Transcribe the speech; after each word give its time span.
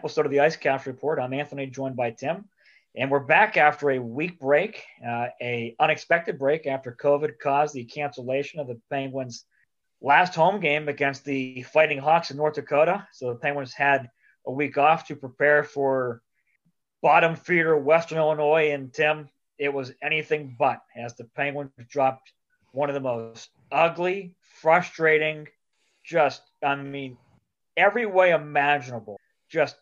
episode 0.00 0.24
of 0.24 0.32
the 0.32 0.38
IceCast 0.38 0.86
Report. 0.86 1.18
I'm 1.18 1.34
Anthony, 1.34 1.66
joined 1.66 1.94
by 1.94 2.10
Tim, 2.12 2.46
and 2.96 3.10
we're 3.10 3.20
back 3.20 3.58
after 3.58 3.90
a 3.90 3.98
week 3.98 4.40
break, 4.40 4.82
uh, 5.06 5.26
a 5.42 5.76
unexpected 5.78 6.38
break 6.38 6.66
after 6.66 6.96
COVID 6.98 7.38
caused 7.38 7.74
the 7.74 7.84
cancellation 7.84 8.60
of 8.60 8.66
the 8.66 8.80
Penguins' 8.88 9.44
last 10.00 10.34
home 10.34 10.58
game 10.58 10.88
against 10.88 11.26
the 11.26 11.64
Fighting 11.64 11.98
Hawks 11.98 12.30
in 12.30 12.38
North 12.38 12.54
Dakota. 12.54 13.06
So 13.12 13.28
the 13.28 13.34
Penguins 13.34 13.74
had 13.74 14.08
a 14.46 14.50
week 14.50 14.78
off 14.78 15.06
to 15.08 15.16
prepare 15.16 15.64
for 15.64 16.22
bottom 17.02 17.36
feeder 17.36 17.76
Western 17.76 18.16
Illinois, 18.16 18.70
and 18.70 18.94
Tim, 18.94 19.28
it 19.58 19.70
was 19.70 19.92
anything 20.02 20.56
but 20.58 20.80
as 20.96 21.14
the 21.14 21.24
Penguins 21.24 21.72
dropped 21.90 22.32
one 22.72 22.88
of 22.88 22.94
the 22.94 23.00
most 23.00 23.50
ugly, 23.70 24.34
frustrating, 24.62 25.46
just 26.02 26.40
I 26.62 26.74
mean 26.76 27.18
every 27.76 28.06
way 28.06 28.30
imaginable. 28.30 29.20
Just 29.50 29.76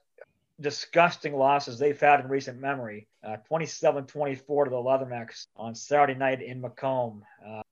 disgusting 0.60 1.36
losses 1.36 1.78
they've 1.78 2.00
had 2.00 2.20
in 2.20 2.28
recent 2.28 2.60
memory. 2.60 3.06
Uh, 3.22 3.36
27-24 3.50 4.64
to 4.64 4.70
the 4.70 4.76
Leathernecks 4.76 5.46
on 5.56 5.74
Saturday 5.74 6.18
night 6.18 6.42
in 6.42 6.60
Macomb. 6.60 7.24
Uh, 7.46 7.62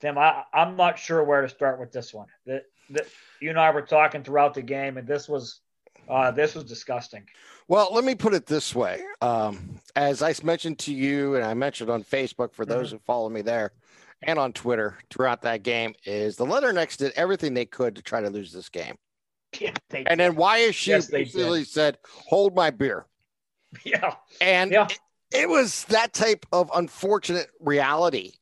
Tim, 0.00 0.18
I, 0.18 0.42
am 0.52 0.76
not 0.76 0.98
sure 0.98 1.22
where 1.22 1.42
to 1.42 1.48
start 1.48 1.78
with 1.78 1.92
this 1.92 2.12
one. 2.12 2.26
The, 2.44 2.62
the, 2.90 3.06
you 3.40 3.50
and 3.50 3.58
I 3.58 3.70
were 3.70 3.82
talking 3.82 4.24
throughout 4.24 4.54
the 4.54 4.62
game, 4.62 4.96
and 4.96 5.06
this 5.06 5.28
was 5.28 5.60
uh, 6.08 6.32
this 6.32 6.56
was 6.56 6.64
disgusting. 6.64 7.24
Well, 7.68 7.88
let 7.92 8.02
me 8.02 8.16
put 8.16 8.34
it 8.34 8.46
this 8.46 8.74
way. 8.74 9.00
Um, 9.20 9.78
as 9.94 10.20
I 10.20 10.34
mentioned 10.42 10.80
to 10.80 10.92
you, 10.92 11.36
and 11.36 11.44
I 11.44 11.54
mentioned 11.54 11.90
on 11.90 12.02
Facebook 12.02 12.52
for 12.52 12.66
those 12.66 12.88
mm-hmm. 12.88 12.96
who 12.96 13.02
follow 13.06 13.28
me 13.28 13.42
there, 13.42 13.72
and 14.22 14.38
on 14.38 14.52
Twitter 14.52 14.98
throughout 15.10 15.42
that 15.42 15.62
game, 15.62 15.94
is 16.04 16.36
the 16.36 16.44
Leathernecks 16.44 16.96
did 16.96 17.12
everything 17.14 17.54
they 17.54 17.64
could 17.64 17.94
to 17.96 18.02
try 18.02 18.20
to 18.20 18.30
lose 18.30 18.52
this 18.52 18.68
game. 18.68 18.96
Yeah, 19.60 19.74
and 19.90 20.18
then 20.18 20.34
YSU 20.34 20.86
yes, 20.86 21.06
basically 21.08 21.64
said, 21.64 21.98
"Hold 22.26 22.54
my 22.54 22.70
beer." 22.70 23.06
Yeah, 23.84 24.14
and 24.40 24.72
yeah. 24.72 24.86
It, 24.86 25.42
it, 25.42 25.48
was 25.48 25.84
that 25.84 26.12
type 26.12 26.46
of 26.52 26.70
unfortunate 26.74 27.48
reality 27.60 28.32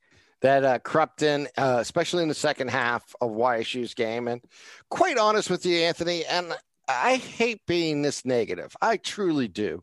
that 0.41 0.65
uh, 0.65 0.79
crept 0.79 1.23
in, 1.23 1.49
uh, 1.57 1.79
especially 1.81 2.23
in 2.23 2.29
the 2.29 2.35
second 2.35 2.71
half 2.71 3.15
of 3.21 3.31
YSU's 3.31 3.95
game. 3.95 4.29
And 4.29 4.41
quite 4.89 5.19
honest 5.19 5.51
with 5.51 5.67
you, 5.67 5.79
Anthony, 5.79 6.25
and 6.25 6.53
I 6.89 7.17
hate 7.17 7.61
being 7.67 8.03
this 8.03 8.25
negative. 8.25 8.77
I 8.81 8.97
truly 8.97 9.49
do, 9.49 9.83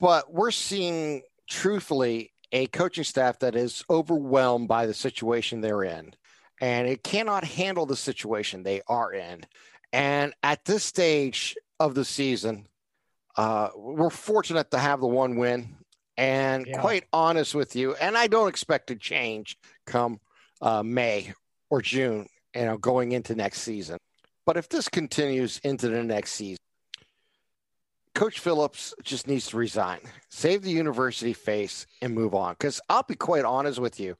but 0.00 0.32
we're 0.32 0.50
seeing, 0.50 1.22
truthfully, 1.48 2.32
a 2.52 2.66
coaching 2.68 3.04
staff 3.04 3.38
that 3.40 3.56
is 3.56 3.84
overwhelmed 3.88 4.68
by 4.68 4.86
the 4.86 4.94
situation 4.94 5.60
they're 5.60 5.84
in 5.84 6.14
and 6.60 6.88
it 6.88 7.02
cannot 7.02 7.44
handle 7.44 7.86
the 7.86 7.96
situation 7.96 8.62
they 8.62 8.80
are 8.88 9.12
in. 9.12 9.44
And 9.94 10.34
at 10.42 10.64
this 10.64 10.82
stage 10.82 11.56
of 11.78 11.94
the 11.94 12.04
season, 12.04 12.66
uh, 13.36 13.68
we're 13.76 14.10
fortunate 14.10 14.72
to 14.72 14.78
have 14.78 15.00
the 15.00 15.06
one 15.06 15.36
win. 15.36 15.76
And 16.16 16.66
yeah. 16.66 16.80
quite 16.80 17.04
honest 17.12 17.54
with 17.54 17.76
you, 17.76 17.94
and 17.94 18.16
I 18.16 18.26
don't 18.26 18.48
expect 18.48 18.88
to 18.88 18.96
change 18.96 19.56
come 19.86 20.20
uh, 20.60 20.82
May 20.82 21.32
or 21.70 21.80
June, 21.80 22.28
you 22.54 22.64
know, 22.64 22.76
going 22.76 23.12
into 23.12 23.36
next 23.36 23.62
season. 23.62 23.98
But 24.46 24.56
if 24.56 24.68
this 24.68 24.88
continues 24.88 25.58
into 25.64 25.88
the 25.88 26.02
next 26.02 26.32
season, 26.32 26.58
Coach 28.14 28.38
Phillips 28.38 28.94
just 29.02 29.26
needs 29.26 29.46
to 29.48 29.56
resign, 29.56 29.98
save 30.28 30.62
the 30.62 30.70
university 30.70 31.32
face, 31.32 31.86
and 32.00 32.14
move 32.14 32.34
on. 32.34 32.54
Because 32.54 32.80
I'll 32.88 33.02
be 33.02 33.16
quite 33.16 33.44
honest 33.44 33.80
with 33.80 33.98
you, 33.98 34.16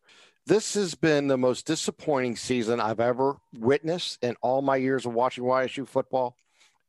this 0.47 0.75
has 0.75 0.95
been 0.95 1.27
the 1.29 1.39
most 1.39 1.67
disappointing 1.67 2.37
season 2.37 2.81
I've 2.81 3.01
ever 3.01 3.37
witnessed 3.59 4.19
in 4.23 4.37
all 4.43 4.63
my 4.63 4.77
years 4.77 5.07
of 5.07 5.15
watching 5.15 5.45
YSU 5.45 5.89
football. 5.89 6.37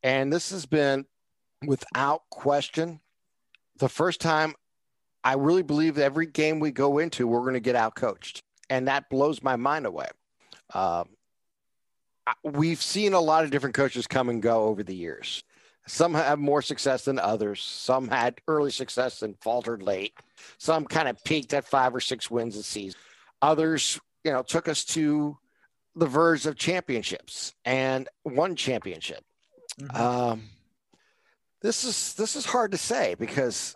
And 0.04 0.32
this 0.32 0.52
has 0.52 0.66
been, 0.66 1.06
without 1.66 2.24
question, 2.30 3.00
the 3.78 3.90
first 3.90 4.20
time 4.20 4.56
I 5.24 5.34
really 5.34 5.64
believe 5.64 5.98
every 5.98 6.26
game 6.26 6.60
we 6.60 6.72
go 6.72 6.98
into, 7.00 7.28
we're 7.28 7.42
going 7.42 7.54
to 7.54 7.60
get 7.60 7.76
outcoached. 7.76 8.42
And 8.70 8.88
that 8.88 9.10
blows 9.10 9.42
my 9.42 9.56
mind 9.56 9.86
away. 9.86 10.08
Um, 10.74 11.10
we've 12.44 12.82
seen 12.82 13.14
a 13.14 13.20
lot 13.20 13.44
of 13.44 13.52
different 13.52 13.76
coaches 13.76 14.06
come 14.06 14.30
and 14.30 14.42
go 14.42 14.66
over 14.66 14.84
the 14.84 14.96
years. 14.96 15.44
Some 15.88 16.16
have 16.16 16.40
more 16.40 16.62
success 16.64 17.06
than 17.06 17.20
others. 17.20 17.62
Some 17.62 18.08
had 18.08 18.42
early 18.48 18.72
success 18.72 19.22
and 19.22 19.38
faltered 19.40 19.84
late. 19.84 20.14
Some 20.58 20.86
kind 20.86 21.08
of 21.08 21.24
peaked 21.24 21.54
at 21.54 21.66
five 21.66 21.94
or 21.96 22.00
six 22.00 22.30
wins 22.30 22.58
a 22.58 22.64
season. 22.64 23.00
Others, 23.46 24.00
you 24.24 24.32
know, 24.32 24.42
took 24.42 24.68
us 24.68 24.84
to 24.86 25.38
the 25.96 26.08
verge 26.08 26.46
of 26.46 26.56
championships 26.56 27.54
and 27.64 28.10
one 28.24 28.56
championship. 28.56 29.24
Mm-hmm. 29.80 30.02
Um, 30.02 30.44
this 31.62 31.84
is 31.84 32.16
this 32.16 32.36
is 32.36 32.46
hard 32.46 32.72
to 32.72 32.78
say 32.78 33.16
because 33.20 33.76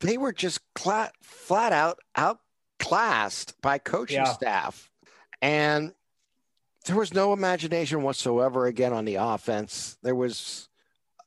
they 0.00 0.18
were 0.18 0.32
just 0.32 0.60
flat, 0.76 1.12
flat 1.22 1.72
out 1.72 1.98
outclassed 2.16 3.60
by 3.62 3.78
coaching 3.78 4.18
yeah. 4.18 4.32
staff, 4.32 4.90
and 5.40 5.92
there 6.84 6.96
was 6.96 7.14
no 7.14 7.32
imagination 7.32 8.02
whatsoever 8.02 8.66
again 8.66 8.92
on 8.92 9.04
the 9.04 9.16
offense. 9.16 9.98
There 10.02 10.14
was 10.14 10.68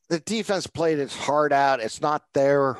the 0.09 0.19
defense 0.19 0.67
played 0.67 0.99
its 0.99 1.15
heart 1.15 1.51
out. 1.51 1.79
It's 1.79 2.01
not 2.01 2.23
their 2.33 2.77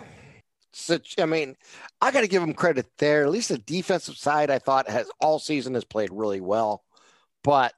such 0.72 1.16
I 1.20 1.26
mean, 1.26 1.56
I 2.02 2.12
got 2.12 2.22
to 2.22 2.28
give 2.28 2.42
them 2.42 2.54
credit 2.54 2.86
there. 2.98 3.24
At 3.24 3.32
least 3.32 3.50
the 3.50 3.58
defensive 3.58 4.18
side, 4.18 4.50
I 4.50 4.60
thought 4.60 4.90
has 4.90 5.10
all 5.20 5.40
season 5.40 5.74
has 5.74 5.84
played 5.84 6.10
really 6.12 6.42
well. 6.42 6.84
But 7.44 7.74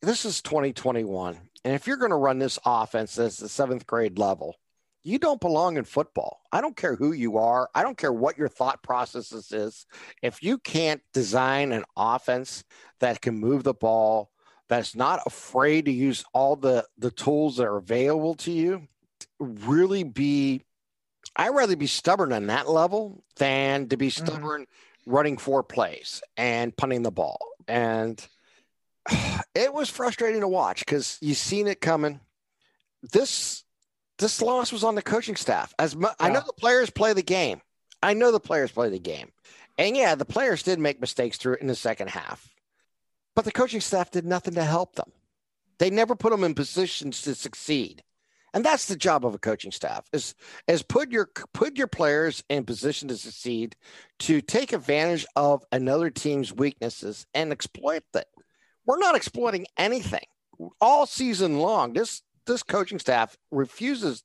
this 0.00 0.24
is 0.24 0.42
2021, 0.42 1.38
and 1.64 1.74
if 1.74 1.86
you're 1.86 1.96
going 1.96 2.10
to 2.10 2.16
run 2.16 2.38
this 2.38 2.58
offense 2.64 3.18
as 3.18 3.36
the 3.36 3.48
seventh 3.48 3.86
grade 3.86 4.18
level, 4.18 4.56
you 5.04 5.18
don't 5.18 5.40
belong 5.40 5.76
in 5.76 5.84
football. 5.84 6.40
I 6.52 6.60
don't 6.60 6.76
care 6.76 6.94
who 6.94 7.12
you 7.12 7.38
are. 7.38 7.68
I 7.74 7.82
don't 7.82 7.98
care 7.98 8.12
what 8.12 8.38
your 8.38 8.48
thought 8.48 8.82
processes 8.82 9.50
is. 9.52 9.86
If 10.22 10.42
you 10.42 10.58
can't 10.58 11.02
design 11.12 11.72
an 11.72 11.84
offense 11.96 12.64
that 13.00 13.20
can 13.20 13.38
move 13.38 13.64
the 13.64 13.74
ball, 13.74 14.30
that's 14.68 14.94
not 14.94 15.20
afraid 15.26 15.86
to 15.86 15.92
use 15.92 16.24
all 16.32 16.56
the 16.56 16.86
the 16.98 17.10
tools 17.10 17.56
that 17.56 17.66
are 17.66 17.76
available 17.76 18.34
to 18.36 18.52
you, 18.52 18.88
really 19.38 20.04
be 20.04 20.62
I'd 21.36 21.50
rather 21.50 21.76
be 21.76 21.86
stubborn 21.86 22.32
on 22.32 22.46
that 22.46 22.68
level 22.68 23.22
than 23.36 23.88
to 23.88 23.96
be 23.96 24.08
mm-hmm. 24.08 24.24
stubborn 24.24 24.62
mm-hmm. 24.62 25.12
running 25.12 25.38
four 25.38 25.62
plays 25.62 26.22
and 26.36 26.76
punting 26.76 27.02
the 27.02 27.10
ball. 27.10 27.48
And 27.66 28.24
it 29.54 29.72
was 29.72 29.88
frustrating 29.88 30.40
to 30.40 30.48
watch 30.48 30.80
because 30.80 31.18
you 31.20 31.34
seen 31.34 31.66
it 31.66 31.80
coming. 31.80 32.20
This 33.12 33.64
this 34.18 34.40
loss 34.42 34.72
was 34.72 34.84
on 34.84 34.94
the 34.94 35.02
coaching 35.02 35.36
staff. 35.36 35.74
As 35.78 35.96
mu- 35.96 36.06
yeah. 36.06 36.12
I 36.20 36.28
know 36.28 36.42
the 36.46 36.52
players 36.52 36.90
play 36.90 37.12
the 37.12 37.22
game. 37.22 37.60
I 38.02 38.14
know 38.14 38.30
the 38.30 38.40
players 38.40 38.70
play 38.70 38.88
the 38.88 38.98
game. 38.98 39.32
And 39.78 39.96
yeah, 39.96 40.14
the 40.14 40.24
players 40.24 40.62
did 40.62 40.78
make 40.78 41.00
mistakes 41.00 41.38
through 41.38 41.54
it 41.54 41.60
in 41.60 41.66
the 41.66 41.74
second 41.74 42.10
half. 42.10 42.48
But 43.34 43.44
the 43.44 43.52
coaching 43.52 43.80
staff 43.80 44.10
did 44.10 44.26
nothing 44.26 44.54
to 44.54 44.64
help 44.64 44.94
them. 44.94 45.10
They 45.78 45.90
never 45.90 46.14
put 46.14 46.30
them 46.30 46.44
in 46.44 46.54
positions 46.54 47.22
to 47.22 47.34
succeed 47.34 48.02
and 48.54 48.64
that's 48.64 48.86
the 48.86 48.96
job 48.96 49.24
of 49.24 49.34
a 49.34 49.38
coaching 49.38 49.72
staff 49.72 50.04
is 50.12 50.34
is 50.66 50.82
put 50.82 51.10
your 51.10 51.28
put 51.52 51.76
your 51.76 51.86
players 51.86 52.42
in 52.48 52.64
position 52.64 53.08
to 53.08 53.16
succeed 53.16 53.76
to 54.18 54.40
take 54.40 54.72
advantage 54.72 55.26
of 55.36 55.64
another 55.72 56.10
team's 56.10 56.52
weaknesses 56.52 57.26
and 57.34 57.52
exploit 57.52 58.02
them 58.12 58.24
we're 58.86 58.98
not 58.98 59.16
exploiting 59.16 59.66
anything 59.76 60.24
all 60.80 61.06
season 61.06 61.58
long 61.58 61.92
this 61.92 62.22
this 62.46 62.62
coaching 62.62 62.98
staff 62.98 63.36
refuses 63.50 64.22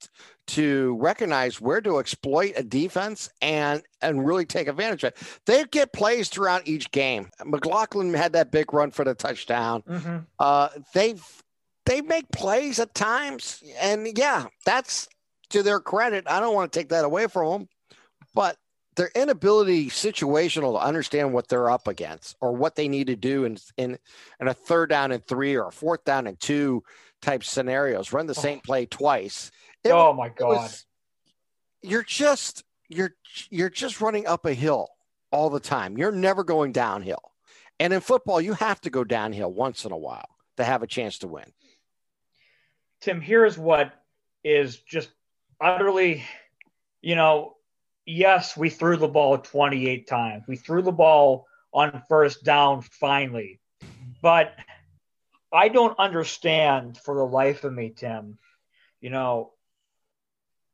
to 0.47 0.95
recognize 0.99 1.61
where 1.61 1.81
to 1.81 1.99
exploit 1.99 2.53
a 2.55 2.63
defense 2.63 3.29
and 3.41 3.83
and 4.01 4.25
really 4.25 4.45
take 4.45 4.67
advantage 4.67 5.03
of 5.03 5.13
it. 5.13 5.39
They 5.45 5.63
get 5.65 5.93
plays 5.93 6.29
throughout 6.29 6.67
each 6.67 6.91
game. 6.91 7.29
McLaughlin 7.45 8.13
had 8.13 8.33
that 8.33 8.51
big 8.51 8.73
run 8.73 8.91
for 8.91 9.03
the 9.05 9.13
touchdown. 9.13 9.83
Mm-hmm. 9.87 10.17
Uh, 10.39 10.69
they've 10.93 11.23
they 11.87 12.01
make 12.01 12.29
plays 12.31 12.79
at 12.79 12.93
times. 12.93 13.63
And 13.79 14.17
yeah, 14.17 14.45
that's 14.65 15.07
to 15.49 15.63
their 15.63 15.79
credit. 15.79 16.25
I 16.27 16.39
don't 16.39 16.53
want 16.53 16.71
to 16.71 16.79
take 16.79 16.89
that 16.89 17.05
away 17.05 17.27
from 17.27 17.51
them, 17.51 17.69
but 18.35 18.57
their 18.97 19.09
inability 19.15 19.87
situational 19.87 20.73
to 20.73 20.85
understand 20.85 21.31
what 21.31 21.47
they're 21.47 21.69
up 21.69 21.87
against 21.87 22.35
or 22.41 22.51
what 22.51 22.75
they 22.75 22.87
need 22.87 23.07
to 23.07 23.15
do 23.15 23.45
in 23.45 23.57
in, 23.77 23.97
in 24.39 24.47
a 24.47 24.53
third 24.53 24.89
down 24.89 25.11
and 25.11 25.25
three 25.25 25.55
or 25.55 25.67
a 25.67 25.71
fourth 25.71 26.03
down 26.03 26.27
and 26.27 26.39
two 26.39 26.83
type 27.21 27.43
scenarios, 27.43 28.11
run 28.11 28.27
the 28.27 28.35
oh. 28.37 28.41
same 28.41 28.59
play 28.59 28.85
twice. 28.85 29.51
It, 29.83 29.91
oh 29.91 30.13
my 30.13 30.29
god. 30.29 30.47
Was, 30.47 30.85
you're 31.81 32.03
just 32.03 32.63
you're 32.89 33.13
you're 33.49 33.69
just 33.69 34.01
running 34.01 34.27
up 34.27 34.45
a 34.45 34.53
hill 34.53 34.89
all 35.31 35.49
the 35.49 35.59
time. 35.59 35.97
You're 35.97 36.11
never 36.11 36.43
going 36.43 36.71
downhill. 36.71 37.31
And 37.79 37.93
in 37.93 38.01
football, 38.01 38.41
you 38.41 38.53
have 38.53 38.81
to 38.81 38.89
go 38.89 39.03
downhill 39.03 39.53
once 39.53 39.85
in 39.85 39.91
a 39.91 39.97
while 39.97 40.27
to 40.57 40.63
have 40.63 40.81
a 40.81 40.87
chance 40.87 41.19
to 41.19 41.27
win. 41.27 41.45
Tim, 43.01 43.21
here's 43.21 43.57
what 43.57 43.93
is 44.43 44.77
just 44.77 45.09
utterly, 45.61 46.23
you 47.01 47.15
know, 47.15 47.55
yes, 48.05 48.57
we 48.57 48.69
threw 48.69 48.97
the 48.97 49.07
ball 49.07 49.37
28 49.37 50.07
times. 50.07 50.43
We 50.47 50.55
threw 50.55 50.81
the 50.81 50.91
ball 50.91 51.45
on 51.73 52.01
first 52.09 52.43
down 52.43 52.81
finally. 52.81 53.59
But 54.21 54.55
I 55.51 55.69
don't 55.69 55.97
understand 55.99 56.97
for 56.97 57.15
the 57.15 57.25
life 57.25 57.63
of 57.63 57.73
me, 57.73 57.93
Tim, 57.95 58.37
you 58.99 59.09
know, 59.09 59.51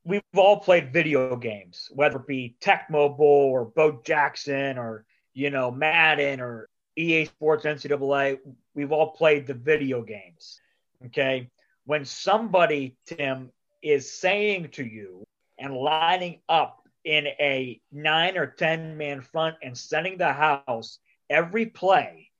we've 0.04 0.22
all 0.34 0.60
played 0.60 0.92
video 0.92 1.36
games, 1.36 1.88
whether 1.92 2.16
it 2.16 2.26
be 2.26 2.56
Tecmo 2.60 3.16
Bowl 3.16 3.50
or 3.52 3.64
Bo 3.64 4.00
Jackson 4.04 4.78
or, 4.78 5.04
you 5.32 5.50
know, 5.50 5.70
Madden 5.70 6.40
or 6.40 6.68
EA 6.96 7.26
Sports 7.26 7.64
NCAA. 7.64 8.38
We've 8.74 8.92
all 8.92 9.10
played 9.10 9.46
the 9.46 9.54
video 9.54 10.02
games. 10.02 10.60
Okay. 11.06 11.50
When 11.84 12.04
somebody, 12.04 12.96
Tim, 13.06 13.50
is 13.82 14.18
saying 14.18 14.70
to 14.72 14.84
you 14.84 15.24
and 15.58 15.74
lining 15.74 16.40
up 16.48 16.80
in 17.04 17.26
a 17.26 17.80
nine 17.92 18.38
or 18.38 18.46
10 18.46 18.96
man 18.96 19.20
front 19.20 19.56
and 19.62 19.76
sending 19.76 20.16
the 20.16 20.32
house 20.32 20.98
every 21.28 21.66
play, 21.66 22.30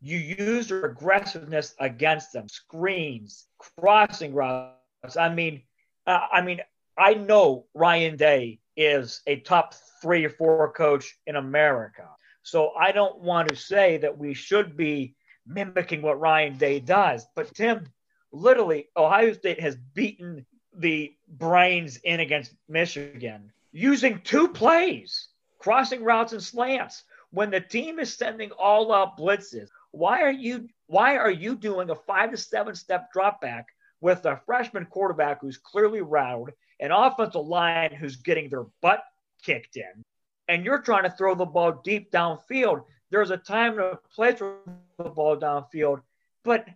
you 0.00 0.18
use 0.18 0.70
your 0.70 0.84
aggressiveness 0.84 1.74
against 1.80 2.32
them, 2.32 2.48
screens, 2.48 3.46
crossing 3.78 4.34
routes. 4.34 5.16
I 5.18 5.34
mean, 5.34 5.62
uh, 6.06 6.26
I 6.32 6.42
mean, 6.42 6.60
I 6.96 7.14
know 7.14 7.66
Ryan 7.74 8.16
Day 8.16 8.60
is 8.76 9.22
a 9.26 9.40
top 9.40 9.74
three 10.00 10.24
or 10.24 10.30
four 10.30 10.72
coach 10.72 11.16
in 11.26 11.36
America. 11.36 12.08
So 12.42 12.72
I 12.78 12.92
don't 12.92 13.20
want 13.20 13.48
to 13.48 13.56
say 13.56 13.98
that 13.98 14.16
we 14.16 14.34
should 14.34 14.76
be 14.76 15.14
mimicking 15.46 16.02
what 16.02 16.20
Ryan 16.20 16.56
Day 16.56 16.80
does. 16.80 17.26
But 17.34 17.52
Tim, 17.54 17.86
literally, 18.32 18.88
Ohio 18.96 19.32
State 19.32 19.60
has 19.60 19.76
beaten 19.94 20.44
the 20.74 21.14
brains 21.28 21.96
in 21.98 22.20
against 22.20 22.54
Michigan 22.68 23.52
using 23.72 24.20
two 24.22 24.48
plays, 24.48 25.28
crossing 25.58 26.04
routes 26.04 26.32
and 26.32 26.42
slants. 26.42 27.04
When 27.30 27.50
the 27.50 27.60
team 27.60 27.98
is 27.98 28.14
sending 28.14 28.50
all 28.52 28.92
out 28.92 29.18
blitzes, 29.18 29.68
why 29.90 30.22
are 30.22 30.32
you 30.32 30.68
why 30.86 31.16
are 31.16 31.30
you 31.30 31.56
doing 31.56 31.90
a 31.90 31.94
five 31.94 32.30
to 32.30 32.36
seven 32.36 32.74
step 32.74 33.12
drop 33.12 33.40
back 33.40 33.66
with 34.00 34.24
a 34.24 34.40
freshman 34.46 34.86
quarterback 34.86 35.40
who's 35.40 35.58
clearly 35.58 36.00
routed, 36.00 36.54
an 36.80 36.92
offensive 36.92 37.46
line 37.46 37.92
who's 37.92 38.16
getting 38.16 38.48
their 38.48 38.64
butt 38.80 39.02
kicked 39.42 39.76
in, 39.76 40.04
and 40.48 40.64
you're 40.64 40.80
trying 40.80 41.02
to 41.02 41.10
throw 41.10 41.34
the 41.34 41.44
ball 41.44 41.80
deep 41.84 42.10
downfield. 42.10 42.84
There's 43.10 43.30
a 43.30 43.36
time 43.36 43.78
place 44.14 44.38
for 44.38 44.58
the 44.98 45.10
ball 45.10 45.36
downfield, 45.36 46.02
but 46.44 46.66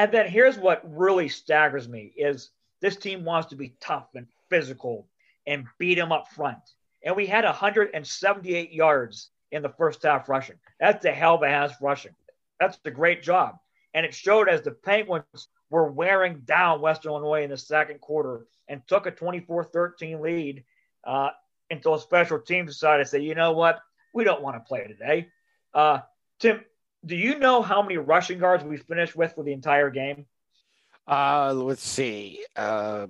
and 0.00 0.10
then 0.10 0.26
here's 0.30 0.56
what 0.56 0.80
really 0.96 1.28
staggers 1.28 1.86
me 1.86 2.10
is 2.16 2.52
this 2.80 2.96
team 2.96 3.22
wants 3.22 3.50
to 3.50 3.54
be 3.54 3.74
tough 3.82 4.08
and 4.14 4.26
physical 4.48 5.06
and 5.46 5.66
beat 5.78 5.96
them 5.96 6.10
up 6.10 6.28
front. 6.28 6.56
And 7.04 7.14
we 7.14 7.26
had 7.26 7.44
178 7.44 8.72
yards 8.72 9.28
in 9.52 9.60
the 9.60 9.68
first 9.68 10.02
half 10.02 10.26
rushing. 10.30 10.56
That's 10.78 11.04
a 11.04 11.12
hell 11.12 11.34
of 11.34 11.42
a 11.42 11.50
half 11.50 11.82
rushing. 11.82 12.14
That's 12.58 12.78
a 12.86 12.90
great 12.90 13.22
job. 13.22 13.56
And 13.92 14.06
it 14.06 14.14
showed 14.14 14.48
as 14.48 14.62
the 14.62 14.70
Penguins 14.70 15.48
were 15.68 15.92
wearing 15.92 16.40
down 16.46 16.80
Western 16.80 17.12
Illinois 17.12 17.42
in 17.42 17.50
the 17.50 17.58
second 17.58 18.00
quarter 18.00 18.46
and 18.68 18.80
took 18.86 19.04
a 19.04 19.10
24 19.10 19.64
13 19.64 20.22
lead 20.22 20.64
uh, 21.06 21.28
until 21.70 21.98
special 21.98 22.38
teams 22.38 22.72
decided 22.72 23.04
to 23.04 23.10
say, 23.10 23.20
you 23.20 23.34
know 23.34 23.52
what, 23.52 23.80
we 24.14 24.24
don't 24.24 24.40
want 24.40 24.56
to 24.56 24.66
play 24.66 24.86
today. 24.86 25.28
Uh, 25.74 25.98
Tim, 26.38 26.64
do 27.04 27.16
you 27.16 27.38
know 27.38 27.62
how 27.62 27.82
many 27.82 27.96
rushing 27.96 28.38
guards 28.38 28.64
we 28.64 28.76
finished 28.76 29.16
with 29.16 29.34
for 29.34 29.42
the 29.42 29.52
entire 29.52 29.90
game? 29.90 30.26
Uh, 31.06 31.52
let's 31.54 31.86
see. 31.86 32.44
Uh, 32.54 33.06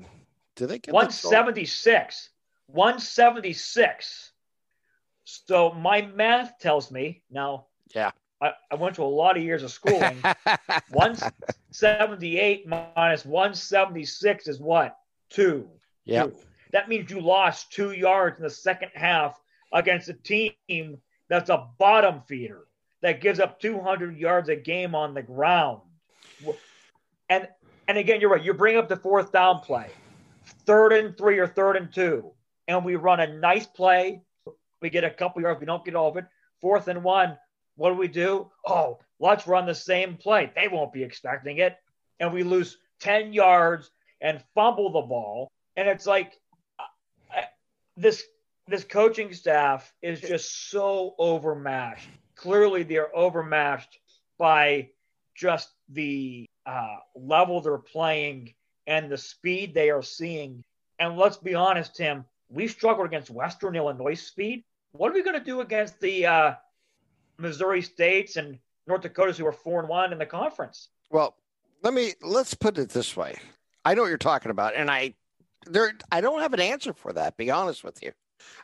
do 0.56 0.66
they 0.66 0.78
get 0.78 0.94
176? 0.94 2.30
176. 2.66 4.32
So 5.24 5.72
my 5.72 6.02
math 6.02 6.58
tells 6.60 6.90
me 6.90 7.22
now. 7.30 7.66
Yeah. 7.94 8.10
I, 8.40 8.52
I 8.70 8.76
went 8.76 8.94
to 8.96 9.02
a 9.02 9.04
lot 9.04 9.36
of 9.36 9.42
years 9.42 9.62
of 9.62 9.70
schooling. 9.70 10.16
178 10.90 12.66
minus 12.66 13.24
176 13.24 14.48
is 14.48 14.60
what? 14.60 14.96
Two. 15.28 15.68
Yeah. 16.04 16.28
That 16.72 16.88
means 16.88 17.10
you 17.10 17.20
lost 17.20 17.72
two 17.72 17.92
yards 17.92 18.38
in 18.38 18.44
the 18.44 18.50
second 18.50 18.92
half 18.94 19.38
against 19.72 20.08
a 20.08 20.14
team 20.14 20.98
that's 21.28 21.50
a 21.50 21.68
bottom 21.78 22.22
feeder 22.26 22.64
that 23.02 23.20
gives 23.20 23.40
up 23.40 23.60
200 23.60 24.16
yards 24.16 24.48
a 24.48 24.56
game 24.56 24.94
on 24.94 25.14
the 25.14 25.22
ground. 25.22 25.80
And 27.28 27.48
and 27.88 27.98
again, 27.98 28.20
you're 28.20 28.30
right. 28.30 28.42
You 28.42 28.54
bring 28.54 28.76
up 28.76 28.88
the 28.88 28.96
fourth 28.96 29.32
down 29.32 29.60
play, 29.60 29.90
third 30.64 30.92
and 30.92 31.16
three 31.16 31.38
or 31.38 31.46
third 31.46 31.76
and 31.76 31.92
two, 31.92 32.32
and 32.68 32.84
we 32.84 32.96
run 32.96 33.20
a 33.20 33.26
nice 33.26 33.66
play. 33.66 34.22
We 34.80 34.90
get 34.90 35.04
a 35.04 35.10
couple 35.10 35.42
yards. 35.42 35.60
We 35.60 35.66
don't 35.66 35.84
get 35.84 35.96
all 35.96 36.08
of 36.08 36.16
it. 36.16 36.26
Fourth 36.60 36.88
and 36.88 37.02
one. 37.02 37.36
What 37.76 37.90
do 37.90 37.96
we 37.96 38.08
do? 38.08 38.50
Oh, 38.66 38.98
let's 39.18 39.46
run 39.46 39.66
the 39.66 39.74
same 39.74 40.16
play. 40.16 40.52
They 40.54 40.68
won't 40.68 40.92
be 40.92 41.02
expecting 41.02 41.58
it. 41.58 41.76
And 42.18 42.32
we 42.32 42.42
lose 42.42 42.78
10 43.00 43.32
yards 43.32 43.90
and 44.20 44.42
fumble 44.54 44.92
the 44.92 45.00
ball. 45.00 45.50
And 45.76 45.88
it's 45.88 46.06
like 46.06 46.38
uh, 46.78 47.40
this 47.96 48.22
this 48.68 48.84
coaching 48.84 49.32
staff 49.32 49.92
is 50.02 50.20
just 50.20 50.70
so 50.70 51.14
overmatched. 51.18 52.08
Clearly, 52.40 52.84
they're 52.84 53.14
overmatched 53.14 53.98
by 54.38 54.88
just 55.34 55.68
the 55.90 56.46
uh, 56.64 56.96
level 57.14 57.60
they're 57.60 57.76
playing 57.76 58.54
and 58.86 59.10
the 59.10 59.18
speed 59.18 59.74
they 59.74 59.90
are 59.90 60.02
seeing. 60.02 60.64
And 60.98 61.18
let's 61.18 61.36
be 61.36 61.54
honest, 61.54 61.96
Tim, 61.96 62.24
we 62.48 62.66
struggled 62.66 63.06
against 63.06 63.28
Western 63.28 63.76
Illinois 63.76 64.14
speed. 64.14 64.64
What 64.92 65.10
are 65.10 65.14
we 65.14 65.22
going 65.22 65.38
to 65.38 65.44
do 65.44 65.60
against 65.60 66.00
the 66.00 66.24
uh, 66.24 66.54
Missouri 67.36 67.82
States 67.82 68.36
and 68.36 68.58
North 68.86 69.02
Dakotas 69.02 69.36
who 69.36 69.46
are 69.46 69.52
four 69.52 69.80
and 69.80 69.88
one 69.90 70.10
in 70.10 70.18
the 70.18 70.24
conference? 70.24 70.88
Well, 71.10 71.36
let 71.82 71.92
me 71.92 72.14
let's 72.22 72.54
put 72.54 72.78
it 72.78 72.88
this 72.88 73.18
way. 73.18 73.36
I 73.84 73.92
know 73.92 74.00
what 74.00 74.08
you're 74.08 74.16
talking 74.16 74.50
about, 74.50 74.74
and 74.74 74.90
I 74.90 75.14
there 75.66 75.92
I 76.10 76.22
don't 76.22 76.40
have 76.40 76.54
an 76.54 76.60
answer 76.60 76.94
for 76.94 77.12
that. 77.12 77.36
Be 77.36 77.50
honest 77.50 77.84
with 77.84 78.02
you. 78.02 78.12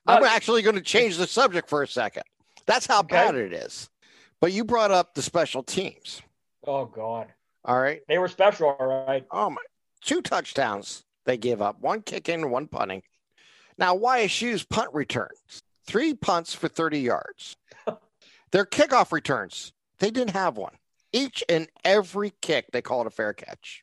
I'm 0.06 0.22
uh, 0.22 0.26
actually 0.26 0.62
going 0.62 0.76
to 0.76 0.82
change 0.82 1.18
the 1.18 1.26
subject 1.26 1.68
for 1.68 1.82
a 1.82 1.88
second. 1.88 2.22
That's 2.66 2.86
how 2.86 3.00
okay. 3.00 3.14
bad 3.14 3.34
it 3.34 3.52
is. 3.52 3.88
But 4.40 4.52
you 4.52 4.64
brought 4.64 4.90
up 4.90 5.14
the 5.14 5.22
special 5.22 5.62
teams. 5.62 6.22
Oh 6.66 6.84
God. 6.84 7.28
All 7.64 7.80
right. 7.80 8.00
They 8.08 8.18
were 8.18 8.28
special, 8.28 8.76
all 8.78 9.04
right. 9.06 9.24
Oh 9.30 9.50
my 9.50 9.62
two 10.06 10.22
touchdowns 10.22 11.04
they 11.26 11.36
gave 11.36 11.60
up, 11.60 11.80
one 11.80 12.00
kicking, 12.00 12.50
one 12.50 12.68
punting. 12.68 13.02
Now 13.76 13.96
YSU's 13.96 14.64
punt 14.64 14.88
returns, 14.94 15.62
three 15.86 16.14
punts 16.14 16.54
for 16.54 16.68
30 16.68 17.00
yards. 17.00 17.56
Their 18.52 18.64
kickoff 18.64 19.12
returns, 19.12 19.72
they 19.98 20.10
didn't 20.10 20.34
have 20.34 20.56
one. 20.56 20.74
Each 21.12 21.42
and 21.48 21.68
every 21.84 22.32
kick, 22.40 22.66
they 22.72 22.80
call 22.80 23.02
it 23.02 23.06
a 23.06 23.10
fair 23.10 23.32
catch. 23.32 23.82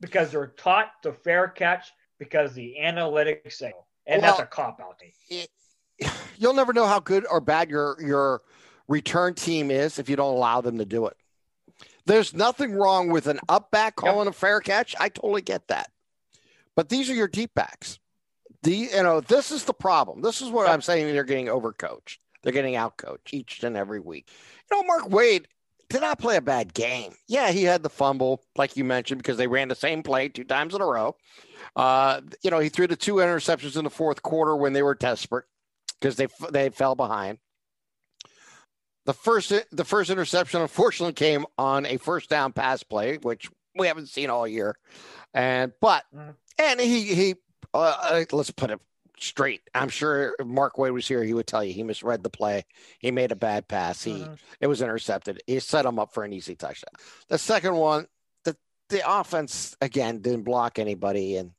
Because 0.00 0.30
they're 0.30 0.48
taught 0.48 0.90
to 1.02 1.12
fair 1.12 1.48
catch 1.48 1.92
because 2.18 2.52
the 2.52 2.76
analytics 2.80 3.52
say, 3.52 3.72
and 4.06 4.20
well, 4.20 4.32
that's 4.32 4.42
a 4.42 4.46
cop 4.46 4.80
out. 4.80 5.00
You'll 6.38 6.54
never 6.54 6.72
know 6.72 6.86
how 6.86 7.00
good 7.00 7.26
or 7.30 7.40
bad 7.40 7.70
your 7.70 7.96
your 8.00 8.42
return 8.88 9.34
team 9.34 9.70
is 9.70 9.98
if 9.98 10.08
you 10.08 10.16
don't 10.16 10.34
allow 10.34 10.60
them 10.60 10.78
to 10.78 10.84
do 10.84 11.06
it. 11.06 11.16
There's 12.04 12.34
nothing 12.34 12.72
wrong 12.72 13.10
with 13.10 13.26
an 13.26 13.38
up 13.48 13.70
back 13.70 13.96
calling 13.96 14.26
yep. 14.26 14.34
a 14.34 14.38
fair 14.38 14.60
catch. 14.60 14.94
I 14.98 15.08
totally 15.08 15.42
get 15.42 15.68
that. 15.68 15.90
But 16.74 16.88
these 16.88 17.08
are 17.08 17.14
your 17.14 17.28
deep 17.28 17.54
backs. 17.54 17.98
The 18.62 18.90
you 18.92 19.02
know, 19.02 19.20
this 19.20 19.50
is 19.52 19.64
the 19.64 19.74
problem. 19.74 20.22
This 20.22 20.40
is 20.40 20.50
what 20.50 20.66
yep. 20.66 20.74
I'm 20.74 20.82
saying. 20.82 21.12
They're 21.12 21.24
getting 21.24 21.46
overcoached. 21.46 22.18
They're 22.42 22.52
getting 22.52 22.74
outcoached 22.74 23.32
each 23.32 23.62
and 23.62 23.76
every 23.76 24.00
week. 24.00 24.28
You 24.70 24.76
know, 24.76 24.86
Mark 24.86 25.10
Wade 25.10 25.46
did 25.88 26.00
not 26.00 26.18
play 26.18 26.36
a 26.36 26.42
bad 26.42 26.74
game. 26.74 27.14
Yeah, 27.28 27.50
he 27.50 27.64
had 27.64 27.82
the 27.82 27.90
fumble, 27.90 28.42
like 28.56 28.76
you 28.76 28.84
mentioned, 28.84 29.22
because 29.22 29.36
they 29.36 29.46
ran 29.46 29.68
the 29.68 29.74
same 29.74 30.02
play 30.02 30.28
two 30.28 30.44
times 30.44 30.74
in 30.74 30.80
a 30.80 30.86
row. 30.86 31.16
Uh, 31.76 32.22
you 32.42 32.50
know, 32.50 32.58
he 32.58 32.68
threw 32.68 32.86
the 32.86 32.96
two 32.96 33.16
interceptions 33.16 33.76
in 33.76 33.84
the 33.84 33.90
fourth 33.90 34.22
quarter 34.22 34.56
when 34.56 34.72
they 34.72 34.82
were 34.82 34.94
desperate 34.94 35.44
because 36.02 36.16
they 36.16 36.26
they 36.50 36.68
fell 36.70 36.94
behind. 36.94 37.38
The 39.06 39.14
first 39.14 39.52
the 39.70 39.84
first 39.84 40.10
interception 40.10 40.60
unfortunately 40.60 41.14
came 41.14 41.46
on 41.56 41.86
a 41.86 41.96
first 41.96 42.28
down 42.28 42.52
pass 42.52 42.82
play, 42.82 43.18
which 43.18 43.48
we 43.76 43.86
haven't 43.86 44.08
seen 44.08 44.30
all 44.30 44.46
year. 44.46 44.76
And 45.32 45.72
but 45.80 46.04
mm. 46.14 46.34
and 46.58 46.80
he 46.80 47.14
he 47.14 47.34
uh, 47.72 47.96
uh, 48.02 48.24
let's 48.32 48.50
put 48.50 48.70
it 48.70 48.80
straight. 49.18 49.62
I'm 49.74 49.88
sure 49.88 50.34
if 50.38 50.46
Mark 50.46 50.78
Wade 50.78 50.92
was 50.92 51.06
here, 51.06 51.22
he 51.22 51.34
would 51.34 51.46
tell 51.46 51.64
you 51.64 51.72
he 51.72 51.82
misread 51.82 52.22
the 52.22 52.30
play. 52.30 52.64
He 52.98 53.10
made 53.10 53.32
a 53.32 53.36
bad 53.36 53.68
pass. 53.68 54.02
He 54.02 54.12
mm. 54.12 54.36
it 54.60 54.66
was 54.66 54.82
intercepted. 54.82 55.42
He 55.46 55.58
set 55.60 55.86
him 55.86 55.98
up 55.98 56.12
for 56.12 56.24
an 56.24 56.32
easy 56.32 56.54
touchdown. 56.54 56.94
The 57.28 57.38
second 57.38 57.74
one, 57.74 58.06
the 58.44 58.56
the 58.88 59.02
offense 59.08 59.76
again 59.80 60.18
didn't 60.18 60.42
block 60.42 60.78
anybody 60.78 61.36
and 61.36 61.52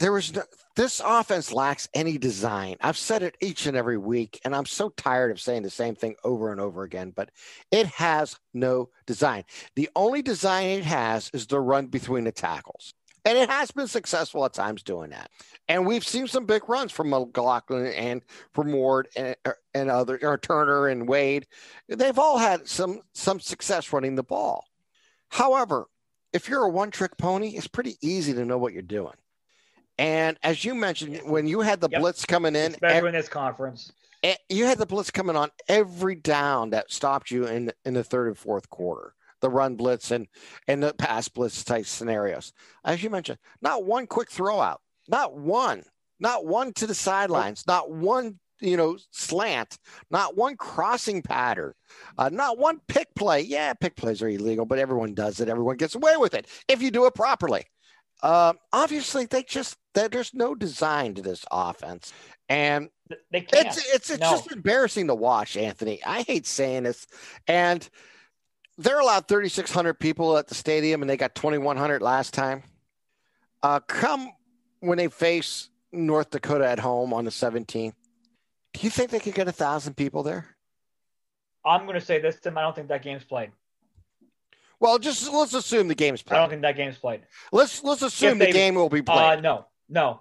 there 0.00 0.12
was 0.12 0.34
no, 0.34 0.42
this 0.76 1.00
offense 1.04 1.52
lacks 1.52 1.88
any 1.92 2.16
design. 2.16 2.76
I've 2.80 2.96
said 2.96 3.22
it 3.22 3.36
each 3.40 3.66
and 3.66 3.76
every 3.76 3.98
week, 3.98 4.40
and 4.44 4.56
I'm 4.56 4.64
so 4.64 4.88
tired 4.88 5.30
of 5.30 5.40
saying 5.40 5.62
the 5.62 5.70
same 5.70 5.94
thing 5.94 6.16
over 6.24 6.50
and 6.50 6.60
over 6.60 6.82
again, 6.82 7.12
but 7.14 7.30
it 7.70 7.86
has 7.86 8.38
no 8.54 8.88
design. 9.06 9.44
The 9.76 9.90
only 9.94 10.22
design 10.22 10.66
it 10.70 10.84
has 10.84 11.30
is 11.34 11.46
the 11.46 11.60
run 11.60 11.86
between 11.86 12.24
the 12.24 12.32
tackles. 12.32 12.94
And 13.26 13.36
it 13.36 13.50
has 13.50 13.70
been 13.70 13.86
successful 13.86 14.46
at 14.46 14.54
times 14.54 14.82
doing 14.82 15.10
that. 15.10 15.30
And 15.68 15.86
we've 15.86 16.06
seen 16.06 16.26
some 16.26 16.46
big 16.46 16.66
runs 16.66 16.90
from 16.90 17.10
McLaughlin 17.10 17.88
and 17.88 18.22
from 18.54 18.72
Ward 18.72 19.08
and, 19.14 19.36
er, 19.46 19.58
and 19.74 19.90
other 19.90 20.18
or 20.22 20.38
Turner 20.38 20.88
and 20.88 21.06
Wade. 21.06 21.46
They've 21.86 22.18
all 22.18 22.38
had 22.38 22.66
some 22.66 23.02
some 23.12 23.38
success 23.38 23.92
running 23.92 24.14
the 24.14 24.22
ball. 24.22 24.64
However, 25.28 25.86
if 26.32 26.48
you're 26.48 26.64
a 26.64 26.70
one 26.70 26.90
trick 26.90 27.18
pony, 27.18 27.50
it's 27.50 27.66
pretty 27.66 27.96
easy 28.00 28.32
to 28.32 28.46
know 28.46 28.56
what 28.56 28.72
you're 28.72 28.80
doing. 28.80 29.14
And 30.00 30.38
as 30.42 30.64
you 30.64 30.74
mentioned, 30.74 31.20
when 31.24 31.46
you 31.46 31.60
had 31.60 31.80
the 31.82 31.88
Yep. 31.90 32.00
blitz 32.00 32.24
coming 32.24 32.56
in, 32.56 32.72
especially 32.72 33.08
in 33.08 33.14
this 33.14 33.28
conference. 33.28 33.92
eh, 34.22 34.36
you 34.48 34.64
had 34.64 34.78
the 34.78 34.86
blitz 34.86 35.10
coming 35.10 35.36
on 35.36 35.50
every 35.68 36.14
down 36.14 36.70
that 36.70 36.90
stopped 36.90 37.30
you 37.30 37.46
in 37.46 37.70
in 37.84 37.92
the 37.94 38.02
third 38.02 38.28
and 38.28 38.38
fourth 38.38 38.70
quarter. 38.70 39.14
The 39.40 39.50
run 39.50 39.76
blitz 39.76 40.10
and 40.10 40.26
and 40.66 40.82
the 40.82 40.94
pass 40.94 41.28
blitz 41.28 41.62
type 41.64 41.84
scenarios. 41.84 42.52
As 42.82 43.02
you 43.02 43.10
mentioned, 43.10 43.38
not 43.60 43.84
one 43.84 44.06
quick 44.06 44.30
throw 44.30 44.58
out, 44.60 44.80
not 45.06 45.36
one, 45.36 45.84
not 46.18 46.46
one 46.46 46.72
to 46.74 46.86
the 46.86 46.94
sidelines, 46.94 47.66
not 47.66 47.90
one 47.90 48.38
you 48.60 48.78
know 48.78 48.96
slant, 49.10 49.78
not 50.10 50.34
one 50.34 50.56
crossing 50.56 51.20
pattern, 51.20 51.74
uh, 52.16 52.30
not 52.30 52.56
one 52.58 52.80
pick 52.88 53.14
play. 53.14 53.42
Yeah, 53.42 53.74
pick 53.74 53.96
plays 53.96 54.22
are 54.22 54.28
illegal, 54.28 54.64
but 54.64 54.78
everyone 54.78 55.12
does 55.12 55.40
it. 55.40 55.48
Everyone 55.50 55.76
gets 55.76 55.94
away 55.94 56.16
with 56.16 56.32
it 56.32 56.46
if 56.68 56.80
you 56.80 56.90
do 56.90 57.04
it 57.04 57.14
properly. 57.14 57.66
Um, 58.22 58.58
obviously, 58.72 59.26
they 59.26 59.42
just 59.42 59.76
there's 59.94 60.34
no 60.34 60.54
design 60.54 61.14
to 61.14 61.22
this 61.22 61.44
offense, 61.50 62.12
and 62.48 62.88
They 63.30 63.40
can't. 63.40 63.66
it's 63.66 63.94
it's, 63.94 64.10
it's 64.10 64.20
No. 64.20 64.30
just 64.30 64.52
embarrassing 64.52 65.06
to 65.08 65.14
watch, 65.14 65.56
Anthony. 65.56 66.00
I 66.04 66.22
hate 66.22 66.46
saying 66.46 66.84
this, 66.84 67.06
and 67.46 67.88
they're 68.78 69.00
allowed 69.00 69.26
3,600 69.28 69.94
people 69.94 70.36
at 70.38 70.48
the 70.48 70.54
stadium, 70.54 71.02
and 71.02 71.10
they 71.10 71.16
got 71.16 71.34
2,100 71.34 72.02
last 72.02 72.32
time. 72.34 72.62
Uh, 73.62 73.80
come 73.80 74.30
when 74.80 74.96
they 74.96 75.08
face 75.08 75.68
North 75.92 76.30
Dakota 76.30 76.66
at 76.66 76.78
home 76.78 77.12
on 77.12 77.24
the 77.24 77.30
17th. 77.30 77.92
Do 78.72 78.80
you 78.80 78.90
think 78.90 79.10
they 79.10 79.18
could 79.18 79.34
get 79.34 79.48
a 79.48 79.52
thousand 79.52 79.94
people 79.96 80.22
there? 80.22 80.46
I'm 81.64 81.84
going 81.84 81.98
to 81.98 82.04
say 82.04 82.20
this, 82.20 82.40
Tim. 82.40 82.56
I 82.56 82.62
don't 82.62 82.74
think 82.74 82.88
that 82.88 83.02
game's 83.02 83.24
played. 83.24 83.50
Well, 84.80 84.98
just 84.98 85.30
let's 85.32 85.52
assume 85.54 85.88
the 85.88 85.94
game's 85.94 86.22
played. 86.22 86.38
I 86.38 86.40
don't 86.40 86.50
think 86.50 86.62
that 86.62 86.76
game's 86.76 86.96
played. 86.96 87.20
Let's 87.52 87.84
let's 87.84 88.02
assume 88.02 88.38
they- 88.38 88.46
the 88.46 88.52
game 88.52 88.74
will 88.74 88.88
be 88.88 89.00
Uh, 89.00 89.02
played. 89.02 89.42
no, 89.42 89.66
no, 89.88 90.20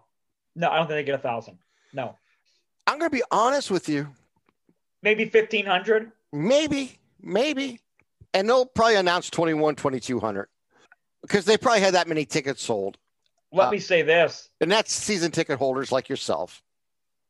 no. 0.55 0.69
I 0.69 0.77
don't 0.77 0.87
think 0.87 0.97
they 0.97 1.03
get 1.03 1.15
a 1.15 1.23
thousand. 1.23 1.57
No, 1.93 2.15
I'm 2.85 2.99
going 2.99 3.09
to 3.09 3.15
be 3.15 3.23
honest 3.31 3.71
with 3.71 3.87
you. 3.89 4.13
maybe 5.01 5.25
fifteen 5.25 5.65
hundred. 5.65 6.11
Maybe, 6.33 6.99
maybe. 7.21 7.79
And 8.35 8.47
they'll 8.47 8.67
probably 8.67 8.95
announce 8.95 9.31
21, 9.31 9.75
2200 9.75 10.47
because 11.23 11.45
they 11.45 11.57
probably 11.57 11.81
had 11.81 11.95
that 11.95 12.07
many 12.07 12.23
tickets 12.25 12.61
sold. 12.63 12.99
Let 13.51 13.69
Uh, 13.69 13.71
me 13.71 13.79
say 13.79 14.03
this. 14.03 14.49
And 14.61 14.71
that's 14.71 14.93
season 14.93 15.31
ticket 15.31 15.57
holders 15.57 15.91
like 15.91 16.09
yourself. 16.09 16.61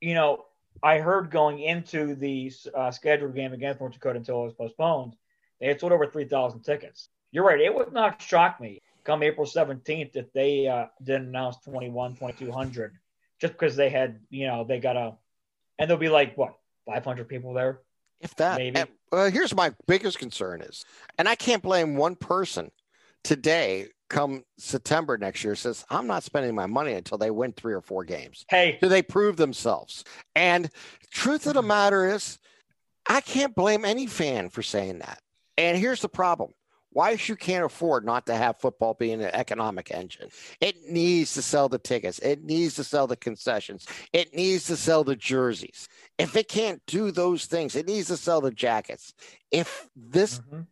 You 0.02 0.14
know, 0.16 0.46
I 0.84 0.98
heard 0.98 1.32
going 1.32 1.60
into 1.60 2.16
the 2.16 2.52
uh, 2.76 2.92
scheduled 2.92 3.34
game 3.36 3.54
against 3.54 3.80
North 3.80 3.94
Dakota 3.94 4.18
until 4.18 4.42
it 4.42 4.46
was 4.48 4.54
postponed, 4.56 5.16
they 5.62 5.68
had 5.68 5.80
sold 5.80 5.94
over 5.94 6.08
three 6.08 6.26
thousand 6.26 6.64
tickets. 6.64 7.08
You're 7.32 7.46
right. 7.46 7.60
It 7.60 7.74
would 7.74 7.94
not 7.94 8.22
shock 8.22 8.60
me 8.60 8.82
come 9.04 9.24
April 9.24 9.46
17th 9.46 10.16
if 10.16 10.32
they 10.34 10.68
uh, 10.68 10.86
didn't 11.04 11.30
announce 11.30 11.58
21, 11.66 12.16
2200 12.16 12.94
just 13.40 13.54
because 13.54 13.76
they 13.76 13.90
had, 13.90 14.20
you 14.30 14.48
know, 14.48 14.64
they 14.64 14.80
got 14.80 14.98
a, 14.98 15.16
and 15.78 15.90
there'll 15.90 16.00
be 16.00 16.10
like 16.10 16.38
what 16.38 16.56
500 16.86 17.28
people 17.28 17.54
there. 17.54 17.80
If 18.20 18.36
that. 18.36 18.58
Maybe. 18.58 18.80
And, 18.80 18.90
uh, 19.12 19.30
here's 19.30 19.56
my 19.56 19.74
biggest 19.88 20.20
concern 20.20 20.62
is, 20.62 20.84
and 21.18 21.28
I 21.28 21.36
can't 21.36 21.64
blame 21.64 21.96
one 21.96 22.16
person 22.16 22.70
today 23.24 23.88
come 24.10 24.44
September 24.58 25.18
next 25.18 25.44
year 25.44 25.56
says, 25.56 25.86
I'm 25.90 26.08
not 26.08 26.24
spending 26.24 26.56
my 26.56 26.66
money 26.66 26.94
until 26.94 27.18
they 27.18 27.32
win 27.32 27.54
three 27.54 27.74
or 27.74 27.82
four 27.82 28.04
games. 28.04 28.46
Hey, 28.50 28.78
Do 28.82 28.90
they 28.90 29.04
prove 29.04 29.38
themselves? 29.38 30.04
And 30.36 30.70
truth 31.12 31.46
of 31.48 31.54
the 31.54 31.62
matter 31.62 32.10
is, 32.10 32.40
I 33.08 33.22
can't 33.22 33.56
blame 33.56 33.86
any 33.86 34.08
fan 34.08 34.50
for 34.50 34.62
saying 34.62 35.00
that. 35.00 35.22
And 35.58 35.78
here's 35.78 36.02
the 36.02 36.10
problem. 36.10 36.54
YSU 36.96 37.38
can't 37.38 37.66
afford 37.66 38.04
not 38.04 38.26
to 38.26 38.36
have 38.36 38.60
football 38.60 38.96
being 38.96 39.22
an 39.22 39.30
economic 39.34 39.92
engine. 39.92 40.30
It 40.60 40.90
needs 40.90 41.34
to 41.36 41.42
sell 41.42 41.70
the 41.70 41.78
tickets. 41.78 42.20
It 42.20 42.44
needs 42.44 42.76
to 42.76 42.84
sell 42.84 43.06
the 43.06 43.16
concessions. 43.16 43.86
It 44.12 44.34
needs 44.34 44.66
to 44.66 44.76
sell 44.76 45.04
the 45.04 45.16
jerseys. 45.16 45.88
If 46.18 46.36
it 46.36 46.48
can't 46.48 46.82
do 46.88 47.12
those 47.12 47.46
things, 47.46 47.76
it 47.76 47.88
needs 47.88 48.08
to 48.08 48.18
sell 48.18 48.42
the 48.42 48.52
jackets. 48.52 49.14
If 49.52 49.88
this 49.96 50.40
Mhm. 50.40 50.66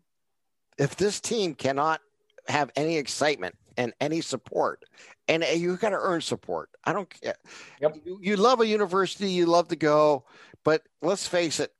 if 0.77 0.95
this 0.95 1.19
team 1.19 1.55
cannot 1.55 2.01
have 2.47 2.71
any 2.75 2.97
excitement 2.97 3.55
and 3.77 3.93
any 4.00 4.21
support, 4.21 4.86
and 5.27 5.43
you 5.43 5.75
got 5.77 5.89
to 5.89 6.00
earn 6.00 6.21
support. 6.21 6.69
I 6.83 6.93
don't 6.93 7.09
care. 7.09 7.36
Yep. 7.81 7.97
You, 8.05 8.19
you 8.21 8.38
love 8.38 8.62
a 8.62 8.67
university, 8.67 9.29
you 9.29 9.45
love 9.45 9.67
to 9.69 9.75
go, 9.75 10.25
but 10.63 10.83
let's 11.01 11.27
face 11.27 11.59
it. 11.59 11.74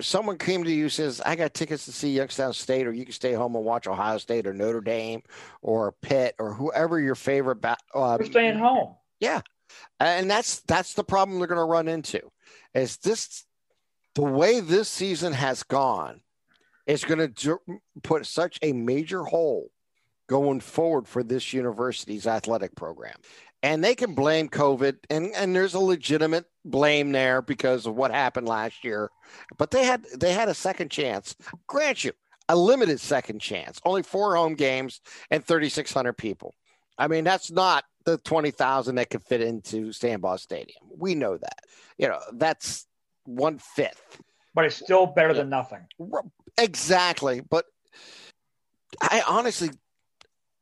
If 0.00 0.06
someone 0.06 0.38
came 0.38 0.64
to 0.64 0.70
you 0.70 0.84
and 0.84 0.92
says, 0.92 1.20
"I 1.24 1.36
got 1.36 1.52
tickets 1.52 1.84
to 1.84 1.92
see 1.92 2.10
Youngstown 2.16 2.54
State, 2.54 2.86
or 2.86 2.92
you 2.92 3.04
can 3.04 3.12
stay 3.12 3.34
home 3.34 3.54
and 3.54 3.64
watch 3.64 3.86
Ohio 3.86 4.16
State 4.16 4.46
or 4.46 4.54
Notre 4.54 4.80
Dame 4.80 5.22
or 5.60 5.92
Pitt 5.92 6.34
or 6.38 6.54
whoever 6.54 6.98
your 6.98 7.14
favorite," 7.14 7.60
ba- 7.60 7.76
uh, 7.94 8.16
we're 8.18 8.26
staying 8.26 8.58
home. 8.58 8.96
Yeah, 9.20 9.42
and 9.98 10.30
that's 10.30 10.60
that's 10.60 10.94
the 10.94 11.04
problem 11.04 11.38
they're 11.38 11.48
going 11.48 11.58
to 11.58 11.64
run 11.64 11.86
into 11.88 12.20
is 12.74 12.96
this 12.98 13.44
the 14.14 14.22
way 14.22 14.60
this 14.60 14.88
season 14.88 15.32
has 15.32 15.62
gone 15.62 16.20
is 16.86 17.04
going 17.04 17.32
to 17.32 17.60
put 18.02 18.26
such 18.26 18.58
a 18.62 18.72
major 18.72 19.24
hole 19.24 19.70
going 20.28 20.60
forward 20.60 21.06
for 21.06 21.22
this 21.22 21.52
university's 21.52 22.26
athletic 22.26 22.74
program 22.74 23.16
and 23.62 23.82
they 23.82 23.94
can 23.94 24.14
blame 24.14 24.48
covid 24.48 24.96
and 25.10 25.32
and 25.34 25.54
there's 25.54 25.74
a 25.74 25.80
legitimate 25.80 26.44
blame 26.64 27.12
there 27.12 27.40
because 27.42 27.86
of 27.86 27.94
what 27.94 28.10
happened 28.10 28.46
last 28.46 28.84
year 28.84 29.10
but 29.56 29.70
they 29.70 29.84
had 29.84 30.04
they 30.18 30.32
had 30.32 30.48
a 30.48 30.54
second 30.54 30.90
chance 30.90 31.34
grant 31.66 32.04
you 32.04 32.12
a 32.48 32.56
limited 32.56 33.00
second 33.00 33.40
chance 33.40 33.80
only 33.84 34.02
four 34.02 34.36
home 34.36 34.54
games 34.54 35.00
and 35.30 35.44
3600 35.44 36.12
people 36.12 36.54
i 36.98 37.08
mean 37.08 37.24
that's 37.24 37.50
not 37.50 37.84
the 38.04 38.18
20,000 38.18 38.94
that 38.96 39.10
could 39.10 39.22
fit 39.22 39.40
into 39.40 39.88
Stambaugh 39.88 40.38
Stadium. 40.38 40.80
We 40.96 41.14
know 41.14 41.36
that. 41.36 41.58
You 41.98 42.08
know, 42.08 42.20
that's 42.32 42.86
one 43.24 43.58
fifth. 43.58 44.20
but 44.54 44.64
it's 44.64 44.76
still 44.76 45.06
better 45.06 45.34
than 45.34 45.48
nothing. 45.48 45.86
Exactly. 46.58 47.40
But 47.40 47.66
I 49.00 49.22
honestly, 49.26 49.70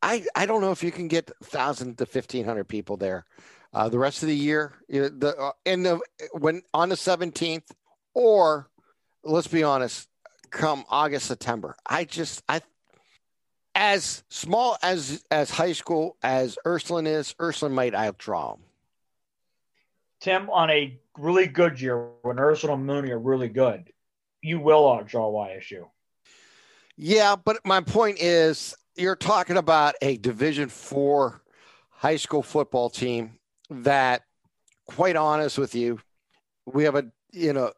I, 0.02 0.25
I 0.35 0.47
don't 0.47 0.61
know 0.61 0.73
if 0.73 0.83
you 0.83 0.93
can 0.93 1.09
get 1.09 1.31
1,000 1.40 1.99
to 1.99 2.05
1,500 2.05 2.64
people 2.64 2.97
there 2.97 3.25
uh, 3.73 3.89
the 3.89 3.99
rest 3.99 4.23
of 4.23 4.29
the 4.29 4.37
year. 4.37 4.75
The, 4.89 5.35
uh, 5.39 5.53
in 5.65 5.83
the, 5.83 6.01
when 6.33 6.63
on 6.73 6.89
the 6.89 6.95
17th, 6.95 7.71
or 8.15 8.69
let's 9.25 9.49
be 9.49 9.63
honest, 9.63 10.09
come 10.51 10.85
August, 10.89 11.27
September. 11.27 11.77
I 11.87 12.05
just, 12.05 12.43
I, 12.49 12.61
as 13.75 14.25
small 14.29 14.77
as 14.83 15.25
as 15.31 15.51
high 15.51 15.73
school 15.73 16.17
as 16.23 16.59
Ursuline 16.67 17.07
is, 17.07 17.35
Ursuline 17.41 17.75
might 17.75 17.93
outdraw 17.93 18.55
them. 18.55 18.65
Tim, 20.21 20.51
on 20.51 20.69
a 20.69 20.99
really 21.17 21.47
good 21.47 21.81
year 21.81 22.09
when 22.23 22.41
Ursuline 22.41 22.79
and 22.79 22.87
Mooney 22.87 23.13
are 23.13 23.19
really 23.19 23.49
good, 23.49 23.93
you 24.43 24.59
will 24.59 24.83
outdraw 24.83 25.33
YSU. 25.33 25.87
Yeah, 26.97 27.37
but 27.37 27.65
my 27.65 27.81
point 27.81 28.19
is, 28.21 28.75
you're 28.97 29.15
talking 29.15 29.57
about 29.57 29.95
a 30.03 30.17
Division 30.17 30.69
Four 30.69 31.41
high 31.91 32.17
school 32.17 32.43
football 32.43 32.91
team 32.91 33.39
that, 33.71 34.23
quite 34.87 35.17
honest 35.17 35.59
with 35.59 35.75
you, 35.75 36.01
we 36.67 36.85
have 36.85 36.95
a 36.95 37.05
you 37.33 37.53
know 37.53 37.73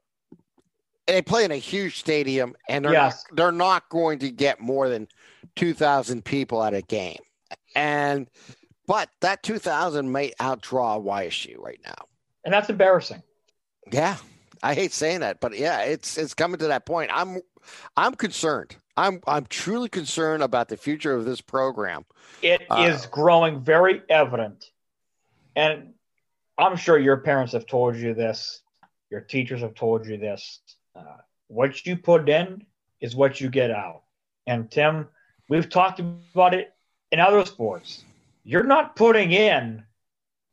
they 1.06 1.22
play 1.22 1.44
in 1.44 1.50
a 1.50 1.56
huge 1.56 1.98
stadium 1.98 2.54
and 2.68 2.84
they're 2.84 2.92
Yes. 2.92 3.24
not, 3.30 3.36
they're 3.36 3.52
not 3.52 3.88
going 3.88 4.20
to 4.20 4.30
get 4.30 4.60
more 4.60 4.88
than 4.88 5.08
2000 5.56 6.24
people 6.24 6.62
at 6.62 6.72
a 6.72 6.82
game 6.82 7.18
and 7.74 8.28
but 8.86 9.08
that 9.20 9.42
2000 9.42 10.10
may 10.12 10.30
outdraw 10.40 11.02
YSU 11.04 11.58
right 11.58 11.80
now 11.84 11.94
And 12.44 12.54
that's 12.54 12.68
embarrassing. 12.70 13.22
yeah 13.90 14.18
I 14.62 14.74
hate 14.74 14.92
saying 14.92 15.20
that 15.20 15.40
but 15.40 15.58
yeah 15.58 15.80
it's 15.82 16.16
it's 16.16 16.34
coming 16.34 16.58
to 16.58 16.68
that 16.68 16.86
point 16.86 17.10
I'm 17.12 17.40
I'm 17.96 18.14
concerned 18.14 18.76
I'm 18.96 19.20
I'm 19.26 19.46
truly 19.46 19.88
concerned 19.88 20.44
about 20.44 20.68
the 20.68 20.76
future 20.76 21.14
of 21.14 21.24
this 21.24 21.40
program 21.40 22.04
It 22.42 22.62
is 22.62 23.06
Uh, 23.06 23.08
growing 23.10 23.60
very 23.60 24.02
evident. 24.08 24.70
And 25.56 25.94
I'm 26.58 26.76
sure 26.76 26.98
your 26.98 27.18
parents 27.18 27.52
have 27.52 27.66
told 27.66 27.96
you 27.96 28.14
this, 28.14 28.62
your 29.10 29.20
teachers 29.20 29.60
have 29.60 29.74
told 29.74 30.06
you 30.06 30.16
this. 30.16 30.60
Uh, 30.94 31.18
what 31.48 31.84
you 31.86 31.96
put 31.96 32.28
in 32.28 32.64
is 33.00 33.16
what 33.16 33.40
you 33.40 33.48
get 33.48 33.70
out. 33.70 34.02
And 34.46 34.70
Tim, 34.70 35.08
we've 35.48 35.68
talked 35.68 36.00
about 36.00 36.54
it 36.54 36.72
in 37.10 37.20
other 37.20 37.44
sports. 37.44 38.04
You're 38.44 38.64
not 38.64 38.96
putting 38.96 39.32
in 39.32 39.84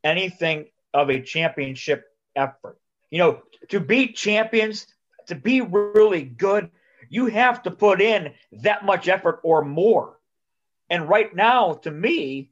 anything 0.03 0.65
of 0.93 1.09
a 1.09 1.21
championship 1.21 2.05
effort. 2.35 2.77
You 3.11 3.19
know, 3.19 3.41
to 3.69 3.79
be 3.79 4.07
champions, 4.07 4.87
to 5.27 5.35
be 5.35 5.61
really 5.61 6.23
good, 6.23 6.69
you 7.09 7.27
have 7.27 7.63
to 7.63 7.71
put 7.71 8.01
in 8.01 8.33
that 8.51 8.85
much 8.85 9.07
effort 9.07 9.39
or 9.43 9.63
more. 9.63 10.17
And 10.89 11.07
right 11.07 11.33
now, 11.35 11.73
to 11.83 11.91
me, 11.91 12.51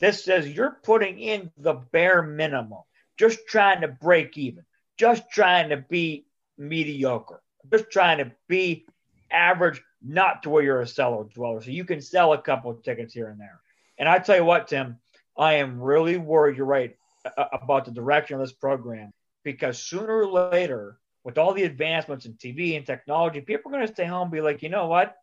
this 0.00 0.24
says 0.24 0.48
you're 0.48 0.78
putting 0.82 1.18
in 1.18 1.50
the 1.56 1.74
bare 1.74 2.22
minimum, 2.22 2.82
just 3.16 3.46
trying 3.46 3.82
to 3.82 3.88
break 3.88 4.36
even, 4.36 4.64
just 4.98 5.30
trying 5.30 5.70
to 5.70 5.76
be 5.76 6.26
mediocre, 6.58 7.42
just 7.70 7.90
trying 7.90 8.18
to 8.18 8.32
be 8.48 8.86
average, 9.30 9.82
not 10.02 10.42
to 10.42 10.50
where 10.50 10.62
you're 10.62 10.80
a 10.80 10.86
cellar 10.86 11.24
dweller. 11.24 11.62
So 11.62 11.70
you 11.70 11.84
can 11.84 12.00
sell 12.00 12.32
a 12.32 12.42
couple 12.42 12.70
of 12.70 12.82
tickets 12.82 13.14
here 13.14 13.28
and 13.28 13.40
there. 13.40 13.60
And 13.98 14.08
I 14.08 14.18
tell 14.18 14.36
you 14.36 14.44
what, 14.44 14.68
Tim, 14.68 14.98
I 15.36 15.54
am 15.54 15.80
really 15.80 16.16
worried. 16.16 16.56
You're 16.56 16.66
right 16.66 16.96
uh, 17.24 17.30
uh, 17.36 17.48
about 17.52 17.84
the 17.84 17.90
direction 17.90 18.34
of 18.34 18.40
this 18.40 18.52
program 18.52 19.12
because 19.44 19.78
sooner 19.78 20.22
or 20.22 20.50
later, 20.50 20.98
with 21.22 21.38
all 21.38 21.54
the 21.54 21.64
advancements 21.64 22.26
in 22.26 22.34
TV 22.34 22.76
and 22.76 22.84
technology, 22.84 23.40
people 23.40 23.70
are 23.70 23.76
going 23.76 23.86
to 23.86 23.92
stay 23.92 24.04
home 24.04 24.22
and 24.22 24.32
be 24.32 24.40
like, 24.40 24.62
you 24.62 24.68
know 24.68 24.86
what? 24.86 25.16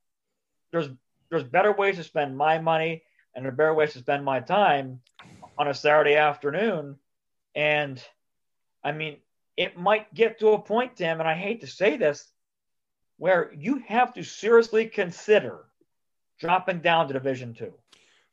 There's 0.72 0.90
there's 1.30 1.44
better 1.44 1.72
ways 1.72 1.96
to 1.98 2.04
spend 2.04 2.38
my 2.38 2.60
money 2.60 3.04
and 3.36 3.46
a 3.46 3.52
better 3.52 3.74
ways 3.74 3.94
to 3.94 4.00
spend 4.00 4.26
my 4.26 4.40
time 4.40 5.02
on 5.58 5.68
a 5.68 5.74
Saturday 5.74 6.16
afternoon. 6.16 6.98
And 7.56 8.02
I 8.84 8.92
mean, 8.92 9.18
it 9.58 9.78
might 9.78 10.14
get 10.14 10.40
to 10.40 10.50
a 10.50 10.60
point, 10.60 10.96
Tim, 10.96 11.20
and 11.20 11.30
I 11.30 11.36
hate 11.36 11.62
to 11.62 11.68
say 11.68 11.98
this, 11.98 12.28
where 13.18 13.54
you 13.56 13.84
have 13.88 14.14
to 14.16 14.24
seriously 14.24 14.88
consider 14.88 15.66
dropping 16.40 16.80
down 16.80 17.08
to 17.08 17.14
Division 17.14 17.54
Two. 17.54 17.74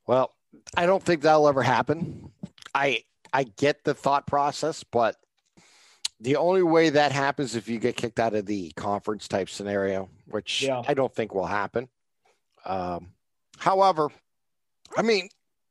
Well, 0.07 0.33
I 0.77 0.87
don't 0.87 1.03
think 1.03 1.23
that'll 1.23 1.49
ever 1.49 1.63
happen. 1.63 2.31
I 2.75 3.05
I 3.33 3.45
get 3.45 3.85
the 3.85 3.95
thought 3.95 4.27
process, 4.27 4.83
but 4.85 5.17
the 6.21 6.37
only 6.37 6.63
way 6.63 6.91
that 6.91 7.13
happens 7.13 7.55
if 7.55 7.69
you 7.69 7.79
get 7.79 7.97
kicked 7.97 8.19
out 8.19 8.35
of 8.35 8.47
the 8.47 8.73
conference 8.73 9.29
type 9.29 9.49
scenario, 9.49 10.09
which 10.27 10.63
yeah. 10.63 10.83
I 10.87 10.95
don't 10.95 11.15
think 11.15 11.35
will 11.35 11.47
happen. 11.47 11.89
Um, 12.65 13.09
however, 13.57 14.09
I 14.99 15.03
mean, 15.03 15.29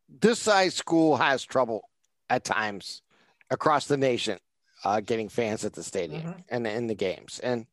this 0.07 0.39
size 0.39 0.73
school 0.73 1.17
has 1.17 1.43
trouble 1.43 1.89
at 2.29 2.45
times 2.45 3.01
across 3.49 3.85
the 3.85 3.97
nation 3.97 4.39
uh, 4.85 5.01
getting 5.01 5.27
fans 5.27 5.65
at 5.65 5.73
the 5.73 5.83
stadium 5.83 6.21
mm-hmm. 6.21 6.39
and 6.49 6.65
in 6.65 6.87
the 6.87 6.95
games. 6.95 7.39
And 7.43 7.65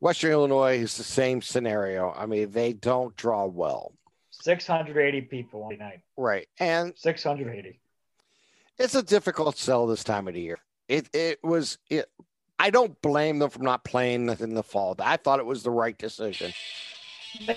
Western 0.00 0.32
Illinois 0.32 0.78
is 0.78 0.96
the 0.96 1.04
same 1.04 1.42
scenario. 1.42 2.14
I 2.16 2.24
mean, 2.24 2.50
they 2.50 2.72
don't 2.72 3.14
draw 3.14 3.44
well. 3.44 3.92
680 4.30 5.20
people 5.22 5.64
on 5.64 5.76
night. 5.78 6.00
Right. 6.16 6.48
And 6.58 6.94
680. 6.96 7.78
It's 8.78 8.94
a 8.94 9.02
difficult 9.02 9.58
sell 9.58 9.86
this 9.86 10.02
time 10.02 10.26
of 10.28 10.34
the 10.34 10.40
year. 10.40 10.58
It 10.88 11.08
it 11.12 11.38
was 11.44 11.78
it 11.90 12.10
I 12.58 12.70
don't 12.70 13.00
blame 13.02 13.38
them 13.38 13.50
for 13.50 13.60
not 13.60 13.84
playing 13.84 14.30
in 14.30 14.54
the 14.54 14.62
fall. 14.62 14.96
I 14.98 15.18
thought 15.18 15.40
it 15.40 15.46
was 15.46 15.62
the 15.62 15.70
right 15.70 15.96
decision. 15.96 16.52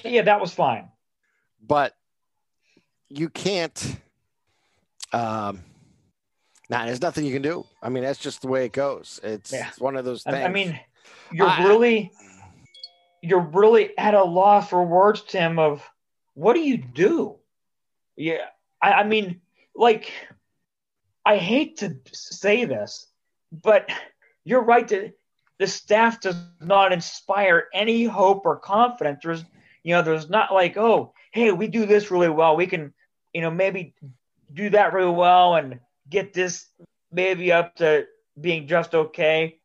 Yeah, 0.04 0.24
that 0.24 0.42
was 0.42 0.54
fine. 0.54 0.90
But 1.66 1.96
you 3.10 3.30
can't 3.30 3.98
um 5.14 5.62
nah, 6.70 6.86
there's 6.86 7.02
nothing 7.02 7.26
you 7.26 7.34
can 7.34 7.42
do. 7.42 7.66
I 7.82 7.90
mean, 7.90 8.04
that's 8.04 8.20
just 8.20 8.42
the 8.42 8.48
way 8.48 8.66
it 8.66 8.74
goes. 8.74 9.20
It's, 9.24 9.54
yeah. 9.54 9.68
it's 9.70 9.80
one 9.80 9.96
of 9.96 10.06
those 10.06 10.24
things. 10.24 10.36
I 10.36 10.50
mean, 10.50 10.80
you're 11.32 11.48
I, 11.48 11.64
really 11.64 12.12
you're 13.22 13.40
really 13.40 13.98
at 13.98 14.14
a 14.14 14.24
loss 14.24 14.70
for 14.70 14.84
words, 14.84 15.22
Tim, 15.22 15.58
of 15.58 15.88
what 16.34 16.54
do 16.54 16.60
you 16.60 16.78
do? 16.78 17.38
Yeah, 18.16 18.46
I, 18.82 18.94
I 18.94 19.04
mean, 19.04 19.42
like, 19.76 20.12
I 21.26 21.38
hate 21.38 21.78
to 21.78 21.98
say 22.12 22.66
this, 22.66 23.08
but 23.52 23.90
you're 24.44 24.64
right 24.64 24.88
to 24.90 25.12
the 25.58 25.68
staff 25.68 26.22
does 26.22 26.36
not 26.62 26.92
inspire 26.92 27.66
any 27.74 28.04
hope 28.04 28.46
or 28.46 28.58
confidence. 28.58 29.22
There's, 29.24 29.44
you 29.84 29.96
know, 29.96 30.02
there's 30.02 30.30
not 30.30 30.54
like, 30.54 30.78
oh, 30.78 31.14
hey, 31.32 31.52
we 31.52 31.68
do 31.68 31.86
this 31.86 32.12
really 32.12 32.30
well. 32.30 32.56
We 32.56 32.68
can, 32.68 32.94
you 33.36 33.42
know, 33.42 33.52
maybe 33.52 33.94
do 34.54 34.70
that 34.70 34.94
really 34.94 35.12
well 35.12 35.56
and 35.56 35.78
get 36.10 36.34
this 36.34 36.68
maybe 37.12 37.52
up 37.52 37.76
to 37.76 38.06
being 38.40 38.66
just 38.66 38.96
okay. 38.96 39.60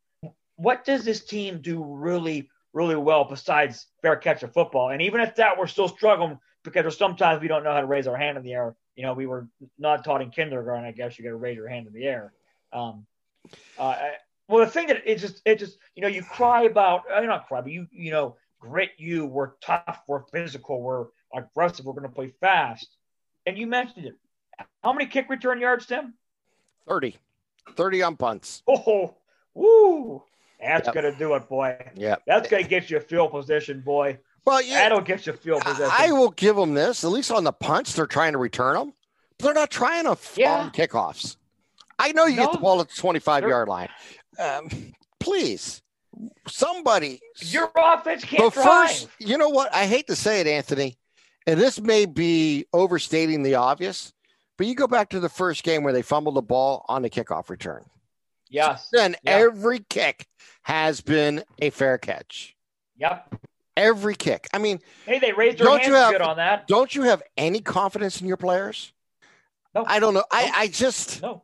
What 0.56 0.84
does 0.84 1.04
this 1.04 1.24
team 1.24 1.60
do 1.62 1.84
really, 1.84 2.50
really 2.72 2.96
well 2.96 3.24
besides 3.24 3.86
fair 4.02 4.16
catch 4.16 4.42
of 4.42 4.52
football? 4.52 4.90
And 4.90 5.00
even 5.00 5.20
at 5.20 5.36
that, 5.36 5.56
we're 5.56 5.68
still 5.68 5.86
struggling 5.86 6.36
because 6.64 6.98
sometimes 6.98 7.40
we 7.40 7.46
don't 7.46 7.62
know 7.62 7.72
how 7.72 7.80
to 7.80 7.86
raise 7.86 8.08
our 8.08 8.16
hand 8.16 8.36
in 8.36 8.42
the 8.42 8.54
air. 8.54 8.74
You 8.96 9.04
know, 9.04 9.14
we 9.14 9.26
were 9.26 9.46
not 9.78 10.04
taught 10.04 10.20
in 10.20 10.30
kindergarten. 10.30 10.84
I 10.84 10.90
guess 10.90 11.16
you 11.16 11.22
got 11.22 11.30
to 11.30 11.36
raise 11.36 11.54
your 11.54 11.68
hand 11.68 11.86
in 11.86 11.92
the 11.92 12.06
air. 12.06 12.32
Um, 12.72 13.06
uh, 13.78 13.96
well, 14.48 14.64
the 14.64 14.70
thing 14.70 14.88
that 14.88 15.02
it 15.06 15.18
just, 15.18 15.42
it 15.44 15.60
just, 15.60 15.78
you 15.94 16.02
know, 16.02 16.08
you 16.08 16.24
cry 16.24 16.62
about, 16.62 17.02
I 17.08 17.18
uh, 17.18 17.20
mean, 17.20 17.28
not 17.28 17.46
cry, 17.46 17.60
but 17.60 17.70
you, 17.70 17.86
you 17.92 18.10
know, 18.10 18.34
grit 18.58 18.90
you, 18.98 19.26
we're 19.26 19.52
tough, 19.62 20.02
we're 20.08 20.24
physical, 20.32 20.82
we're 20.82 21.06
aggressive, 21.32 21.86
we're 21.86 21.92
going 21.92 22.08
to 22.08 22.14
play 22.14 22.34
fast. 22.40 22.96
And 23.50 23.58
you 23.58 23.66
mentioned 23.66 24.06
it. 24.06 24.16
How 24.84 24.92
many 24.92 25.06
kick 25.06 25.28
return 25.28 25.60
yards, 25.60 25.84
Tim? 25.84 26.14
30. 26.88 27.16
30 27.74 28.02
on 28.02 28.16
punts. 28.16 28.62
Oh, 28.68 29.16
woo. 29.54 30.22
That's 30.62 30.86
yep. 30.86 30.94
going 30.94 31.12
to 31.12 31.18
do 31.18 31.34
it, 31.34 31.48
boy. 31.48 31.76
Yeah. 31.96 32.14
That's 32.28 32.48
going 32.48 32.62
to 32.62 32.68
get 32.70 32.90
you 32.90 32.98
a 32.98 33.00
field 33.00 33.32
position, 33.32 33.80
boy. 33.80 34.20
Well, 34.44 34.62
yeah, 34.62 34.74
that'll 34.74 35.00
get 35.00 35.26
you 35.26 35.32
field 35.32 35.62
position. 35.62 35.90
I 35.92 36.12
will 36.12 36.30
give 36.30 36.54
them 36.54 36.74
this. 36.74 37.02
At 37.02 37.10
least 37.10 37.32
on 37.32 37.42
the 37.42 37.50
punts, 37.50 37.94
they're 37.94 38.06
trying 38.06 38.34
to 38.34 38.38
return 38.38 38.76
them. 38.76 38.92
But 39.36 39.46
they're 39.46 39.54
not 39.54 39.70
trying 39.72 40.04
to 40.04 40.16
yeah. 40.36 40.70
kickoffs. 40.72 41.34
I 41.98 42.12
know 42.12 42.26
you 42.26 42.36
no. 42.36 42.44
get 42.44 42.52
the 42.52 42.58
ball 42.58 42.80
at 42.80 42.88
the 42.88 42.94
25 42.94 43.48
yard 43.48 43.66
line. 43.68 43.88
Um, 44.38 44.68
please, 45.18 45.82
somebody. 46.46 47.20
Your 47.38 47.68
offense 47.76 48.24
can't 48.24 48.54
the 48.54 48.60
first, 48.60 49.08
You 49.18 49.38
know 49.38 49.48
what? 49.48 49.74
I 49.74 49.86
hate 49.86 50.06
to 50.06 50.14
say 50.14 50.40
it, 50.40 50.46
Anthony, 50.46 50.96
and 51.50 51.60
this 51.60 51.80
may 51.80 52.06
be 52.06 52.66
overstating 52.72 53.42
the 53.42 53.56
obvious, 53.56 54.12
but 54.56 54.68
you 54.68 54.74
go 54.76 54.86
back 54.86 55.10
to 55.10 55.20
the 55.20 55.28
first 55.28 55.64
game 55.64 55.82
where 55.82 55.92
they 55.92 56.02
fumbled 56.02 56.36
the 56.36 56.42
ball 56.42 56.84
on 56.88 57.02
the 57.02 57.10
kickoff 57.10 57.50
return. 57.50 57.84
Yes. 58.48 58.88
then 58.92 59.16
yep. 59.24 59.40
every 59.40 59.80
kick 59.80 60.26
has 60.62 61.00
been 61.00 61.42
a 61.60 61.70
fair 61.70 61.98
catch. 61.98 62.54
Yep. 62.98 63.34
Every 63.76 64.14
kick. 64.14 64.46
I 64.52 64.58
mean, 64.58 64.78
hey, 65.06 65.18
they 65.18 65.32
raised 65.32 65.58
their 65.58 65.68
hands 65.68 65.86
have, 65.86 66.12
good 66.12 66.22
on 66.22 66.36
that. 66.36 66.68
Don't 66.68 66.94
you 66.94 67.02
have 67.02 67.22
any 67.36 67.60
confidence 67.60 68.20
in 68.20 68.28
your 68.28 68.36
players? 68.36 68.92
No. 69.74 69.84
I 69.86 69.98
don't 69.98 70.14
know. 70.14 70.20
No. 70.20 70.26
I, 70.30 70.52
I 70.54 70.68
just 70.68 71.22
no. 71.22 71.42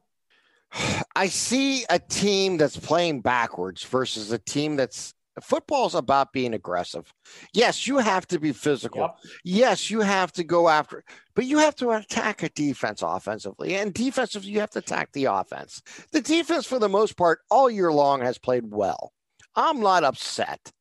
I 1.16 1.26
see 1.28 1.84
a 1.90 1.98
team 1.98 2.58
that's 2.58 2.76
playing 2.76 3.22
backwards 3.22 3.82
versus 3.82 4.30
a 4.30 4.38
team 4.38 4.76
that's 4.76 5.14
football's 5.42 5.94
about 5.94 6.32
being 6.32 6.54
aggressive. 6.54 7.12
Yes, 7.52 7.86
you 7.86 7.98
have 7.98 8.26
to 8.28 8.38
be 8.38 8.52
physical. 8.52 9.02
Yep. 9.02 9.16
Yes, 9.44 9.90
you 9.90 10.00
have 10.00 10.32
to 10.32 10.44
go 10.44 10.68
after, 10.68 11.04
but 11.34 11.44
you 11.46 11.58
have 11.58 11.74
to 11.76 11.90
attack 11.90 12.42
a 12.42 12.48
defense 12.50 13.02
offensively. 13.02 13.76
And 13.76 13.92
defensively, 13.92 14.50
you 14.50 14.60
have 14.60 14.70
to 14.70 14.78
attack 14.78 15.12
the 15.12 15.26
offense. 15.26 15.82
The 16.12 16.20
defense, 16.20 16.66
for 16.66 16.78
the 16.78 16.88
most 16.88 17.16
part, 17.16 17.40
all 17.50 17.70
year 17.70 17.92
long 17.92 18.20
has 18.22 18.38
played 18.38 18.70
well. 18.70 19.12
I'm 19.54 19.80
not 19.80 20.04
upset. 20.04 20.72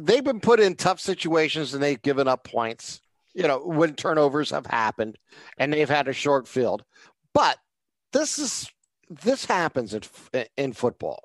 They've 0.00 0.24
been 0.24 0.40
put 0.40 0.60
in 0.60 0.74
tough 0.74 1.00
situations 1.00 1.74
and 1.74 1.82
they've 1.82 2.00
given 2.00 2.28
up 2.28 2.44
points, 2.44 3.00
you 3.34 3.46
know, 3.46 3.58
when 3.58 3.94
turnovers 3.94 4.50
have 4.50 4.66
happened 4.66 5.16
and 5.58 5.72
they've 5.72 5.88
had 5.88 6.08
a 6.08 6.14
short 6.14 6.48
field. 6.48 6.84
But 7.34 7.58
this 8.12 8.38
is 8.38 8.70
this 9.22 9.44
happens 9.44 9.94
in, 9.94 10.02
in 10.56 10.72
football. 10.72 11.22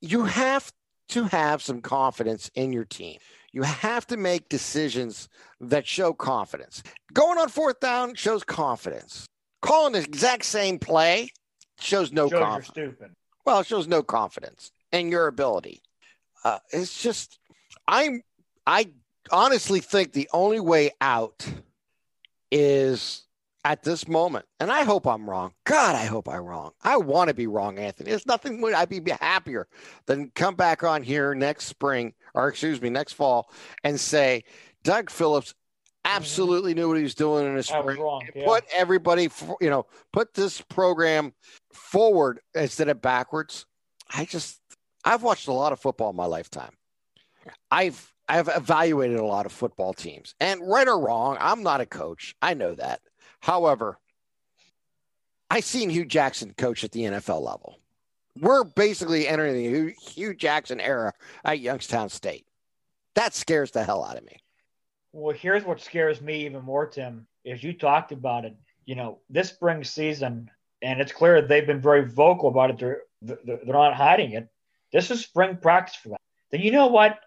You 0.00 0.24
have 0.24 0.72
to 1.12 1.24
have 1.24 1.62
some 1.62 1.80
confidence 1.80 2.50
in 2.54 2.72
your 2.72 2.84
team. 2.84 3.18
You 3.52 3.62
have 3.62 4.06
to 4.06 4.16
make 4.16 4.48
decisions 4.48 5.28
that 5.60 5.86
show 5.86 6.14
confidence. 6.14 6.82
Going 7.12 7.38
on 7.38 7.48
fourth 7.48 7.80
down 7.80 8.14
shows 8.14 8.42
confidence. 8.44 9.26
Calling 9.60 9.92
the 9.92 10.00
exact 10.00 10.44
same 10.44 10.78
play 10.78 11.28
shows 11.78 12.12
no 12.12 12.30
confidence. 12.30 12.68
stupid. 12.68 13.10
Well, 13.44 13.60
it 13.60 13.66
shows 13.66 13.86
no 13.86 14.02
confidence 14.02 14.72
in 14.90 15.10
your 15.10 15.26
ability. 15.26 15.82
Uh, 16.44 16.58
it's 16.70 17.02
just, 17.02 17.38
I'm, 17.86 18.22
I 18.66 18.90
honestly 19.30 19.80
think 19.80 20.12
the 20.12 20.30
only 20.32 20.60
way 20.60 20.92
out 21.00 21.46
is 22.50 23.24
at 23.64 23.82
this 23.82 24.08
moment, 24.08 24.44
and 24.58 24.70
I 24.72 24.82
hope 24.82 25.06
I'm 25.06 25.28
wrong. 25.28 25.52
God, 25.64 25.94
I 25.94 26.04
hope 26.04 26.28
I'm 26.28 26.42
wrong. 26.42 26.72
I 26.82 26.96
want 26.96 27.28
to 27.28 27.34
be 27.34 27.46
wrong, 27.46 27.78
Anthony. 27.78 28.10
There's 28.10 28.26
nothing 28.26 28.60
would 28.60 28.74
I'd 28.74 28.88
be 28.88 29.00
happier 29.20 29.68
than 30.06 30.32
come 30.34 30.56
back 30.56 30.82
on 30.82 31.02
here 31.02 31.34
next 31.34 31.66
spring, 31.66 32.14
or 32.34 32.48
excuse 32.48 32.80
me, 32.80 32.90
next 32.90 33.12
fall, 33.12 33.50
and 33.84 33.98
say 33.98 34.44
Doug 34.82 35.10
Phillips 35.10 35.50
mm-hmm. 35.50 36.16
absolutely 36.16 36.74
knew 36.74 36.88
what 36.88 36.96
he 36.96 37.04
was 37.04 37.14
doing 37.14 37.46
in 37.46 37.54
the 37.54 37.62
spring. 37.62 38.00
Wrong, 38.00 38.26
yeah. 38.34 38.44
Put 38.44 38.64
everybody, 38.74 39.28
you 39.60 39.70
know, 39.70 39.86
put 40.12 40.34
this 40.34 40.60
program 40.60 41.32
forward 41.72 42.40
instead 42.54 42.88
of 42.88 43.00
backwards. 43.00 43.66
I 44.12 44.24
just, 44.24 44.60
I've 45.04 45.22
watched 45.22 45.48
a 45.48 45.52
lot 45.52 45.72
of 45.72 45.80
football 45.80 46.10
in 46.10 46.16
my 46.16 46.26
lifetime. 46.26 46.72
I've 47.70 48.12
I've 48.28 48.48
evaluated 48.48 49.18
a 49.18 49.24
lot 49.24 49.46
of 49.46 49.52
football 49.52 49.92
teams, 49.92 50.34
and 50.40 50.60
right 50.64 50.88
or 50.88 50.98
wrong, 50.98 51.36
I'm 51.40 51.62
not 51.62 51.80
a 51.80 51.86
coach. 51.86 52.34
I 52.40 52.54
know 52.54 52.74
that. 52.74 53.00
However, 53.42 53.98
I've 55.50 55.64
seen 55.64 55.90
Hue 55.90 56.06
Jackson 56.06 56.54
coach 56.56 56.84
at 56.84 56.92
the 56.92 57.02
NFL 57.02 57.42
level. 57.42 57.76
We're 58.40 58.64
basically 58.64 59.28
entering 59.28 59.54
the 59.54 59.92
Hue 60.00 60.32
Jackson 60.32 60.80
era 60.80 61.12
at 61.44 61.58
Youngstown 61.58 62.08
State. 62.08 62.46
That 63.16 63.34
scares 63.34 63.72
the 63.72 63.82
hell 63.84 64.04
out 64.04 64.16
of 64.16 64.24
me. 64.24 64.36
Well, 65.12 65.34
here's 65.34 65.64
what 65.64 65.80
scares 65.80 66.22
me 66.22 66.46
even 66.46 66.64
more, 66.64 66.86
Tim, 66.86 67.26
is 67.44 67.62
you 67.62 67.74
talked 67.74 68.12
about 68.12 68.44
it. 68.44 68.56
You 68.86 68.94
know, 68.94 69.18
this 69.28 69.50
spring 69.50 69.82
season, 69.84 70.48
and 70.80 71.00
it's 71.00 71.12
clear 71.12 71.42
they've 71.42 71.66
been 71.66 71.82
very 71.82 72.08
vocal 72.08 72.48
about 72.48 72.70
it. 72.70 72.78
They're 72.78 73.02
they're 73.44 73.58
not 73.66 73.94
hiding 73.94 74.32
it. 74.32 74.48
This 74.92 75.10
is 75.10 75.20
spring 75.20 75.58
practice 75.60 75.96
for 75.96 76.10
them. 76.10 76.18
Then 76.50 76.60
you 76.60 76.70
know 76.70 76.86
what? 76.86 77.18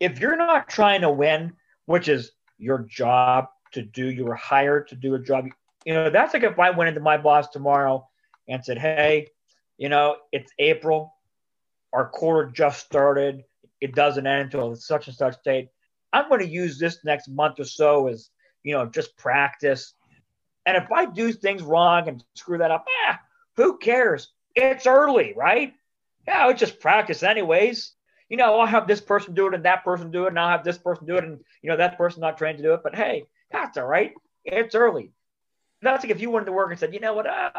If 0.00 0.18
you're 0.18 0.36
not 0.36 0.68
trying 0.68 1.02
to 1.02 1.10
win, 1.10 1.52
which 1.86 2.08
is 2.08 2.32
your 2.58 2.80
job 2.80 3.46
to 3.74 3.82
do. 3.82 4.10
You 4.10 4.24
were 4.24 4.34
hired 4.34 4.88
to 4.88 4.96
do 4.96 5.14
a 5.14 5.18
job. 5.18 5.46
You 5.84 5.94
know, 5.94 6.10
that's 6.10 6.34
like 6.34 6.42
if 6.42 6.58
I 6.58 6.70
went 6.70 6.88
into 6.88 7.00
my 7.00 7.16
boss 7.16 7.48
tomorrow 7.48 8.08
and 8.48 8.64
said, 8.64 8.78
Hey, 8.78 9.28
you 9.78 9.88
know, 9.88 10.16
it's 10.32 10.52
April. 10.58 11.14
Our 11.92 12.08
quarter 12.08 12.50
just 12.50 12.84
started. 12.84 13.44
It 13.80 13.94
doesn't 13.94 14.26
end 14.26 14.46
until 14.46 14.74
such 14.76 15.08
and 15.08 15.16
such 15.16 15.36
date. 15.44 15.68
I'm 16.12 16.28
going 16.28 16.40
to 16.40 16.48
use 16.48 16.78
this 16.78 16.98
next 17.04 17.28
month 17.28 17.60
or 17.60 17.64
so 17.64 18.08
as, 18.08 18.30
you 18.62 18.72
know, 18.72 18.86
just 18.86 19.16
practice. 19.16 19.94
And 20.64 20.76
if 20.76 20.90
I 20.90 21.06
do 21.06 21.32
things 21.32 21.62
wrong 21.62 22.08
and 22.08 22.24
screw 22.34 22.58
that 22.58 22.70
up, 22.70 22.86
eh, 23.08 23.14
who 23.56 23.78
cares? 23.78 24.32
It's 24.54 24.86
early, 24.86 25.34
right? 25.36 25.74
Yeah, 26.26 26.48
it's 26.48 26.60
just 26.60 26.80
practice 26.80 27.22
anyways. 27.22 27.92
You 28.28 28.36
know, 28.36 28.58
I'll 28.58 28.66
have 28.66 28.86
this 28.86 29.00
person 29.00 29.34
do 29.34 29.46
it 29.46 29.54
and 29.54 29.64
that 29.64 29.84
person 29.84 30.10
do 30.10 30.24
it, 30.24 30.28
and 30.28 30.38
I'll 30.38 30.48
have 30.48 30.64
this 30.64 30.78
person 30.78 31.06
do 31.06 31.16
it, 31.16 31.24
and 31.24 31.40
you 31.62 31.70
know 31.70 31.76
that 31.76 31.98
person 31.98 32.20
not 32.20 32.38
trained 32.38 32.56
to 32.58 32.64
do 32.64 32.72
it. 32.72 32.80
But 32.82 32.94
hey, 32.94 33.24
that's 33.54 33.78
all 33.78 33.86
right. 33.86 34.12
It's 34.44 34.74
early. 34.74 35.12
That's 35.80 36.02
like 36.02 36.10
if 36.10 36.20
you 36.20 36.30
went 36.30 36.46
to 36.46 36.52
work 36.52 36.70
and 36.70 36.78
said, 36.78 36.92
you 36.92 37.00
know 37.00 37.14
what, 37.14 37.26
uh, 37.26 37.50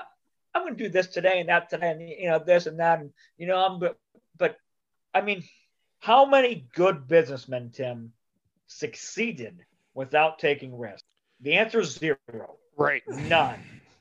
I'm 0.53 0.63
going 0.63 0.75
to 0.75 0.83
do 0.83 0.89
this 0.89 1.07
today 1.07 1.39
and 1.39 1.49
that 1.49 1.69
today, 1.69 1.91
and 1.91 2.01
you 2.01 2.29
know 2.29 2.39
this 2.39 2.65
and 2.65 2.79
that, 2.79 2.99
and 2.99 3.11
you 3.37 3.47
know 3.47 3.57
I'm. 3.57 3.79
But, 3.79 3.97
but 4.37 4.57
I 5.13 5.21
mean, 5.21 5.43
how 5.99 6.25
many 6.25 6.67
good 6.73 7.07
businessmen, 7.07 7.71
Tim, 7.73 8.11
succeeded 8.67 9.65
without 9.93 10.39
taking 10.39 10.77
risks? 10.77 11.03
The 11.41 11.53
answer 11.53 11.79
is 11.79 11.95
zero. 11.95 12.17
Right. 12.77 13.03
None. 13.07 13.59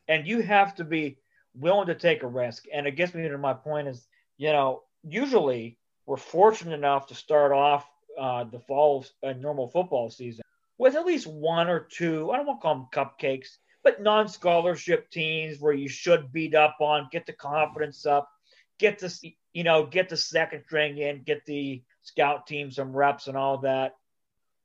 And 0.09 0.27
you 0.27 0.43
have 0.43 0.75
to 0.77 0.85
be 0.85 1.19
willing 1.55 1.87
to 1.87 1.95
take 1.95 2.23
a 2.23 2.27
risk. 2.27 2.65
And 2.73 2.87
it 2.87 2.93
gets 2.93 3.15
me 3.15 3.29
to 3.29 3.39
my 3.39 3.55
point 3.55 3.89
is, 3.89 4.07
you 4.37 4.53
know, 4.53 4.83
usually 5.03 5.79
we're 6.07 6.17
fortunate 6.17 6.75
enough 6.75 7.09
to 7.09 7.15
start 7.15 7.53
off 7.53 7.87
uh, 8.21 8.45
the 8.45 8.61
fall 8.61 9.05
uh, 9.23 9.33
normal 9.33 9.69
football 9.69 10.11
season 10.11 10.45
with 10.79 10.97
at 10.97 11.07
least 11.07 11.27
one 11.27 11.69
or 11.69 11.81
two, 11.81 12.31
I 12.31 12.37
don't 12.37 12.47
want 12.47 12.61
to 12.61 12.63
call 12.63 12.75
them 12.75 12.89
cupcakes, 12.93 13.59
but 13.83 14.03
non 14.03 14.29
scholarship 14.29 15.11
teams 15.11 15.61
where 15.61 15.73
you 15.73 15.89
should 15.89 16.33
beat 16.33 16.55
up 16.55 16.77
on, 16.81 17.09
get 17.13 17.27
the 17.27 17.33
confidence 17.33 18.07
up, 18.07 18.31
get 18.79 18.99
the, 18.99 19.35
you 19.53 19.65
know, 19.65 19.87
get 19.87 20.09
the 20.09 20.17
second 20.17 20.65
string 20.67 20.99
in, 20.99 21.23
get 21.23 21.45
the 21.47 21.83
scout 22.03 22.47
team 22.47 22.71
some 22.71 22.95
reps 22.95 23.29
and 23.29 23.37
all 23.37 23.59
that. 23.59 23.97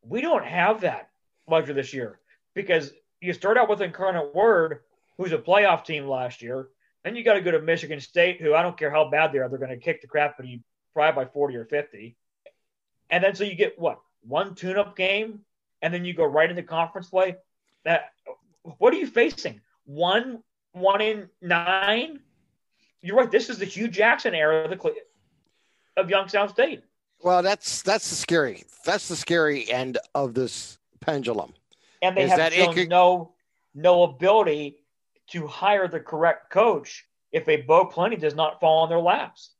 We 0.01 0.21
don't 0.21 0.45
have 0.45 0.81
that 0.81 1.09
luxury 1.47 1.75
this 1.75 1.93
year 1.93 2.19
because 2.53 2.91
you 3.21 3.33
start 3.33 3.57
out 3.57 3.69
with 3.69 3.81
Incarnate 3.81 4.33
Word, 4.33 4.79
who's 5.17 5.33
a 5.33 5.37
playoff 5.37 5.85
team 5.85 6.07
last 6.07 6.41
year. 6.41 6.69
Then 7.03 7.15
you 7.15 7.23
got 7.23 7.35
to 7.35 7.41
go 7.41 7.51
to 7.51 7.61
Michigan 7.61 7.99
State, 7.99 8.41
who 8.41 8.53
I 8.53 8.61
don't 8.61 8.77
care 8.77 8.91
how 8.91 9.09
bad 9.09 9.31
they 9.31 9.39
are, 9.39 9.49
they're 9.49 9.57
going 9.57 9.69
to 9.69 9.77
kick 9.77 10.01
the 10.01 10.07
crap 10.07 10.33
out 10.33 10.41
of 10.41 10.45
you 10.45 10.59
probably 10.93 11.25
by 11.25 11.31
40 11.31 11.55
or 11.55 11.65
50. 11.65 12.15
And 13.09 13.23
then 13.23 13.35
so 13.35 13.43
you 13.43 13.55
get 13.55 13.79
what? 13.79 13.99
One 14.21 14.55
tune 14.55 14.77
up 14.77 14.97
game, 14.97 15.41
and 15.81 15.93
then 15.93 16.05
you 16.05 16.13
go 16.13 16.25
right 16.25 16.49
into 16.49 16.63
conference 16.63 17.09
play. 17.09 17.35
That 17.85 18.11
what 18.77 18.93
are 18.93 18.97
you 18.97 19.07
facing? 19.07 19.61
One 19.85 20.43
one 20.73 21.01
in 21.01 21.29
nine? 21.41 22.19
You're 23.01 23.17
right. 23.17 23.31
This 23.31 23.49
is 23.49 23.59
the 23.59 23.65
Hue 23.65 23.87
Jackson 23.87 24.35
era 24.35 24.63
of 24.65 24.69
the 24.69 24.93
of 25.97 26.09
Youngstown 26.09 26.49
State. 26.49 26.83
Well, 27.21 27.41
that's 27.41 27.81
that's 27.81 28.09
the 28.09 28.15
scary. 28.15 28.63
That's 28.85 29.07
the 29.07 29.15
scary 29.15 29.69
end 29.69 29.97
of 30.15 30.33
this 30.33 30.77
pendulum. 30.99 31.53
And 32.01 32.15
they 32.15 32.27
have 32.27 32.53
shown 32.53 32.73
could... 32.73 32.89
no 32.89 33.33
no 33.73 34.03
ability 34.03 34.77
to 35.31 35.47
hire 35.47 35.87
the 35.87 35.99
correct 35.99 36.49
coach 36.49 37.05
if 37.31 37.47
a 37.47 37.57
Bo 37.61 37.85
Pelini 37.85 38.19
does 38.19 38.35
not 38.35 38.59
fall 38.59 38.83
on 38.83 38.89
their 38.89 38.99
laps. 38.99 39.51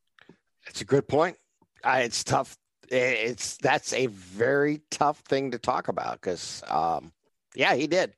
That's 0.66 0.80
a 0.80 0.84
good 0.84 1.06
point. 1.06 1.36
Uh, 1.84 2.00
it's 2.02 2.24
tough. 2.24 2.56
It's 2.90 3.56
that's 3.58 3.92
a 3.92 4.06
very 4.06 4.80
tough 4.90 5.18
thing 5.20 5.52
to 5.52 5.58
talk 5.58 5.88
about 5.88 6.20
because, 6.20 6.62
um, 6.68 7.12
yeah, 7.54 7.74
he 7.74 7.86
did, 7.86 8.14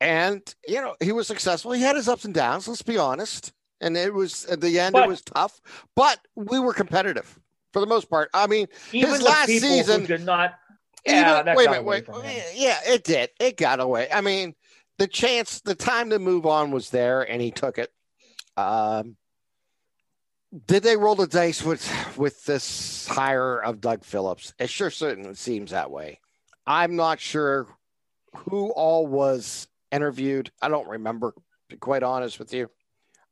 and 0.00 0.42
you 0.66 0.80
know 0.80 0.94
he 1.00 1.12
was 1.12 1.26
successful. 1.26 1.72
He 1.72 1.82
had 1.82 1.96
his 1.96 2.08
ups 2.08 2.24
and 2.24 2.32
downs. 2.32 2.68
Let's 2.68 2.82
be 2.82 2.98
honest. 2.98 3.52
And 3.80 3.96
it 3.96 4.12
was 4.12 4.44
at 4.46 4.60
the 4.60 4.80
end, 4.80 4.92
but, 4.92 5.04
it 5.04 5.08
was 5.08 5.22
tough, 5.22 5.60
but 5.94 6.18
we 6.34 6.58
were 6.58 6.72
competitive 6.72 7.38
for 7.72 7.78
the 7.78 7.86
most 7.86 8.10
part. 8.10 8.28
I 8.34 8.48
mean, 8.48 8.66
his 8.90 9.22
last 9.22 9.46
season 9.46 10.04
did 10.04 10.24
not. 10.24 10.54
Yeah, 11.06 11.42
even, 11.42 11.54
wait 11.54 11.68
a 11.68 11.70
minute, 11.70 11.84
wait. 11.84 12.04
Yeah, 12.56 12.78
it 12.86 13.04
did. 13.04 13.30
It 13.38 13.56
got 13.56 13.78
away. 13.78 14.08
I 14.12 14.20
mean, 14.20 14.56
the 14.98 15.06
chance, 15.06 15.60
the 15.60 15.76
time 15.76 16.10
to 16.10 16.18
move 16.18 16.44
on 16.44 16.72
was 16.72 16.90
there, 16.90 17.22
and 17.22 17.40
he 17.40 17.52
took 17.52 17.78
it. 17.78 17.90
Um, 18.56 19.16
did 20.66 20.82
they 20.82 20.96
roll 20.96 21.14
the 21.14 21.26
dice 21.26 21.62
with 21.62 21.90
with 22.16 22.44
this 22.44 23.06
hire 23.06 23.58
of 23.58 23.80
Doug 23.80 24.04
Phillips? 24.04 24.54
It 24.58 24.70
sure 24.70 24.90
certainly 24.90 25.34
seems 25.34 25.70
that 25.70 25.90
way. 25.90 26.20
I'm 26.66 26.96
not 26.96 27.20
sure 27.20 27.66
who 28.34 28.70
all 28.70 29.06
was 29.06 29.68
interviewed. 29.90 30.50
I 30.60 30.68
don't 30.68 30.88
remember, 30.88 31.32
to 31.32 31.40
be 31.68 31.76
quite 31.76 32.02
honest 32.02 32.38
with 32.38 32.52
you, 32.52 32.70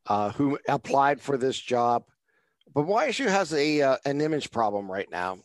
uh, 0.06 0.30
who 0.32 0.58
applied 0.68 1.20
for 1.20 1.36
this 1.36 1.58
job. 1.58 2.04
But 2.74 2.86
YSU 2.86 3.28
has 3.28 3.52
a 3.54 3.82
uh, 3.82 3.96
an 4.04 4.20
image 4.20 4.50
problem 4.50 4.90
right 4.90 5.10
now, 5.10 5.38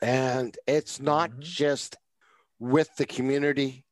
and 0.00 0.56
it's 0.66 1.00
not 1.00 1.30
mm-hmm. 1.30 1.40
just 1.42 1.96
with 2.60 2.94
the 2.96 3.06
community; 3.06 3.84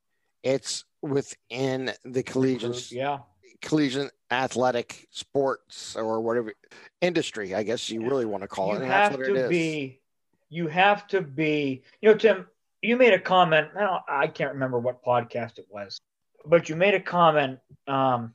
it's 0.44 0.84
within 1.02 1.92
the 2.04 2.22
collegiate, 2.22 2.92
yeah, 2.92 3.18
collegiate 3.60 4.12
athletic 4.30 5.06
sports 5.10 5.96
or 5.96 6.20
whatever 6.20 6.52
industry, 7.00 7.54
I 7.54 7.62
guess 7.62 7.90
you 7.90 8.02
really 8.02 8.24
want 8.24 8.42
to 8.42 8.48
call 8.48 8.74
you 8.74 8.82
it. 8.82 8.86
have 8.86 9.16
to 9.16 9.48
be, 9.48 10.00
you 10.48 10.68
have 10.68 11.06
to 11.08 11.20
be, 11.20 11.82
you 12.00 12.10
know, 12.10 12.16
Tim, 12.16 12.46
you 12.82 12.96
made 12.96 13.12
a 13.12 13.18
comment. 13.18 13.68
I, 13.76 14.00
I 14.08 14.26
can't 14.26 14.54
remember 14.54 14.78
what 14.78 15.04
podcast 15.04 15.58
it 15.58 15.66
was, 15.68 16.00
but 16.44 16.68
you 16.68 16.76
made 16.76 16.94
a 16.94 17.00
comment. 17.00 17.58
Um, 17.86 18.34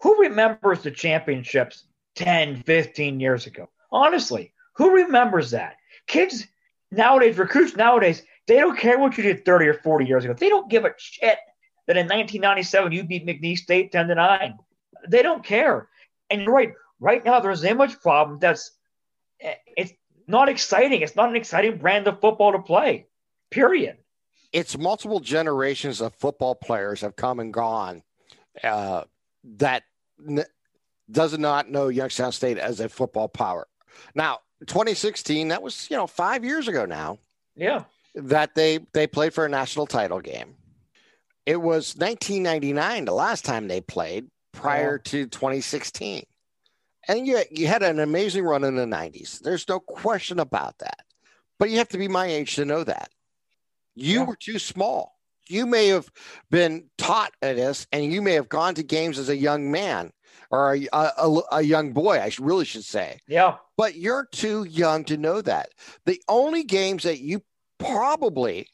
who 0.00 0.22
remembers 0.22 0.82
the 0.82 0.90
championships 0.90 1.84
10, 2.16 2.62
15 2.62 3.20
years 3.20 3.46
ago? 3.46 3.68
Honestly, 3.90 4.52
who 4.74 4.94
remembers 4.94 5.50
that? 5.50 5.76
Kids 6.06 6.46
nowadays, 6.90 7.36
recruits 7.38 7.76
nowadays, 7.76 8.22
they 8.46 8.56
don't 8.56 8.78
care 8.78 8.98
what 8.98 9.16
you 9.16 9.22
did 9.22 9.44
30 9.44 9.66
or 9.66 9.74
40 9.74 10.06
years 10.06 10.24
ago. 10.24 10.34
They 10.34 10.48
don't 10.48 10.70
give 10.70 10.84
a 10.84 10.94
shit 10.96 11.38
that 11.88 11.96
in 11.96 12.06
1997 12.06 12.92
you 12.92 13.02
beat 13.02 13.26
McNeese 13.26 13.58
State 13.58 13.90
10 13.90 14.08
to 14.08 14.14
9. 14.14 14.58
They 15.08 15.22
don't 15.22 15.42
care. 15.42 15.88
And 16.30 16.42
you're 16.42 16.52
right. 16.54 16.72
Right 17.00 17.24
now, 17.24 17.40
there's 17.40 17.62
an 17.62 17.70
image 17.70 17.98
problem 18.00 18.38
that's 18.40 18.72
it's 19.40 19.92
not 20.26 20.48
exciting. 20.48 21.00
It's 21.00 21.16
not 21.16 21.28
an 21.28 21.36
exciting 21.36 21.78
brand 21.78 22.06
of 22.06 22.20
football 22.20 22.52
to 22.52 22.58
play. 22.58 23.06
Period. 23.50 23.96
It's 24.52 24.76
multiple 24.76 25.20
generations 25.20 26.00
of 26.00 26.14
football 26.14 26.54
players 26.54 27.00
have 27.00 27.16
come 27.16 27.40
and 27.40 27.54
gone 27.54 28.02
uh, 28.62 29.04
that 29.44 29.84
n- 30.26 30.44
does 31.10 31.38
not 31.38 31.70
know 31.70 31.88
Youngstown 31.88 32.32
State 32.32 32.58
as 32.58 32.80
a 32.80 32.88
football 32.88 33.28
power. 33.28 33.68
Now, 34.14 34.40
2016, 34.66 35.48
that 35.48 35.62
was 35.62 35.88
you 35.90 35.96
know 35.96 36.06
five 36.06 36.44
years 36.44 36.68
ago 36.68 36.84
now. 36.84 37.18
Yeah, 37.54 37.84
that 38.14 38.54
they 38.54 38.80
they 38.92 39.06
played 39.06 39.32
for 39.32 39.46
a 39.46 39.48
national 39.48 39.86
title 39.86 40.20
game. 40.20 40.56
It 41.48 41.62
was 41.62 41.96
1999 41.96 43.06
the 43.06 43.12
last 43.14 43.42
time 43.42 43.68
they 43.68 43.80
played 43.80 44.26
prior 44.52 45.00
yeah. 45.02 45.10
to 45.10 45.26
2016. 45.28 46.24
And 47.08 47.26
you, 47.26 47.40
you 47.50 47.66
had 47.66 47.82
an 47.82 48.00
amazing 48.00 48.44
run 48.44 48.64
in 48.64 48.76
the 48.76 48.84
90s. 48.84 49.40
There's 49.40 49.66
no 49.66 49.80
question 49.80 50.40
about 50.40 50.76
that. 50.80 51.06
But 51.58 51.70
you 51.70 51.78
have 51.78 51.88
to 51.88 51.96
be 51.96 52.06
my 52.06 52.26
age 52.26 52.56
to 52.56 52.66
know 52.66 52.84
that. 52.84 53.08
You 53.94 54.18
yeah. 54.18 54.24
were 54.26 54.36
too 54.36 54.58
small. 54.58 55.16
You 55.48 55.64
may 55.64 55.86
have 55.86 56.10
been 56.50 56.90
taught 56.98 57.32
at 57.40 57.56
this 57.56 57.86
and 57.92 58.12
you 58.12 58.20
may 58.20 58.34
have 58.34 58.50
gone 58.50 58.74
to 58.74 58.82
games 58.82 59.18
as 59.18 59.30
a 59.30 59.36
young 59.36 59.70
man 59.70 60.12
or 60.50 60.74
a, 60.74 60.86
a, 60.92 61.40
a 61.50 61.62
young 61.62 61.94
boy, 61.94 62.18
I 62.18 62.30
really 62.38 62.66
should 62.66 62.84
say. 62.84 63.20
Yeah. 63.26 63.56
But 63.78 63.94
you're 63.94 64.28
too 64.32 64.64
young 64.64 65.02
to 65.04 65.16
know 65.16 65.40
that. 65.40 65.70
The 66.04 66.22
only 66.28 66.64
games 66.64 67.04
that 67.04 67.20
you 67.20 67.40
probably 67.78 68.68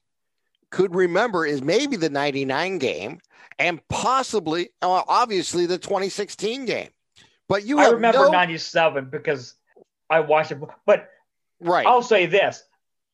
could 0.75 0.95
remember 0.97 1.47
is 1.47 1.63
maybe 1.63 1.97
the 1.97 2.11
99 2.11 2.79
game 2.79 3.21
and 3.61 3.81
possibly, 3.89 4.71
obviously, 4.83 5.67
the 5.67 5.79
2016 5.79 6.65
game. 6.65 6.89
But 7.49 7.65
you 7.65 7.79
I 7.79 7.91
remember 7.91 8.25
no... 8.25 8.31
97 8.31 9.09
because 9.09 9.55
I 10.11 10.19
watched 10.21 10.51
it. 10.51 10.59
But 10.85 11.09
right. 11.61 11.87
I'll 11.87 12.03
say 12.03 12.27
this 12.27 12.65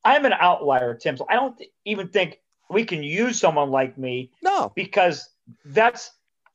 I'm 0.02 0.24
an 0.24 0.32
outlier, 0.32 0.94
Tim. 0.94 1.18
So 1.18 1.26
I 1.28 1.34
don't 1.34 1.60
even 1.84 2.08
think 2.08 2.40
we 2.70 2.84
can 2.84 3.02
use 3.02 3.38
someone 3.38 3.70
like 3.70 3.98
me. 3.98 4.30
No. 4.42 4.72
Because 4.74 5.28
that's 5.66 6.12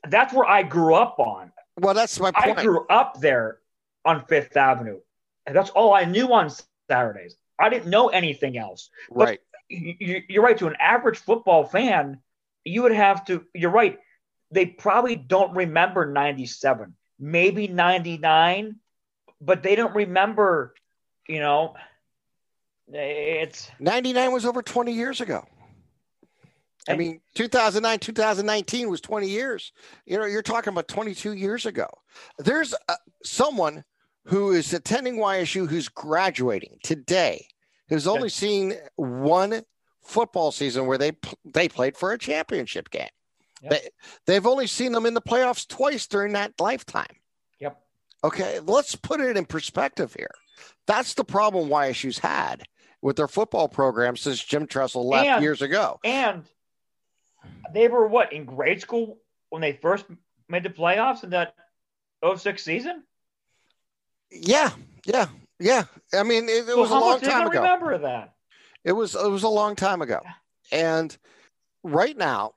that's 0.07 0.33
where 0.33 0.47
I 0.47 0.63
grew 0.63 0.95
up 0.95 1.19
on. 1.19 1.51
Well, 1.79 1.93
that's 1.93 2.19
my 2.19 2.31
point. 2.31 2.57
I 2.57 2.63
grew 2.63 2.87
up 2.87 3.19
there 3.19 3.59
on 4.05 4.25
Fifth 4.25 4.57
Avenue. 4.57 5.01
And 5.45 5.55
that's 5.55 5.69
all 5.69 5.93
I 5.93 6.05
knew 6.05 6.33
on 6.33 6.49
Saturdays. 6.89 7.35
I 7.59 7.69
didn't 7.69 7.91
know 7.91 8.07
anything 8.07 8.57
else. 8.57 8.89
But 9.11 9.25
right 9.25 9.39
you're 9.69 10.43
right. 10.43 10.57
To 10.57 10.67
an 10.67 10.75
average 10.79 11.17
football 11.17 11.65
fan, 11.65 12.19
you 12.63 12.83
would 12.83 12.91
have 12.91 13.25
to. 13.25 13.45
You're 13.53 13.71
right. 13.71 13.99
They 14.51 14.65
probably 14.65 15.15
don't 15.15 15.55
remember 15.55 16.11
'97, 16.11 16.95
maybe 17.19 17.67
'99, 17.67 18.75
but 19.41 19.63
they 19.63 19.75
don't 19.75 19.95
remember. 19.95 20.73
You 21.27 21.39
know, 21.39 21.75
it's 22.87 23.71
'99 23.79 24.31
was 24.31 24.45
over 24.45 24.61
20 24.61 24.91
years 24.91 25.21
ago. 25.21 25.45
I 26.87 26.95
mean, 26.95 27.19
2009, 27.33 27.99
2019 27.99 28.89
was 28.89 29.01
20 29.01 29.27
years. 29.27 29.71
You 30.05 30.19
know, 30.19 30.25
you're 30.25 30.43
talking 30.43 30.71
about 30.71 30.87
22 30.87 31.33
years 31.33 31.65
ago. 31.65 31.87
There's 32.37 32.75
a, 32.87 32.95
someone 33.23 33.83
who 34.25 34.51
is 34.51 34.71
attending 34.71 35.17
YSU 35.17 35.67
who's 35.67 35.89
graduating 35.89 36.77
today 36.83 37.47
who's 37.89 38.07
only 38.07 38.29
seen 38.29 38.73
one 38.95 39.63
football 40.03 40.51
season 40.51 40.85
where 40.85 40.97
they 40.97 41.13
they 41.43 41.67
played 41.67 41.97
for 41.97 42.11
a 42.11 42.17
championship 42.17 42.89
game. 42.89 43.09
Yep. 43.61 43.71
They 43.71 43.89
they've 44.25 44.45
only 44.45 44.67
seen 44.67 44.91
them 44.91 45.05
in 45.05 45.13
the 45.13 45.21
playoffs 45.21 45.67
twice 45.67 46.07
during 46.07 46.33
that 46.33 46.53
lifetime. 46.59 47.15
Yep. 47.59 47.79
Okay, 48.23 48.59
let's 48.59 48.95
put 48.95 49.19
it 49.19 49.37
in 49.37 49.45
perspective 49.45 50.13
here. 50.13 50.31
That's 50.87 51.13
the 51.15 51.23
problem 51.23 51.69
YSU's 51.69 52.19
had 52.19 52.63
with 53.01 53.15
their 53.15 53.27
football 53.27 53.67
program 53.67 54.15
since 54.15 54.43
Jim 54.43 54.67
Tressel 54.67 55.07
left 55.07 55.27
and, 55.27 55.43
years 55.43 55.61
ago. 55.61 55.99
And 56.03 56.43
they 57.73 57.87
were 57.87 58.07
what 58.07 58.33
in 58.33 58.45
grade 58.45 58.81
school 58.81 59.19
when 59.49 59.61
they 59.61 59.73
first 59.73 60.05
made 60.49 60.63
the 60.63 60.69
playoffs 60.69 61.23
in 61.23 61.31
that 61.31 61.55
06 62.23 62.63
season? 62.63 63.03
Yeah, 64.31 64.71
yeah, 65.05 65.27
yeah. 65.59 65.83
I 66.13 66.23
mean, 66.23 66.49
it, 66.49 66.69
it 66.69 66.77
was 66.77 66.91
a 66.91 66.95
long 66.95 67.19
time 67.19 67.47
ago. 67.47 67.61
Remember 67.61 67.97
that? 67.99 68.33
It 68.83 68.91
was 68.91 69.15
it 69.15 69.29
was 69.29 69.43
a 69.43 69.49
long 69.49 69.75
time 69.75 70.01
ago, 70.01 70.21
and 70.71 71.15
right 71.83 72.15
now, 72.15 72.53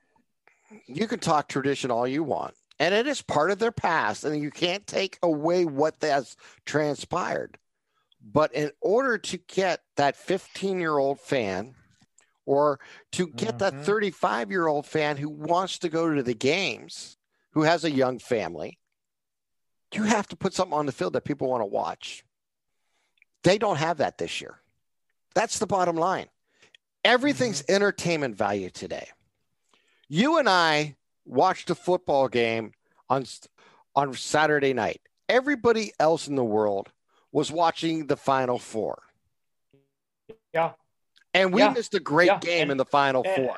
you 0.87 1.07
can 1.07 1.19
talk 1.19 1.49
tradition 1.49 1.91
all 1.91 2.07
you 2.07 2.23
want, 2.23 2.55
and 2.79 2.95
it 2.95 3.07
is 3.07 3.23
part 3.23 3.51
of 3.51 3.59
their 3.59 3.73
past, 3.73 4.25
and 4.25 4.43
you 4.43 4.51
can't 4.51 4.87
take 4.87 5.19
away 5.23 5.65
what 5.65 5.97
has 6.03 6.37
transpired. 6.67 7.59
But 8.21 8.53
in 8.53 8.71
order 8.81 9.17
to 9.17 9.39
get 9.39 9.81
that 9.97 10.17
15 10.17 10.81
year 10.81 10.99
old 10.99 11.21
fan 11.21 11.75
or 12.45 12.81
to 13.13 13.29
get 13.29 13.59
mm-hmm. 13.59 13.77
that 13.77 13.85
35 13.85 14.51
year 14.51 14.67
old 14.67 14.87
fan 14.87 15.17
who 15.17 15.29
wants 15.29 15.79
to 15.81 15.89
go 15.89 16.15
to 16.15 16.23
the 16.23 16.35
games, 16.35 17.17
who 17.53 17.63
has 17.63 17.85
a 17.85 17.91
young 17.91 18.19
family, 18.19 18.79
you 19.95 20.03
have 20.03 20.27
to 20.29 20.37
put 20.37 20.55
something 20.55 20.77
on 20.77 20.87
the 20.87 20.93
field 20.93 21.15
that 21.15 21.25
people 21.25 21.49
want 21.49 21.63
to 21.63 21.67
watch. 21.67 22.25
They 23.45 23.59
don't 23.59 23.77
have 23.77 23.99
that 23.99 24.19
this 24.19 24.41
year. 24.41 24.61
That's 25.35 25.59
the 25.59 25.67
bottom 25.67 25.97
line. 25.97 26.27
Everything's 27.05 27.63
mm-hmm. 27.63 27.75
entertainment 27.75 28.37
value 28.37 28.71
today. 28.71 29.09
You 30.09 30.39
and 30.39 30.49
I 30.49 30.97
watched 31.25 31.71
a 31.71 31.75
football 31.75 32.29
game 32.29 32.73
on 33.09 33.25
on 33.95 34.15
Saturday 34.15 34.73
night. 34.73 35.01
Everybody 35.29 35.93
else 36.01 36.29
in 36.29 36.35
the 36.35 36.45
world 36.45 36.91
was 37.33 37.53
watching 37.53 38.07
the 38.07 38.17
Final 38.17 38.59
Four. 38.59 39.03
Yeah. 40.55 40.73
And 41.35 41.53
we 41.53 41.61
yeah. 41.61 41.71
missed 41.71 41.95
a 41.95 42.01
great 42.01 42.27
yeah. 42.27 42.39
game 42.39 42.63
and, 42.63 42.73
in 42.73 42.77
the 42.79 42.85
Final 42.85 43.23
and, 43.25 43.37
Four. 43.37 43.57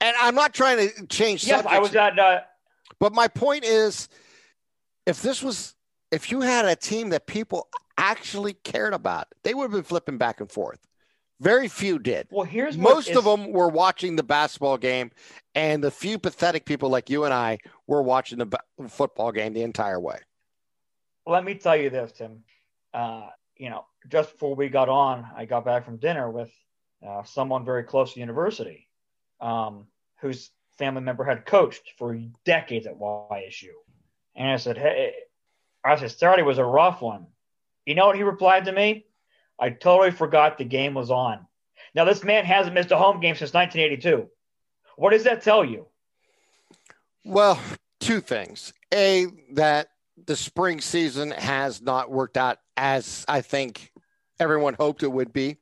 And 0.00 0.14
I'm 0.20 0.34
not 0.34 0.52
trying 0.52 0.88
to 0.88 1.06
change. 1.06 1.46
Yes, 1.46 1.64
I 1.66 1.78
was 1.78 1.94
at. 1.94 2.18
Uh, 2.18 2.40
but 2.98 3.14
my 3.14 3.28
point 3.28 3.64
is, 3.64 4.08
if 5.06 5.22
this 5.22 5.42
was, 5.42 5.74
if 6.10 6.30
you 6.30 6.42
had 6.42 6.66
a 6.66 6.76
team 6.76 7.10
that 7.10 7.26
people 7.26 7.68
actually 7.98 8.54
cared 8.54 8.94
about, 8.94 9.28
they 9.42 9.54
would 9.54 9.64
have 9.64 9.72
been 9.72 9.82
flipping 9.82 10.18
back 10.18 10.40
and 10.40 10.50
forth. 10.50 10.86
Very 11.40 11.68
few 11.68 11.98
did. 11.98 12.28
Well, 12.30 12.46
here's 12.46 12.78
most 12.78 13.10
is, 13.10 13.16
of 13.16 13.24
them 13.24 13.52
were 13.52 13.68
watching 13.68 14.16
the 14.16 14.22
basketball 14.22 14.78
game, 14.78 15.10
and 15.54 15.84
the 15.84 15.90
few 15.90 16.18
pathetic 16.18 16.64
people 16.64 16.88
like 16.88 17.10
you 17.10 17.24
and 17.24 17.34
I 17.34 17.58
were 17.86 18.02
watching 18.02 18.38
the 18.38 18.58
football 18.88 19.32
game 19.32 19.52
the 19.52 19.62
entire 19.62 20.00
way. 20.00 20.18
Let 21.26 21.44
me 21.44 21.54
tell 21.54 21.76
you 21.76 21.90
this, 21.90 22.12
Tim. 22.12 22.42
Uh, 22.94 23.28
you 23.56 23.68
know, 23.68 23.84
just 24.08 24.32
before 24.32 24.54
we 24.54 24.68
got 24.68 24.88
on, 24.88 25.26
I 25.36 25.44
got 25.44 25.64
back 25.64 25.84
from 25.84 25.98
dinner 25.98 26.30
with 26.30 26.50
uh, 27.06 27.22
someone 27.24 27.64
very 27.64 27.84
close 27.84 28.14
to 28.14 28.20
university, 28.20 28.88
um, 29.40 29.86
whose 30.20 30.50
family 30.78 31.02
member 31.02 31.24
had 31.24 31.44
coached 31.44 31.92
for 31.98 32.18
decades 32.44 32.86
at 32.86 32.98
YSU. 32.98 33.70
And 34.34 34.48
I 34.48 34.56
said, 34.56 34.78
Hey, 34.78 35.14
I 35.84 35.96
said, 35.96 36.10
Saturday 36.12 36.42
was 36.42 36.58
a 36.58 36.64
rough 36.64 37.02
one. 37.02 37.26
You 37.86 37.94
know 37.94 38.06
what 38.06 38.16
he 38.16 38.22
replied 38.24 38.66
to 38.66 38.72
me? 38.72 39.06
I 39.58 39.70
totally 39.70 40.10
forgot 40.10 40.58
the 40.58 40.64
game 40.64 40.94
was 40.94 41.10
on. 41.10 41.46
Now, 41.94 42.04
this 42.04 42.22
man 42.22 42.44
hasn't 42.44 42.74
missed 42.74 42.90
a 42.90 42.96
home 42.98 43.20
game 43.20 43.36
since 43.36 43.54
1982. 43.54 44.28
What 44.96 45.10
does 45.10 45.24
that 45.24 45.40
tell 45.40 45.64
you? 45.64 45.86
Well, 47.24 47.58
two 48.00 48.20
things. 48.20 48.72
A, 48.92 49.26
that 49.52 49.88
the 50.26 50.36
spring 50.36 50.80
season 50.80 51.30
has 51.30 51.80
not 51.80 52.10
worked 52.10 52.36
out 52.36 52.58
as 52.76 53.24
I 53.28 53.40
think 53.40 53.92
everyone 54.38 54.74
hoped 54.74 55.02
it 55.02 55.12
would 55.12 55.32
be. 55.32 55.56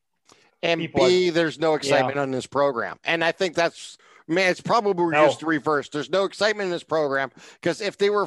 And 0.62 0.80
People 0.80 1.06
B, 1.06 1.28
are, 1.28 1.32
there's 1.32 1.58
no 1.58 1.74
excitement 1.74 2.16
yeah. 2.16 2.22
on 2.22 2.30
this 2.30 2.46
program. 2.46 2.98
And 3.04 3.22
I 3.22 3.32
think 3.32 3.54
that's, 3.54 3.98
man, 4.26 4.50
it's 4.50 4.60
probably 4.60 5.12
no. 5.12 5.26
just 5.26 5.42
reversed. 5.42 5.92
There's 5.92 6.10
no 6.10 6.24
excitement 6.24 6.66
in 6.66 6.70
this 6.70 6.84
program 6.84 7.30
because 7.60 7.80
if 7.80 7.98
they 7.98 8.08
were, 8.08 8.26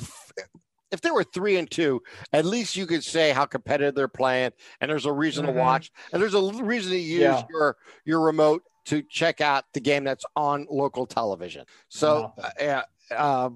if 0.91 1.01
they 1.01 1.11
were 1.11 1.23
three 1.23 1.57
and 1.57 1.69
two, 1.69 2.01
at 2.33 2.45
least 2.45 2.75
you 2.75 2.85
could 2.85 3.03
say 3.03 3.31
how 3.31 3.45
competitive 3.45 3.95
they're 3.95 4.07
playing, 4.07 4.51
and 4.79 4.89
there's 4.89 5.05
a 5.05 5.11
reason 5.11 5.45
mm-hmm. 5.45 5.55
to 5.55 5.59
watch, 5.59 5.91
and 6.11 6.21
there's 6.21 6.33
a 6.33 6.41
reason 6.63 6.91
to 6.91 6.97
use 6.97 7.21
yeah. 7.21 7.43
your 7.49 7.77
your 8.05 8.21
remote 8.21 8.63
to 8.85 9.01
check 9.03 9.41
out 9.41 9.65
the 9.73 9.81
game 9.81 10.03
that's 10.05 10.23
on 10.35 10.65
local 10.69 11.05
television. 11.05 11.65
So, 11.89 12.33
uh, 12.61 12.81
uh, 13.11 13.49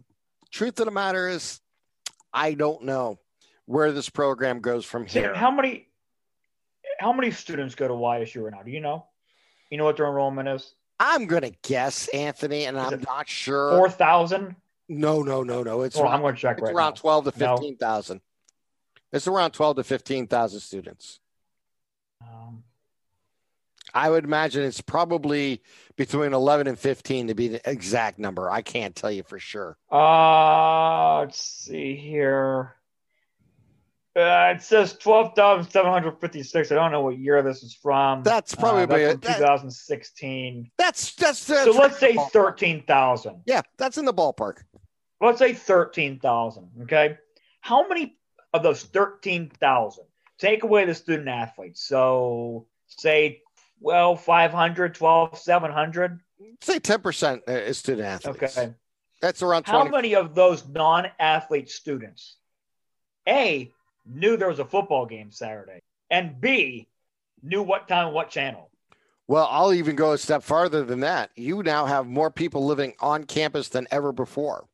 truth 0.52 0.80
of 0.80 0.86
the 0.86 0.92
matter 0.92 1.30
is, 1.30 1.62
I 2.34 2.54
don't 2.54 2.84
know 2.84 3.18
where 3.66 3.94
this 3.94 4.10
program 4.10 4.60
goes 4.60 4.84
from 4.86 5.06
here. 5.06 5.34
How 5.34 5.52
many 5.52 5.88
how 7.00 7.14
many 7.14 7.32
students 7.32 7.76
go 7.76 7.88
to 7.88 7.94
YSU 7.94 8.44
right 8.44 8.54
now? 8.54 8.64
Do 8.64 8.72
you 8.72 8.82
know? 8.82 9.08
You 9.70 9.78
know 9.78 9.86
what 9.86 9.98
their 9.98 10.08
enrollment 10.08 10.50
is? 10.50 10.76
I'm 11.00 11.26
gonna 11.26 11.52
guess, 11.64 12.08
Anthony, 12.10 12.66
and 12.66 12.78
is 12.78 12.84
I'm 12.84 13.02
not 13.02 13.28
sure. 13.28 13.72
Four 13.78 13.90
thousand. 13.90 14.56
No, 14.92 15.22
no, 15.22 15.42
no, 15.42 15.64
no. 15.64 15.84
It's 15.84 15.96
well, 15.96 16.06
around, 16.06 16.16
I'm 16.16 16.22
going 16.22 16.36
to 16.36 16.42
check 16.42 16.60
right 16.60 16.76
around 16.76 16.92
now. 16.92 16.96
twelve 16.96 17.24
to 17.24 17.32
fifteen 17.32 17.78
thousand. 17.78 18.18
No. 18.18 19.18
It's 19.18 19.26
around 19.26 19.52
twelve 19.52 19.78
to 19.78 19.86
fifteen 19.86 20.28
thousand 20.28 20.60
students. 20.60 21.22
Um, 22.22 22.64
I 23.94 24.10
would 24.10 24.26
imagine 24.26 24.64
it's 24.64 24.82
probably 24.82 25.62
between 25.96 26.34
eleven 26.34 26.68
and 26.68 26.78
fifteen 26.78 27.28
to 27.28 27.34
be 27.34 27.48
the 27.48 27.70
exact 27.70 28.20
number. 28.20 28.50
I 28.50 28.62
can't 28.62 28.94
tell 28.94 29.12
you 29.12 29.24
for 29.24 29.40
sure. 29.40 29.78
Uh, 29.90 31.20
let's 31.20 31.40
see 31.40 31.96
here. 31.96 32.76
Uh, 34.14 34.56
it 34.56 34.62
says 34.62 34.98
twelve 34.98 35.36
thousand 35.38 35.72
seven 35.72 35.90
hundred 35.90 36.20
fifty-six. 36.20 36.70
I 36.70 36.76
don't 36.76 36.92
know 36.92 37.02
what 37.02 37.18
year 37.18 37.42
this 37.42 37.64
is 37.64 37.74
from. 37.74 38.24
That's 38.24 38.54
probably 38.54 39.06
uh, 39.06 39.16
that's 39.22 39.38
2016. 39.38 40.70
That's, 40.78 41.16
that's 41.16 41.46
that's 41.46 41.64
so. 41.64 41.72
Let's 41.72 41.98
say 41.98 42.18
thirteen 42.34 42.84
thousand. 42.84 43.44
Yeah, 43.46 43.62
that's 43.78 43.98
in 43.98 44.04
the 44.04 44.14
ballpark. 44.14 44.64
Let's 45.22 45.40
say 45.40 45.54
thirteen 45.54 46.20
thousand. 46.20 46.70
Okay, 46.84 47.18
how 47.62 47.88
many 47.88 48.18
of 48.54 48.64
those 48.64 48.84
thirteen 48.84 49.50
thousand 49.50 50.06
take 50.40 50.64
away 50.64 50.86
the 50.86 50.96
student 50.96 51.30
athletes? 51.30 51.84
So 51.84 52.66
say 52.88 53.42
well 53.80 54.16
500, 54.16 54.96
12, 54.96 55.38
700. 55.38 56.20
Say 56.62 56.80
ten 56.80 57.02
percent 57.02 57.44
uh, 57.48 57.52
is 57.52 57.78
student 57.78 58.08
athletes. 58.08 58.58
Okay, 58.58 58.74
that's 59.22 59.44
around. 59.44 59.64
20. 59.64 59.78
How 59.78 59.92
many 59.92 60.16
of 60.16 60.34
those 60.34 60.68
non-athlete 60.68 61.70
students? 61.70 62.38
A 63.28 63.72
knew 64.06 64.38
there 64.38 64.48
was 64.48 64.60
a 64.60 64.66
football 64.66 65.06
game 65.06 65.32
Saturday, 65.32 65.82
and 66.10 66.42
B, 66.42 66.88
knew 67.44 67.62
what 67.62 67.88
time, 67.88 68.14
what 68.14 68.32
channel. 68.32 68.72
Well, 69.28 69.48
I'll 69.50 69.74
even 69.74 69.96
go 69.96 70.12
a 70.14 70.18
step 70.18 70.44
farther 70.44 70.84
than 70.84 71.02
that. 71.02 71.30
You 71.36 71.64
now 71.64 71.86
have 71.86 72.08
more 72.08 72.32
people 72.32 72.66
living 72.66 72.96
on 73.00 73.24
campus 73.24 73.70
than 73.70 73.88
ever 73.92 74.12
before. 74.12 74.66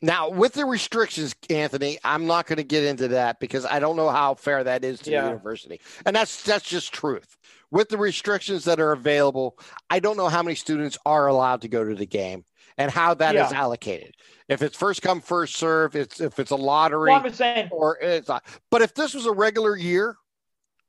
Now, 0.00 0.30
with 0.30 0.52
the 0.52 0.64
restrictions, 0.64 1.34
Anthony, 1.50 1.98
I'm 2.04 2.26
not 2.26 2.46
going 2.46 2.58
to 2.58 2.64
get 2.64 2.84
into 2.84 3.08
that 3.08 3.40
because 3.40 3.64
I 3.64 3.80
don't 3.80 3.96
know 3.96 4.10
how 4.10 4.34
fair 4.34 4.62
that 4.64 4.84
is 4.84 5.00
to 5.00 5.10
yeah. 5.10 5.22
the 5.22 5.28
university. 5.28 5.80
And 6.06 6.14
that's 6.14 6.42
that's 6.42 6.64
just 6.64 6.92
truth. 6.92 7.36
With 7.70 7.88
the 7.88 7.98
restrictions 7.98 8.64
that 8.64 8.80
are 8.80 8.92
available, 8.92 9.58
I 9.90 10.00
don't 10.00 10.16
know 10.16 10.28
how 10.28 10.42
many 10.42 10.54
students 10.54 10.96
are 11.04 11.26
allowed 11.26 11.62
to 11.62 11.68
go 11.68 11.84
to 11.84 11.94
the 11.94 12.06
game 12.06 12.44
and 12.78 12.90
how 12.90 13.14
that 13.14 13.34
yeah. 13.34 13.46
is 13.46 13.52
allocated. 13.52 14.14
If 14.48 14.62
it's 14.62 14.76
first 14.76 15.02
come 15.02 15.20
first 15.20 15.56
serve, 15.56 15.96
it's 15.96 16.20
if 16.20 16.38
it's 16.38 16.52
a 16.52 16.56
lottery, 16.56 17.12
or 17.70 17.98
it's 18.00 18.28
not. 18.28 18.44
But 18.70 18.82
if 18.82 18.94
this 18.94 19.14
was 19.14 19.26
a 19.26 19.32
regular 19.32 19.76
year, 19.76 20.16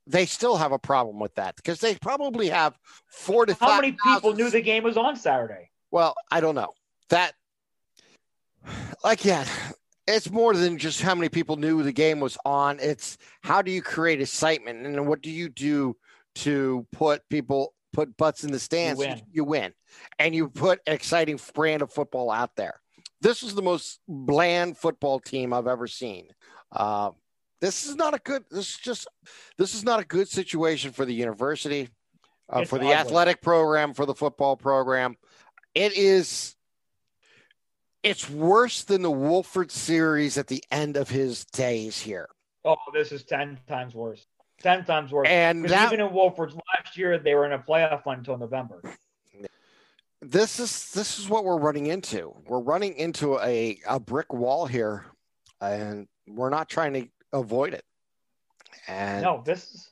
they 0.07 0.25
still 0.25 0.55
have 0.55 0.71
a 0.71 0.79
problem 0.79 1.19
with 1.19 1.35
that 1.35 1.55
because 1.55 1.79
they 1.79 1.95
probably 1.95 2.49
have 2.49 2.77
four 3.07 3.45
to 3.45 3.53
how 3.53 3.59
five. 3.59 3.69
How 3.69 3.81
many 3.81 3.97
people 4.03 4.33
knew 4.33 4.49
the 4.49 4.61
game 4.61 4.83
was 4.83 4.97
on 4.97 5.15
Saturday? 5.15 5.71
Well, 5.91 6.15
I 6.31 6.39
don't 6.39 6.55
know 6.55 6.73
that. 7.09 7.33
Again, 9.03 9.45
it's 10.07 10.31
more 10.31 10.53
than 10.53 10.77
just 10.77 11.01
how 11.01 11.15
many 11.15 11.29
people 11.29 11.55
knew 11.55 11.83
the 11.83 11.91
game 11.91 12.19
was 12.19 12.37
on. 12.45 12.79
It's 12.79 13.17
how 13.41 13.61
do 13.61 13.71
you 13.71 13.81
create 13.81 14.21
excitement 14.21 14.85
and 14.85 15.07
what 15.07 15.21
do 15.21 15.29
you 15.29 15.49
do 15.49 15.95
to 16.35 16.85
put 16.91 17.27
people 17.29 17.73
put 17.93 18.15
butts 18.17 18.43
in 18.43 18.51
the 18.51 18.59
stands? 18.59 19.01
You 19.01 19.07
win. 19.07 19.21
You 19.31 19.43
win, 19.43 19.73
and 20.17 20.35
you 20.35 20.49
put 20.49 20.79
an 20.87 20.93
exciting 20.93 21.39
brand 21.53 21.81
of 21.81 21.91
football 21.91 22.31
out 22.31 22.55
there 22.55 22.81
this 23.21 23.43
is 23.43 23.55
the 23.55 23.61
most 23.61 23.99
bland 24.07 24.77
football 24.77 25.19
team 25.19 25.53
I've 25.53 25.67
ever 25.67 25.87
seen. 25.87 26.27
Uh, 26.71 27.11
this 27.61 27.85
is 27.85 27.95
not 27.95 28.13
a 28.13 28.19
good. 28.19 28.43
This 28.49 28.69
is 28.69 28.77
just. 28.77 29.07
This 29.57 29.75
is 29.75 29.83
not 29.83 29.99
a 29.99 30.05
good 30.05 30.29
situation 30.29 30.91
for 30.91 31.05
the 31.05 31.13
university. 31.13 31.89
uh, 32.49 32.65
for 32.65 32.79
the 32.79 32.85
ugly. 32.85 32.95
athletic 32.95 33.41
program, 33.41 33.93
for 33.93 34.05
the 34.05 34.15
football 34.15 34.55
program. 34.55 35.17
It 35.75 35.95
is. 35.95 36.55
It's 38.03 38.29
worse 38.29 38.83
than 38.83 39.01
the 39.01 39.11
Wolford 39.11 39.71
series 39.71 40.37
at 40.37 40.47
the 40.47 40.63
end 40.71 40.95
of 40.95 41.09
his 41.09 41.45
days 41.45 41.99
here. 41.99 42.29
Oh, 42.63 42.77
this 42.93 43.11
is 43.11 43.23
ten 43.23 43.59
times 43.67 43.93
worse. 43.93 44.25
Ten 44.61 44.85
times 44.85 45.11
worse. 45.11 45.27
And 45.29 45.65
that, 45.65 45.91
even 45.91 46.05
in 46.05 46.13
Wolford's 46.13 46.55
last 46.55 46.97
year, 46.97 47.17
they 47.17 47.35
were 47.35 47.45
in 47.45 47.53
a 47.53 47.59
playoff 47.59 48.05
run 48.05 48.19
until 48.19 48.37
November. 48.37 48.81
This 50.21 50.59
is 50.59 50.91
this 50.91 51.17
is 51.19 51.29
what 51.29 51.45
we're 51.45 51.57
running 51.57 51.87
into. 51.87 52.35
We're 52.45 52.59
running 52.59 52.95
into 52.95 53.39
a, 53.39 53.79
a 53.87 53.99
brick 53.99 54.33
wall 54.33 54.65
here, 54.65 55.05
and 55.61 56.07
we're 56.27 56.49
not 56.49 56.69
trying 56.69 56.93
to 56.93 57.07
avoid 57.31 57.73
it. 57.73 57.85
And 58.87 59.23
no, 59.23 59.41
this 59.45 59.73
is 59.73 59.89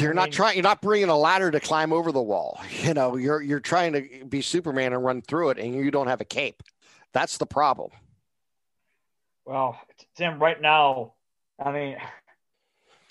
you're 0.00 0.12
I 0.12 0.14
not 0.14 0.24
mean, 0.24 0.32
trying. 0.32 0.56
You're 0.56 0.64
not 0.64 0.82
bringing 0.82 1.08
a 1.08 1.16
ladder 1.16 1.50
to 1.50 1.60
climb 1.60 1.92
over 1.92 2.10
the 2.12 2.22
wall. 2.22 2.60
You 2.82 2.94
know, 2.94 3.16
you're 3.16 3.40
you're 3.40 3.60
trying 3.60 3.92
to 3.92 4.24
be 4.24 4.40
Superman 4.40 4.92
and 4.92 5.04
run 5.04 5.22
through 5.22 5.50
it, 5.50 5.58
and 5.58 5.74
you 5.74 5.90
don't 5.90 6.08
have 6.08 6.20
a 6.20 6.24
cape. 6.24 6.62
That's 7.18 7.36
the 7.36 7.46
problem. 7.46 7.90
Well, 9.44 9.76
Tim, 10.16 10.38
right 10.38 10.62
now, 10.62 11.14
I 11.58 11.72
mean, 11.72 11.96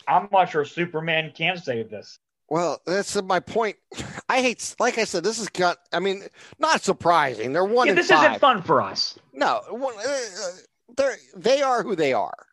I'm 0.07 0.29
not 0.31 0.49
sure 0.49 0.63
Superman 0.63 1.33
can 1.35 1.57
save 1.57 1.89
this. 1.89 2.17
Well, 2.47 2.79
that's 2.85 3.21
my 3.21 3.41
point. 3.41 3.75
I 4.29 4.41
hate, 4.41 4.75
like 4.79 4.97
I 4.97 5.03
said, 5.03 5.25
this 5.25 5.39
is 5.39 5.49
got. 5.49 5.79
I 5.91 5.99
mean, 5.99 6.23
not 6.57 6.81
surprising. 6.83 7.51
They're 7.51 7.65
one. 7.65 7.87
Yeah, 7.87 7.95
this 7.95 8.05
is 8.05 8.17
isn't 8.17 8.39
fun 8.39 8.61
for 8.61 8.81
us. 8.81 9.19
No, 9.33 9.59
uh, 9.67 10.49
they're 10.95 11.17
they 11.35 11.61
are 11.61 11.83
who 11.83 11.97
they 11.97 12.13
are. 12.13 12.45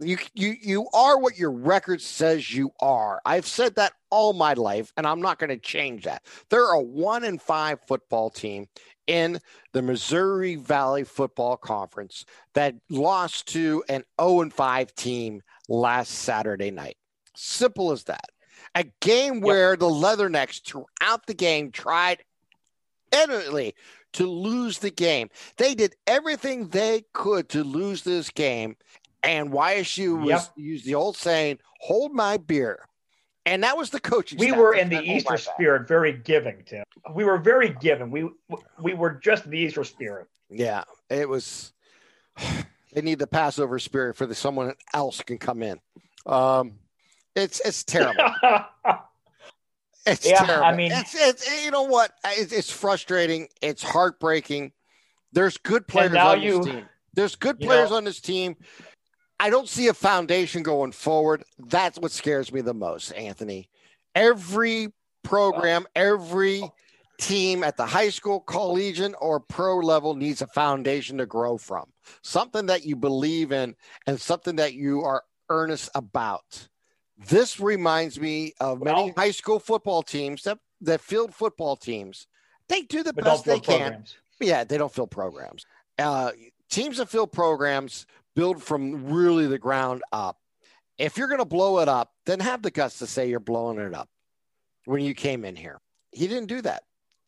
You 0.00 0.18
you 0.34 0.56
you 0.60 0.88
are 0.92 1.18
what 1.18 1.38
your 1.38 1.52
record 1.52 2.02
says 2.02 2.52
you 2.52 2.70
are. 2.80 3.22
I've 3.24 3.46
said 3.46 3.76
that 3.76 3.94
all 4.10 4.34
my 4.34 4.52
life, 4.52 4.92
and 4.98 5.06
I'm 5.06 5.22
not 5.22 5.38
going 5.38 5.48
to 5.48 5.56
change 5.56 6.04
that. 6.04 6.22
They're 6.50 6.72
a 6.72 6.82
one 6.82 7.24
in 7.24 7.38
five 7.38 7.78
football 7.86 8.28
team 8.28 8.68
in 9.08 9.40
the 9.72 9.82
Missouri 9.82 10.54
Valley 10.54 11.02
Football 11.02 11.56
Conference 11.56 12.24
that 12.52 12.76
lost 12.88 13.48
to 13.48 13.82
an 13.88 14.04
0 14.20 14.42
and 14.42 14.52
5 14.52 14.94
team 14.94 15.42
last 15.68 16.10
Saturday 16.10 16.70
night. 16.70 16.96
Simple 17.34 17.90
as 17.90 18.04
that. 18.04 18.26
A 18.74 18.84
game 19.00 19.40
where 19.40 19.70
yep. 19.70 19.80
the 19.80 19.86
Leathernecks 19.86 20.62
throughout 20.62 21.26
the 21.26 21.34
game 21.34 21.72
tried 21.72 22.22
eminently 23.12 23.74
to 24.12 24.26
lose 24.26 24.78
the 24.78 24.90
game. 24.90 25.30
They 25.56 25.74
did 25.74 25.96
everything 26.06 26.68
they 26.68 27.04
could 27.12 27.48
to 27.50 27.64
lose 27.64 28.02
this 28.02 28.30
game, 28.30 28.76
and 29.22 29.50
YSU 29.50 30.20
was 30.20 30.28
yep. 30.28 30.52
used 30.56 30.84
the 30.84 30.94
old 30.94 31.16
saying, 31.16 31.58
"Hold 31.80 32.12
my 32.12 32.36
beer." 32.36 32.84
And 33.48 33.62
that 33.62 33.78
was 33.78 33.88
the 33.88 33.98
coaching. 33.98 34.38
We 34.38 34.52
were 34.52 34.74
in 34.74 34.90
the 34.90 35.00
Easter 35.00 35.38
spirit, 35.38 35.88
very 35.88 36.12
giving, 36.12 36.62
Tim. 36.66 36.84
We 37.14 37.24
were 37.24 37.38
very 37.38 37.70
giving. 37.80 38.10
We 38.10 38.28
we 38.78 38.92
were 38.92 39.12
just 39.12 39.48
the 39.48 39.58
Easter 39.58 39.84
spirit. 39.84 40.28
Yeah, 40.50 40.84
it 41.10 41.28
was. 41.28 41.72
They 42.94 43.02
need 43.02 43.18
the 43.18 43.26
Passover 43.26 43.78
spirit 43.78 44.16
for 44.16 44.24
the 44.24 44.34
someone 44.34 44.72
else 44.94 45.20
can 45.20 45.36
come 45.36 45.62
in. 45.62 45.78
Um, 46.24 46.78
it's 47.36 47.60
it's 47.60 47.84
terrible. 47.84 48.24
it's 50.06 50.26
yeah, 50.26 50.42
terrible. 50.42 50.64
I 50.64 50.74
mean, 50.74 50.92
it's, 50.92 51.14
it's 51.14 51.64
you 51.64 51.70
know 51.70 51.82
what? 51.82 52.12
It's, 52.24 52.50
it's 52.50 52.70
frustrating. 52.70 53.48
It's 53.60 53.82
heartbreaking. 53.82 54.72
There's 55.32 55.58
good 55.58 55.86
players 55.86 56.14
on 56.14 56.40
you, 56.40 56.56
this 56.56 56.66
team. 56.66 56.88
There's 57.12 57.36
good 57.36 57.60
players 57.60 57.90
know, 57.90 57.96
on 57.98 58.04
this 58.04 58.20
team. 58.20 58.56
I 59.40 59.50
don't 59.50 59.68
see 59.68 59.88
a 59.88 59.94
foundation 59.94 60.62
going 60.62 60.92
forward. 60.92 61.44
That's 61.58 61.98
what 61.98 62.10
scares 62.10 62.52
me 62.52 62.60
the 62.60 62.74
most, 62.74 63.12
Anthony. 63.12 63.68
Every 64.14 64.92
program, 65.22 65.86
every 65.94 66.62
team 67.20 67.62
at 67.62 67.76
the 67.76 67.86
high 67.86 68.08
school, 68.08 68.40
collegiate, 68.40 69.14
or 69.20 69.40
pro 69.40 69.78
level 69.78 70.14
needs 70.14 70.42
a 70.42 70.46
foundation 70.46 71.18
to 71.18 71.26
grow 71.26 71.58
from. 71.58 71.86
Something 72.22 72.66
that 72.66 72.84
you 72.84 72.96
believe 72.96 73.52
in 73.52 73.74
and 74.06 74.20
something 74.20 74.56
that 74.56 74.74
you 74.74 75.02
are 75.02 75.24
earnest 75.50 75.90
about. 75.94 76.68
This 77.28 77.58
reminds 77.58 78.20
me 78.20 78.52
of 78.60 78.82
many 78.82 79.04
well, 79.04 79.14
high 79.16 79.32
school 79.32 79.58
football 79.58 80.02
teams 80.02 80.42
that, 80.44 80.58
that 80.82 81.00
field 81.00 81.34
football 81.34 81.76
teams. 81.76 82.26
They 82.68 82.82
do 82.82 83.02
the 83.02 83.12
best 83.12 83.44
they 83.44 83.60
can. 83.60 83.78
Programs. 83.78 84.16
Yeah, 84.40 84.64
they 84.64 84.78
don't 84.78 84.92
fill 84.92 85.06
programs. 85.08 85.66
Uh, 85.98 86.30
teams 86.70 86.98
that 86.98 87.08
fill 87.08 87.26
programs 87.26 88.06
build 88.38 88.62
from 88.62 89.06
really 89.06 89.48
the 89.48 89.58
ground 89.58 90.00
up. 90.12 90.38
If 90.96 91.18
you're 91.18 91.26
going 91.26 91.40
to 91.40 91.44
blow 91.44 91.80
it 91.80 91.88
up, 91.88 92.12
then 92.24 92.38
have 92.38 92.62
the 92.62 92.70
guts 92.70 93.00
to 93.00 93.06
say 93.08 93.28
you're 93.28 93.40
blowing 93.40 93.80
it 93.80 93.92
up 93.92 94.08
when 94.84 95.02
you 95.02 95.12
came 95.12 95.44
in 95.44 95.56
here. 95.56 95.80
He 96.12 96.28
didn't 96.28 96.46
do 96.46 96.62
that. 96.62 96.84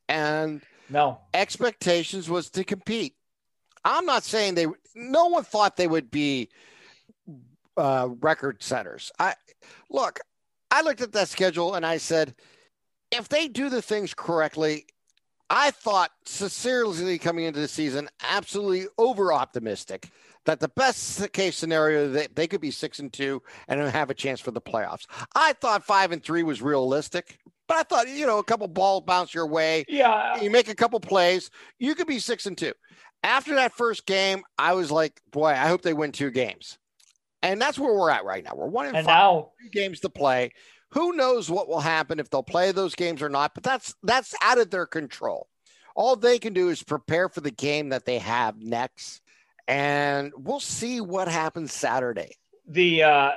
And 0.09 0.63
no 0.89 1.19
expectations 1.35 2.31
was 2.31 2.49
to 2.51 2.63
compete. 2.63 3.17
I'm 3.85 4.07
not 4.07 4.23
saying 4.23 4.55
they, 4.55 4.69
no 4.95 5.27
one 5.27 5.43
thought 5.43 5.77
they 5.77 5.89
would 5.89 6.13
be 6.13 6.49
uh, 7.77 8.11
record 8.21 8.63
setters. 8.63 9.11
I 9.19 9.35
look, 9.91 10.21
I 10.71 10.83
looked 10.83 11.01
at 11.01 11.11
that 11.15 11.29
schedule 11.29 11.75
and 11.75 11.85
I 11.85 11.97
said, 11.97 12.37
if 13.11 13.29
they 13.29 13.49
do 13.49 13.69
the 13.69 13.83
things 13.83 14.15
correctly, 14.15 14.87
I 15.51 15.73
thought 15.73 16.13
sincerely 16.25 17.19
coming 17.19 17.45
into 17.45 17.59
the 17.59 17.67
season, 17.67 18.09
absolutely 18.23 18.87
over 18.97 19.33
optimistic 19.33 20.11
that 20.47 20.61
the 20.61 20.69
best 20.69 21.33
case 21.33 21.57
scenario 21.57 22.09
that 22.11 22.37
they 22.37 22.47
could 22.47 22.61
be 22.61 22.71
six 22.71 23.01
and 23.01 23.13
two 23.13 23.43
and 23.69 23.81
have 23.81 24.11
a 24.11 24.15
chance 24.15 24.41
for 24.41 24.53
the 24.53 24.61
playoffs. 24.61 25.07
I 25.35 25.53
thought 25.55 25.85
five 25.85 26.13
and 26.13 26.23
three 26.23 26.45
was 26.45 26.63
realistic, 26.63 27.39
but 27.67 27.77
I 27.77 27.83
thought 27.83 28.09
you 28.09 28.27
know 28.27 28.39
a 28.39 28.45
couple 28.45 28.69
balls 28.69 29.03
bounce 29.07 29.35
your 29.35 29.47
way. 29.47 29.85
Yeah, 29.89 30.41
you 30.41 30.51
make 30.51 30.69
a 30.69 30.75
couple 30.75 31.01
plays, 31.01 31.51
you 31.79 31.95
could 31.95 32.07
be 32.07 32.21
six 32.21 32.47
and 32.47 32.57
two. 32.57 32.73
After 33.23 33.57
that 33.57 33.75
first 33.75 34.07
game, 34.07 34.43
I 34.57 34.73
was 34.73 34.91
like, 34.91 35.21
boy, 35.31 35.49
I 35.49 35.69
hope 35.69 35.83
they 35.83 35.93
win 35.93 36.13
two 36.13 36.31
games, 36.31 36.79
and 37.43 37.61
that's 37.61 37.79
where 37.79 37.93
we're 37.93 38.11
at 38.11 38.25
right 38.25 38.45
now. 38.45 38.53
We're 38.55 38.67
one 38.67 38.87
in 38.87 38.95
and 38.95 39.05
five, 39.05 39.15
now, 39.15 39.51
games 39.73 40.01
to 40.01 40.09
play. 40.09 40.53
Who 40.93 41.15
knows 41.15 41.51
what 41.51 41.69
will 41.69 41.81
happen 41.81 42.19
if 42.19 42.31
they'll 42.31 42.43
play 42.43 42.73
those 42.73 42.95
games 42.95 43.23
or 43.23 43.29
not? 43.29 43.55
But 43.55 43.63
that's 43.63 43.95
that's 44.03 44.35
out 44.43 44.59
of 44.59 44.71
their 44.71 44.87
control. 44.87 45.49
All 45.95 46.17
they 46.17 46.39
can 46.39 46.53
do 46.53 46.69
is 46.69 46.83
prepare 46.83 47.29
for 47.29 47.41
the 47.41 47.51
game 47.51 47.91
that 47.91 48.07
they 48.07 48.19
have 48.19 48.61
next 48.61 49.23
and 49.71 50.33
we'll 50.37 50.59
see 50.59 51.01
what 51.01 51.29
happens 51.29 51.73
Saturday. 51.73 52.37
The 52.67 53.05
uh, 53.05 53.31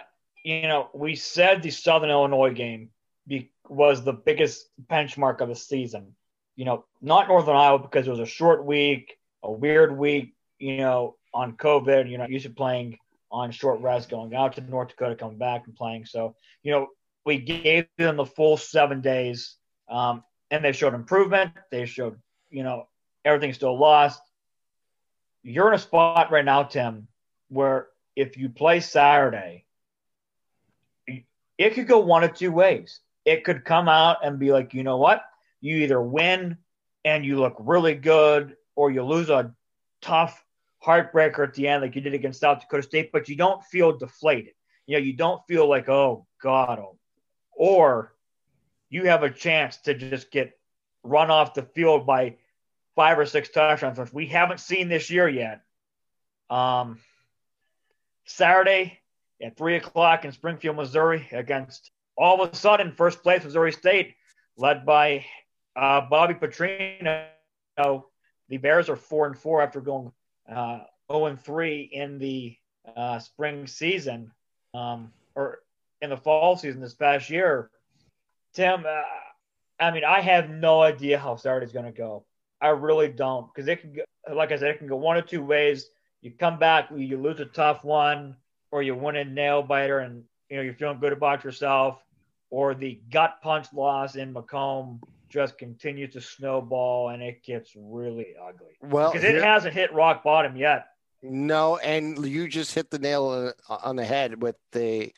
you 0.44 0.64
know 0.64 0.90
we 0.94 1.16
said 1.16 1.62
the 1.62 1.70
Southern 1.70 2.10
Illinois 2.10 2.54
game 2.54 2.90
be- 3.28 3.52
was 3.70 4.04
the 4.04 4.14
biggest 4.14 4.68
benchmark 4.90 5.42
of 5.42 5.50
the 5.50 5.56
season. 5.56 6.16
You 6.56 6.66
know, 6.66 6.86
not 7.02 7.28
Northern 7.28 7.56
Iowa 7.56 7.80
because 7.80 8.08
it 8.08 8.10
was 8.10 8.20
a 8.20 8.26
short 8.26 8.66
week, 8.66 9.18
a 9.44 9.52
weird 9.52 9.96
week. 9.96 10.34
You 10.58 10.78
know, 10.78 11.18
on 11.34 11.54
COVID, 11.54 12.10
you're 12.10 12.20
not 12.20 12.32
used 12.32 12.46
to 12.46 12.52
playing 12.52 12.98
on 13.32 13.52
short 13.52 13.80
rest, 13.82 14.10
going 14.10 14.34
out 14.34 14.54
to 14.54 14.62
North 14.62 14.90
Dakota, 14.90 15.16
coming 15.16 15.38
back 15.38 15.66
and 15.68 15.76
playing. 15.76 16.06
So, 16.06 16.36
you 16.64 16.72
know, 16.72 16.88
we 17.26 17.38
gave 17.38 17.86
them 17.98 18.18
the 18.18 18.26
full 18.26 18.58
seven 18.58 19.02
days, 19.02 19.56
um, 19.90 20.24
and 20.52 20.64
they 20.64 20.72
showed 20.72 20.94
improvement. 20.94 21.52
They 21.72 21.86
showed, 21.86 22.20
you 22.50 22.64
know, 22.64 22.88
everything's 23.26 23.56
still 23.56 23.78
lost 23.78 24.22
you're 25.44 25.68
in 25.68 25.74
a 25.74 25.80
spot 25.80 26.32
right 26.32 26.46
now, 26.46 26.64
Tim, 26.64 27.08
where 27.50 27.88
if 28.16 28.38
you 28.38 28.50
play 28.50 28.80
Saturday, 28.80 29.66
it 31.58 31.76
could 31.76 31.88
go 31.88 32.00
one 32.00 32.24
of 32.24 32.34
two 32.34 32.52
ways. 32.52 33.02
It 33.26 33.44
could 33.44 33.66
come 33.66 33.88
out 33.88 34.18
and 34.24 34.40
be 34.40 34.52
like, 34.52 34.74
you 34.74 34.84
know 34.84 34.98
what? 34.98 35.24
You 35.62 35.78
either 35.78 36.02
win 36.02 36.58
and 37.06 37.26
you 37.26 37.40
look 37.40 37.56
really 37.60 37.96
good, 37.96 38.56
or 38.76 38.90
you 38.90 39.04
lose 39.04 39.30
a 39.30 39.54
tough 40.02 40.44
heartbreaker 40.84 41.46
at 41.46 41.54
the 41.54 41.68
end, 41.68 41.82
like 41.82 41.96
you 41.96 42.02
did 42.02 42.14
against 42.14 42.40
South 42.40 42.62
Dakota 42.62 42.84
State, 42.84 43.12
but 43.12 43.28
you 43.28 43.36
don't 43.36 43.62
feel 43.66 43.98
deflated. 43.98 44.54
You 44.88 44.98
know, 44.98 45.04
you 45.04 45.14
don't 45.14 45.42
feel 45.48 45.68
like, 45.70 45.90
oh 45.90 46.26
God, 46.42 46.80
oh. 46.80 46.98
Or 47.56 48.14
you 48.90 49.06
have 49.06 49.24
a 49.24 49.30
chance 49.30 49.78
to 49.78 49.94
just 49.94 50.32
get 50.32 50.58
run 51.04 51.32
off 51.32 51.54
the 51.54 51.64
field 51.64 52.06
by 52.06 52.36
five 52.96 53.18
or 53.18 53.26
six 53.26 53.50
touchdowns, 53.50 53.98
which 53.98 54.14
we 54.14 54.28
haven't 54.28 54.60
seen 54.60 54.88
this 54.88 55.10
year 55.10 55.28
yet. 55.28 55.62
Um, 56.50 57.00
Saturday 58.26 59.00
at 59.42 59.58
three 59.58 59.76
o'clock 59.76 60.26
in 60.26 60.32
Springfield, 60.32 60.76
Missouri, 60.76 61.28
against 61.32 61.92
all 62.16 62.42
of 62.42 62.54
a 62.54 62.56
sudden 62.56 62.92
first 62.92 63.24
place 63.24 63.44
Missouri 63.44 63.72
State, 63.72 64.16
led 64.58 64.86
by 64.86 65.26
uh, 65.76 66.02
Bobby 66.02 66.36
Petrino. 66.36 67.26
The 67.78 68.58
Bears 68.58 68.90
are 68.90 68.96
four 68.96 69.26
and 69.26 69.38
four 69.38 69.62
after 69.62 69.82
going 69.82 70.12
uh, 70.50 70.76
zero 70.76 70.88
oh 71.10 71.26
and 71.26 71.42
three 71.42 71.82
in 71.92 72.20
the 72.20 72.56
uh, 72.96 73.20
spring 73.20 73.66
season, 73.66 74.32
um, 74.74 75.12
or 75.36 75.63
in 76.04 76.10
the 76.10 76.18
fall 76.18 76.58
season 76.58 76.82
this 76.82 76.94
past 76.94 77.30
year. 77.30 77.72
Tim, 78.54 78.86
uh, 78.86 79.02
I 79.80 79.92
mean, 79.92 80.04
I 80.04 80.20
have 80.20 80.50
no 80.50 80.82
idea 80.82 81.18
how 81.18 81.38
Saturday's 81.38 81.72
going 81.72 81.86
to 81.86 81.92
go. 81.92 82.26
I 82.62 82.68
really 82.70 83.08
don't 83.08 83.48
because 83.54 83.68
it 83.68 83.82
can, 83.82 83.94
go, 83.94 84.04
like 84.36 84.52
I 84.52 84.58
said, 84.58 84.70
it 84.70 84.78
can 84.78 84.88
go 84.88 84.98
one 84.98 85.18
or 85.18 85.22
two 85.22 85.42
ways. 85.42 85.90
You 86.22 86.32
come 86.32 86.60
back, 86.60 86.90
you 86.96 87.18
lose 87.18 87.40
a 87.40 87.46
tough 87.46 87.84
one, 87.84 88.36
or 88.72 88.84
you 88.84 88.96
win 88.96 89.16
a 89.16 89.26
nail 89.26 89.64
biter, 89.64 90.00
and 90.00 90.24
you 90.50 90.58
know 90.58 90.62
you're 90.62 90.74
feeling 90.74 91.00
good 91.00 91.14
about 91.14 91.44
yourself, 91.44 92.02
or 92.50 92.76
the 92.76 93.02
gut 93.10 93.40
punch 93.42 93.68
loss 93.74 94.16
in 94.16 94.32
Macomb 94.32 95.02
just 95.30 95.58
continues 95.58 96.14
to 96.14 96.22
snowball 96.22 97.10
and 97.10 97.24
it 97.24 97.44
gets 97.44 97.72
really 97.76 98.36
ugly. 98.40 98.78
Well, 98.82 99.12
because 99.12 99.28
it 99.28 99.42
hasn't 99.42 99.74
hit 99.74 99.92
rock 99.92 100.24
bottom 100.24 100.56
yet. 100.56 100.86
No, 101.24 101.78
and 101.78 102.26
you 102.26 102.48
just 102.50 102.74
hit 102.76 102.92
the 102.92 103.00
nail 103.00 103.54
on- 103.70 103.96
the 103.96 104.06
head 104.06 104.42
with 104.42 104.58
the 104.74 105.14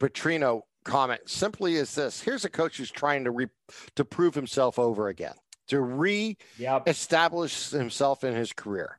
Petrino 0.00 0.62
comment. 0.84 1.28
Simply 1.28 1.76
is 1.76 1.94
this: 1.94 2.22
here's 2.22 2.44
a 2.44 2.50
coach 2.50 2.78
who's 2.78 2.90
trying 2.90 3.24
to 3.24 3.30
re- 3.30 3.48
to 3.96 4.04
prove 4.04 4.34
himself 4.34 4.78
over 4.78 5.08
again, 5.08 5.34
to 5.68 5.80
re-establish 5.80 7.72
Yep. 7.72 7.80
himself 7.80 8.24
in 8.24 8.34
his 8.34 8.52
career. 8.52 8.98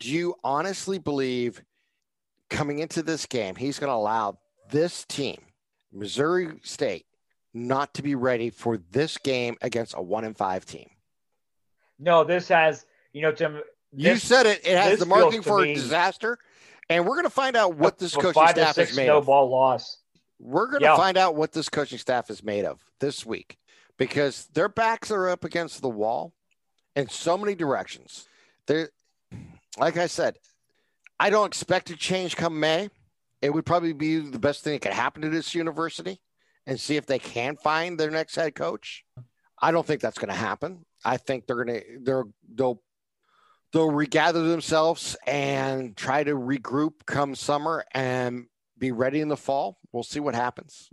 Do 0.00 0.10
you 0.10 0.34
honestly 0.42 0.98
believe 0.98 1.62
coming 2.50 2.80
into 2.80 3.02
this 3.02 3.24
game 3.26 3.54
he's 3.54 3.78
going 3.78 3.88
to 3.90 3.94
allow 3.94 4.38
this 4.70 5.04
team, 5.04 5.40
Missouri 5.92 6.58
State, 6.64 7.06
not 7.54 7.94
to 7.94 8.02
be 8.02 8.14
ready 8.16 8.50
for 8.50 8.76
this 8.76 9.16
game 9.18 9.56
against 9.62 9.94
a 9.96 10.02
one 10.02 10.24
and 10.24 10.36
five 10.36 10.66
team? 10.66 10.90
No, 12.00 12.24
this 12.24 12.48
has 12.48 12.86
you 13.12 13.22
know 13.22 13.30
Tim. 13.30 13.62
You 13.92 14.14
this- 14.14 14.22
said 14.22 14.46
it. 14.46 14.66
It 14.66 14.76
has 14.76 14.98
the 14.98 15.06
marking 15.06 15.42
for 15.42 15.60
me- 15.60 15.72
a 15.72 15.74
disaster, 15.74 16.38
and 16.88 17.04
we're 17.06 17.14
going 17.14 17.24
to 17.24 17.30
find 17.30 17.56
out 17.56 17.74
what 17.74 17.98
this 17.98 18.14
coaching 18.14 18.46
staff 18.48 18.78
is 18.78 18.96
made 18.96 19.08
of. 19.08 19.24
snowball 19.24 19.50
loss. 19.50 19.98
We're 20.38 20.66
going 20.66 20.80
to 20.80 20.86
Yeah. 20.86 20.96
find 20.96 21.16
out 21.16 21.34
what 21.36 21.52
this 21.52 21.68
coaching 21.68 21.98
staff 21.98 22.28
is 22.30 22.42
made 22.42 22.64
of 22.64 22.80
this 22.98 23.24
week 23.24 23.58
because 23.96 24.46
their 24.54 24.68
backs 24.68 25.10
are 25.10 25.28
up 25.28 25.44
against 25.44 25.82
the 25.82 25.88
wall 25.88 26.32
in 26.96 27.08
so 27.08 27.38
many 27.38 27.54
directions. 27.54 28.26
They're, 28.66 28.90
like 29.78 29.96
I 29.96 30.06
said, 30.08 30.38
I 31.20 31.30
don't 31.30 31.46
expect 31.46 31.90
a 31.90 31.96
change 31.96 32.36
come 32.36 32.58
May. 32.58 32.90
It 33.40 33.50
would 33.50 33.64
probably 33.66 33.92
be 33.92 34.18
the 34.18 34.38
best 34.38 34.64
thing 34.64 34.72
that 34.74 34.82
could 34.82 34.92
happen 34.92 35.22
to 35.22 35.28
this 35.28 35.54
university 35.54 36.20
and 36.66 36.80
see 36.80 36.96
if 36.96 37.06
they 37.06 37.18
can 37.18 37.56
find 37.56 37.98
their 37.98 38.10
next 38.10 38.34
head 38.34 38.54
coach. 38.54 39.04
I 39.60 39.70
don't 39.70 39.86
think 39.86 40.00
that's 40.00 40.18
going 40.18 40.30
to 40.30 40.34
happen. 40.34 40.84
I 41.04 41.16
think 41.18 41.46
they're 41.46 41.64
going 41.64 41.80
to 41.80 41.84
they're 42.00 42.24
they'll 42.54 42.82
they'll 43.72 43.90
regather 43.90 44.42
themselves 44.42 45.16
and 45.26 45.96
try 45.96 46.24
to 46.24 46.34
regroup 46.34 47.06
come 47.06 47.34
summer 47.34 47.84
and 47.92 48.46
be 48.78 48.92
ready 48.92 49.20
in 49.20 49.28
the 49.28 49.36
fall. 49.36 49.78
We'll 49.92 50.02
see 50.02 50.20
what 50.20 50.34
happens. 50.34 50.90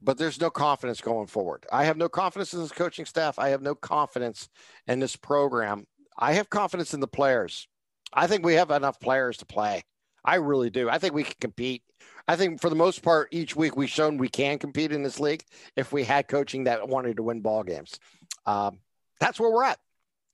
But 0.00 0.16
there's 0.16 0.40
no 0.40 0.50
confidence 0.50 1.00
going 1.00 1.26
forward. 1.26 1.66
I 1.72 1.84
have 1.84 1.96
no 1.96 2.08
confidence 2.08 2.54
in 2.54 2.60
this 2.60 2.72
coaching 2.72 3.04
staff. 3.04 3.38
I 3.38 3.48
have 3.48 3.62
no 3.62 3.74
confidence 3.74 4.48
in 4.86 5.00
this 5.00 5.16
program. 5.16 5.86
I 6.16 6.34
have 6.34 6.50
confidence 6.50 6.94
in 6.94 7.00
the 7.00 7.08
players. 7.08 7.66
I 8.12 8.26
think 8.26 8.44
we 8.44 8.54
have 8.54 8.70
enough 8.70 9.00
players 9.00 9.38
to 9.38 9.46
play. 9.46 9.82
I 10.24 10.36
really 10.36 10.70
do. 10.70 10.88
I 10.88 10.98
think 10.98 11.14
we 11.14 11.24
can 11.24 11.34
compete. 11.40 11.82
I 12.28 12.36
think 12.36 12.60
for 12.60 12.70
the 12.70 12.76
most 12.76 13.02
part, 13.02 13.28
each 13.32 13.56
week 13.56 13.76
we've 13.76 13.90
shown 13.90 14.18
we 14.18 14.28
can 14.28 14.58
compete 14.58 14.92
in 14.92 15.02
this 15.02 15.18
league 15.18 15.42
if 15.76 15.92
we 15.92 16.04
had 16.04 16.28
coaching 16.28 16.64
that 16.64 16.88
wanted 16.88 17.16
to 17.16 17.22
win 17.22 17.40
ball 17.40 17.64
games. 17.64 17.98
Um, 18.46 18.78
that's 19.18 19.40
where 19.40 19.50
we're 19.50 19.64
at. 19.64 19.78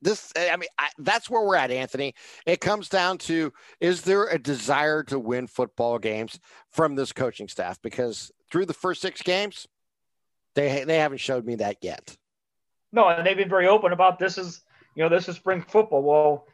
This, 0.05 0.31
I 0.37 0.57
mean, 0.59 0.69
I, 0.79 0.91
that's 0.99 1.31
where 1.31 1.43
we're 1.43 1.57
at, 1.57 1.71
Anthony. 1.71 2.15
It 2.45 2.61
comes 2.61 2.91
down 2.91 3.17
to 3.19 3.55
is 3.81 4.03
there 4.03 4.27
a 4.27 4.39
desire 4.39 5.03
to 5.05 5.19
win 5.19 5.47
football 5.47 5.99
games 5.99 6.39
from 6.69 6.95
this 6.95 7.11
coaching 7.11 7.49
staff? 7.49 7.81
Because 7.81 8.31
through 8.53 8.67
the 8.67 8.75
first 8.75 9.01
six 9.01 9.23
games, 9.23 9.67
they 10.55 10.85
they 10.85 10.99
haven't 10.99 11.19
showed 11.19 11.47
me 11.47 11.55
that 11.57 11.79
yet. 11.81 12.19
No, 12.93 13.09
and 13.09 13.27
they've 13.27 13.37
been 13.37 13.49
very 13.49 13.67
open 13.67 13.93
about 13.93 14.19
this 14.19 14.37
is 14.37 14.61
you 14.95 15.03
know 15.03 15.09
this 15.09 15.27
is 15.27 15.37
spring 15.37 15.65
football. 15.67 16.03
Well, 16.03 16.47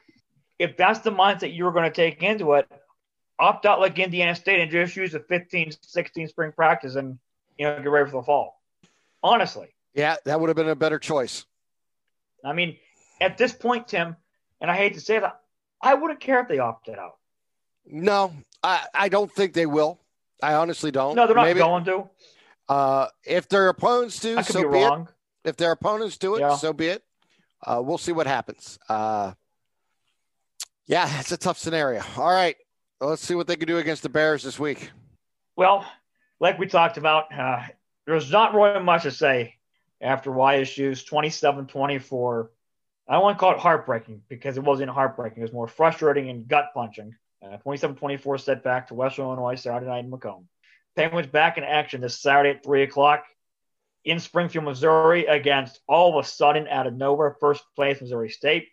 if 0.61 0.77
that's 0.77 1.01
the 1.01 1.11
mindset 1.11 1.57
you're 1.57 1.73
going 1.73 1.91
to 1.91 1.95
take 1.95 2.23
into 2.23 2.53
it, 2.53 2.71
opt 3.41 3.67
out 3.67 3.81
like 3.81 3.99
Indiana 3.99 4.37
State 4.37 4.61
and 4.61 4.71
just 4.71 4.95
use 4.95 5.11
the 5.11 5.21
15, 5.21 5.73
16 5.83 6.29
spring 6.29 6.53
practice 6.53 6.95
and 6.95 7.19
you 7.59 7.67
know 7.67 7.77
get 7.83 7.91
ready 7.91 8.09
for 8.09 8.19
the 8.19 8.23
fall. 8.23 8.63
Honestly, 9.25 9.75
Yeah, 9.93 10.15
that 10.25 10.41
would 10.41 10.49
have 10.49 10.57
been 10.57 10.69
a 10.69 10.77
better 10.77 11.01
choice. 11.01 11.45
I 12.45 12.53
mean, 12.53 12.77
at 13.21 13.39
this 13.39 13.53
point, 13.53 13.89
Tim, 13.89 14.17
and 14.61 14.71
I 14.71 14.77
hate 14.77 14.95
to 14.95 15.01
say 15.01 15.19
that, 15.19 15.41
I 15.81 15.95
wouldn't 15.95 16.21
care 16.21 16.41
if 16.41 16.49
they 16.49 16.59
opted 16.59 16.99
out. 16.99 17.17
No, 17.87 18.33
I, 18.63 18.85
I 18.95 19.09
don't 19.09 19.31
think 19.33 19.53
they 19.53 19.67
will. 19.67 20.01
I 20.43 20.55
honestly 20.55 20.91
don't. 20.91 21.15
No, 21.17 21.27
they're 21.27 21.37
not 21.37 21.45
Maybe, 21.45 21.61
going 21.61 21.85
to. 21.85 22.09
Uh, 22.69 23.07
if 23.25 23.49
their 23.49 23.69
opponents 23.69 24.21
do, 24.21 24.39
I 24.39 24.43
could 24.43 24.53
so 24.53 24.63
be 24.63 24.69
be 24.79 24.79
it. 24.83 24.87
wrong. 24.87 25.09
If 25.45 25.57
their 25.57 25.73
opponents 25.73 26.19
do 26.19 26.37
it, 26.37 26.41
Yeah. 26.41 26.57
so 26.57 26.73
be 26.73 26.87
it. 26.89 27.03
Uh, 27.67 27.81
we'll 27.85 27.99
see 27.99 28.13
what 28.13 28.27
happens. 28.27 28.79
Uh, 28.89 29.33
yeah, 30.87 31.09
it's 31.21 31.33
a 31.33 31.37
tough 31.37 31.59
scenario. 31.59 32.03
All 32.17 32.31
right, 32.33 32.57
let's 33.01 33.23
see 33.23 33.35
what 33.35 33.47
they 33.47 33.57
can 33.57 33.67
do 33.67 33.79
against 33.79 34.03
the 34.03 34.09
Bears 34.09 34.43
this 34.43 34.59
week. 34.59 34.91
Well, 35.57 35.85
like 36.41 36.59
we 36.59 36.67
talked 36.67 36.97
about, 36.97 37.33
uh, 37.37 37.63
there's 38.07 38.31
not 38.31 38.55
really 38.55 38.81
much 38.83 39.03
to 39.03 39.11
say 39.11 39.57
after 40.01 40.31
YSU's 40.31 41.05
27 41.05 41.67
24. 41.67 42.51
I 43.11 43.15
don't 43.15 43.25
want 43.25 43.39
to 43.39 43.41
call 43.41 43.55
it 43.55 43.59
heartbreaking 43.59 44.23
because 44.29 44.57
it 44.57 44.63
wasn't 44.63 44.91
heartbreaking. 44.91 45.39
It 45.39 45.47
was 45.47 45.53
more 45.53 45.67
frustrating 45.67 46.31
and 46.31 46.47
gut 46.47 46.67
punching. 46.73 47.17
27 47.63 47.97
24 47.97 48.39
setback 48.39 48.87
to 48.87 48.95
Western 48.95 49.25
Illinois 49.25 49.57
Saturday 49.57 49.87
night 49.87 50.05
in 50.05 50.11
Macomb. 50.11 50.47
Penguins 50.95 51.27
back 51.27 51.59
in 51.59 51.65
action 51.65 52.01
this 52.01 52.21
Saturday 52.23 52.51
at 52.51 52.65
3 52.65 52.85
o'clock 52.85 53.25
in 54.05 54.21
Springfield, 54.21 54.65
Missouri 54.65 55.27
against 55.27 55.81
all 55.89 56.17
of 56.17 56.25
a 56.25 56.29
sudden, 56.29 56.69
out 56.69 56.87
of 56.87 56.95
nowhere, 56.95 57.37
first 57.41 57.65
place 57.75 58.01
Missouri 58.01 58.31
State. 58.31 58.69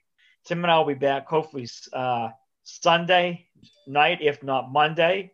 Tim 0.46 0.64
and 0.64 0.72
I 0.72 0.78
will 0.78 0.86
be 0.86 0.94
back 0.94 1.28
hopefully 1.28 1.68
uh, 1.92 2.30
Sunday 2.64 3.48
night, 3.88 4.20
if 4.22 4.44
not 4.44 4.72
Monday, 4.72 5.32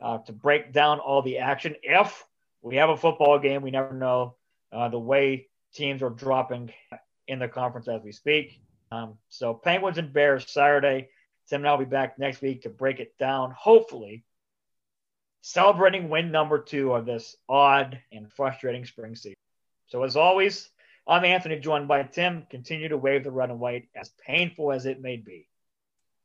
uh, 0.00 0.18
to 0.18 0.32
break 0.32 0.72
down 0.72 0.98
all 0.98 1.22
the 1.22 1.38
action. 1.38 1.76
If 1.84 2.24
we 2.62 2.76
have 2.76 2.90
a 2.90 2.96
football 2.96 3.38
game, 3.38 3.62
we 3.62 3.70
never 3.70 3.94
know 3.94 4.34
uh, 4.72 4.88
the 4.88 4.98
way 4.98 5.46
teams 5.72 6.02
are 6.02 6.10
dropping 6.10 6.72
in 7.30 7.38
the 7.38 7.48
conference 7.48 7.88
as 7.88 8.02
we 8.02 8.12
speak. 8.12 8.60
Um, 8.92 9.14
so 9.28 9.54
Penguins 9.54 9.98
and 9.98 10.12
Bears 10.12 10.50
Saturday. 10.50 11.08
Tim 11.48 11.62
and 11.62 11.68
I 11.68 11.72
will 11.72 11.78
be 11.78 11.84
back 11.84 12.18
next 12.18 12.42
week 12.42 12.62
to 12.62 12.68
break 12.68 13.00
it 13.00 13.18
down. 13.18 13.52
Hopefully, 13.56 14.24
celebrating 15.42 16.08
win 16.08 16.30
number 16.30 16.58
two 16.58 16.92
of 16.92 17.06
this 17.06 17.36
odd 17.48 18.00
and 18.12 18.32
frustrating 18.32 18.84
spring 18.84 19.16
season. 19.16 19.34
So 19.86 20.04
as 20.04 20.16
always, 20.16 20.70
I'm 21.08 21.24
Anthony, 21.24 21.58
joined 21.58 21.88
by 21.88 22.04
Tim. 22.04 22.46
Continue 22.50 22.88
to 22.88 22.96
wave 22.96 23.24
the 23.24 23.32
red 23.32 23.50
and 23.50 23.58
white, 23.58 23.88
as 23.96 24.10
painful 24.24 24.70
as 24.70 24.86
it 24.86 25.00
may 25.00 25.16
be. 25.16 25.48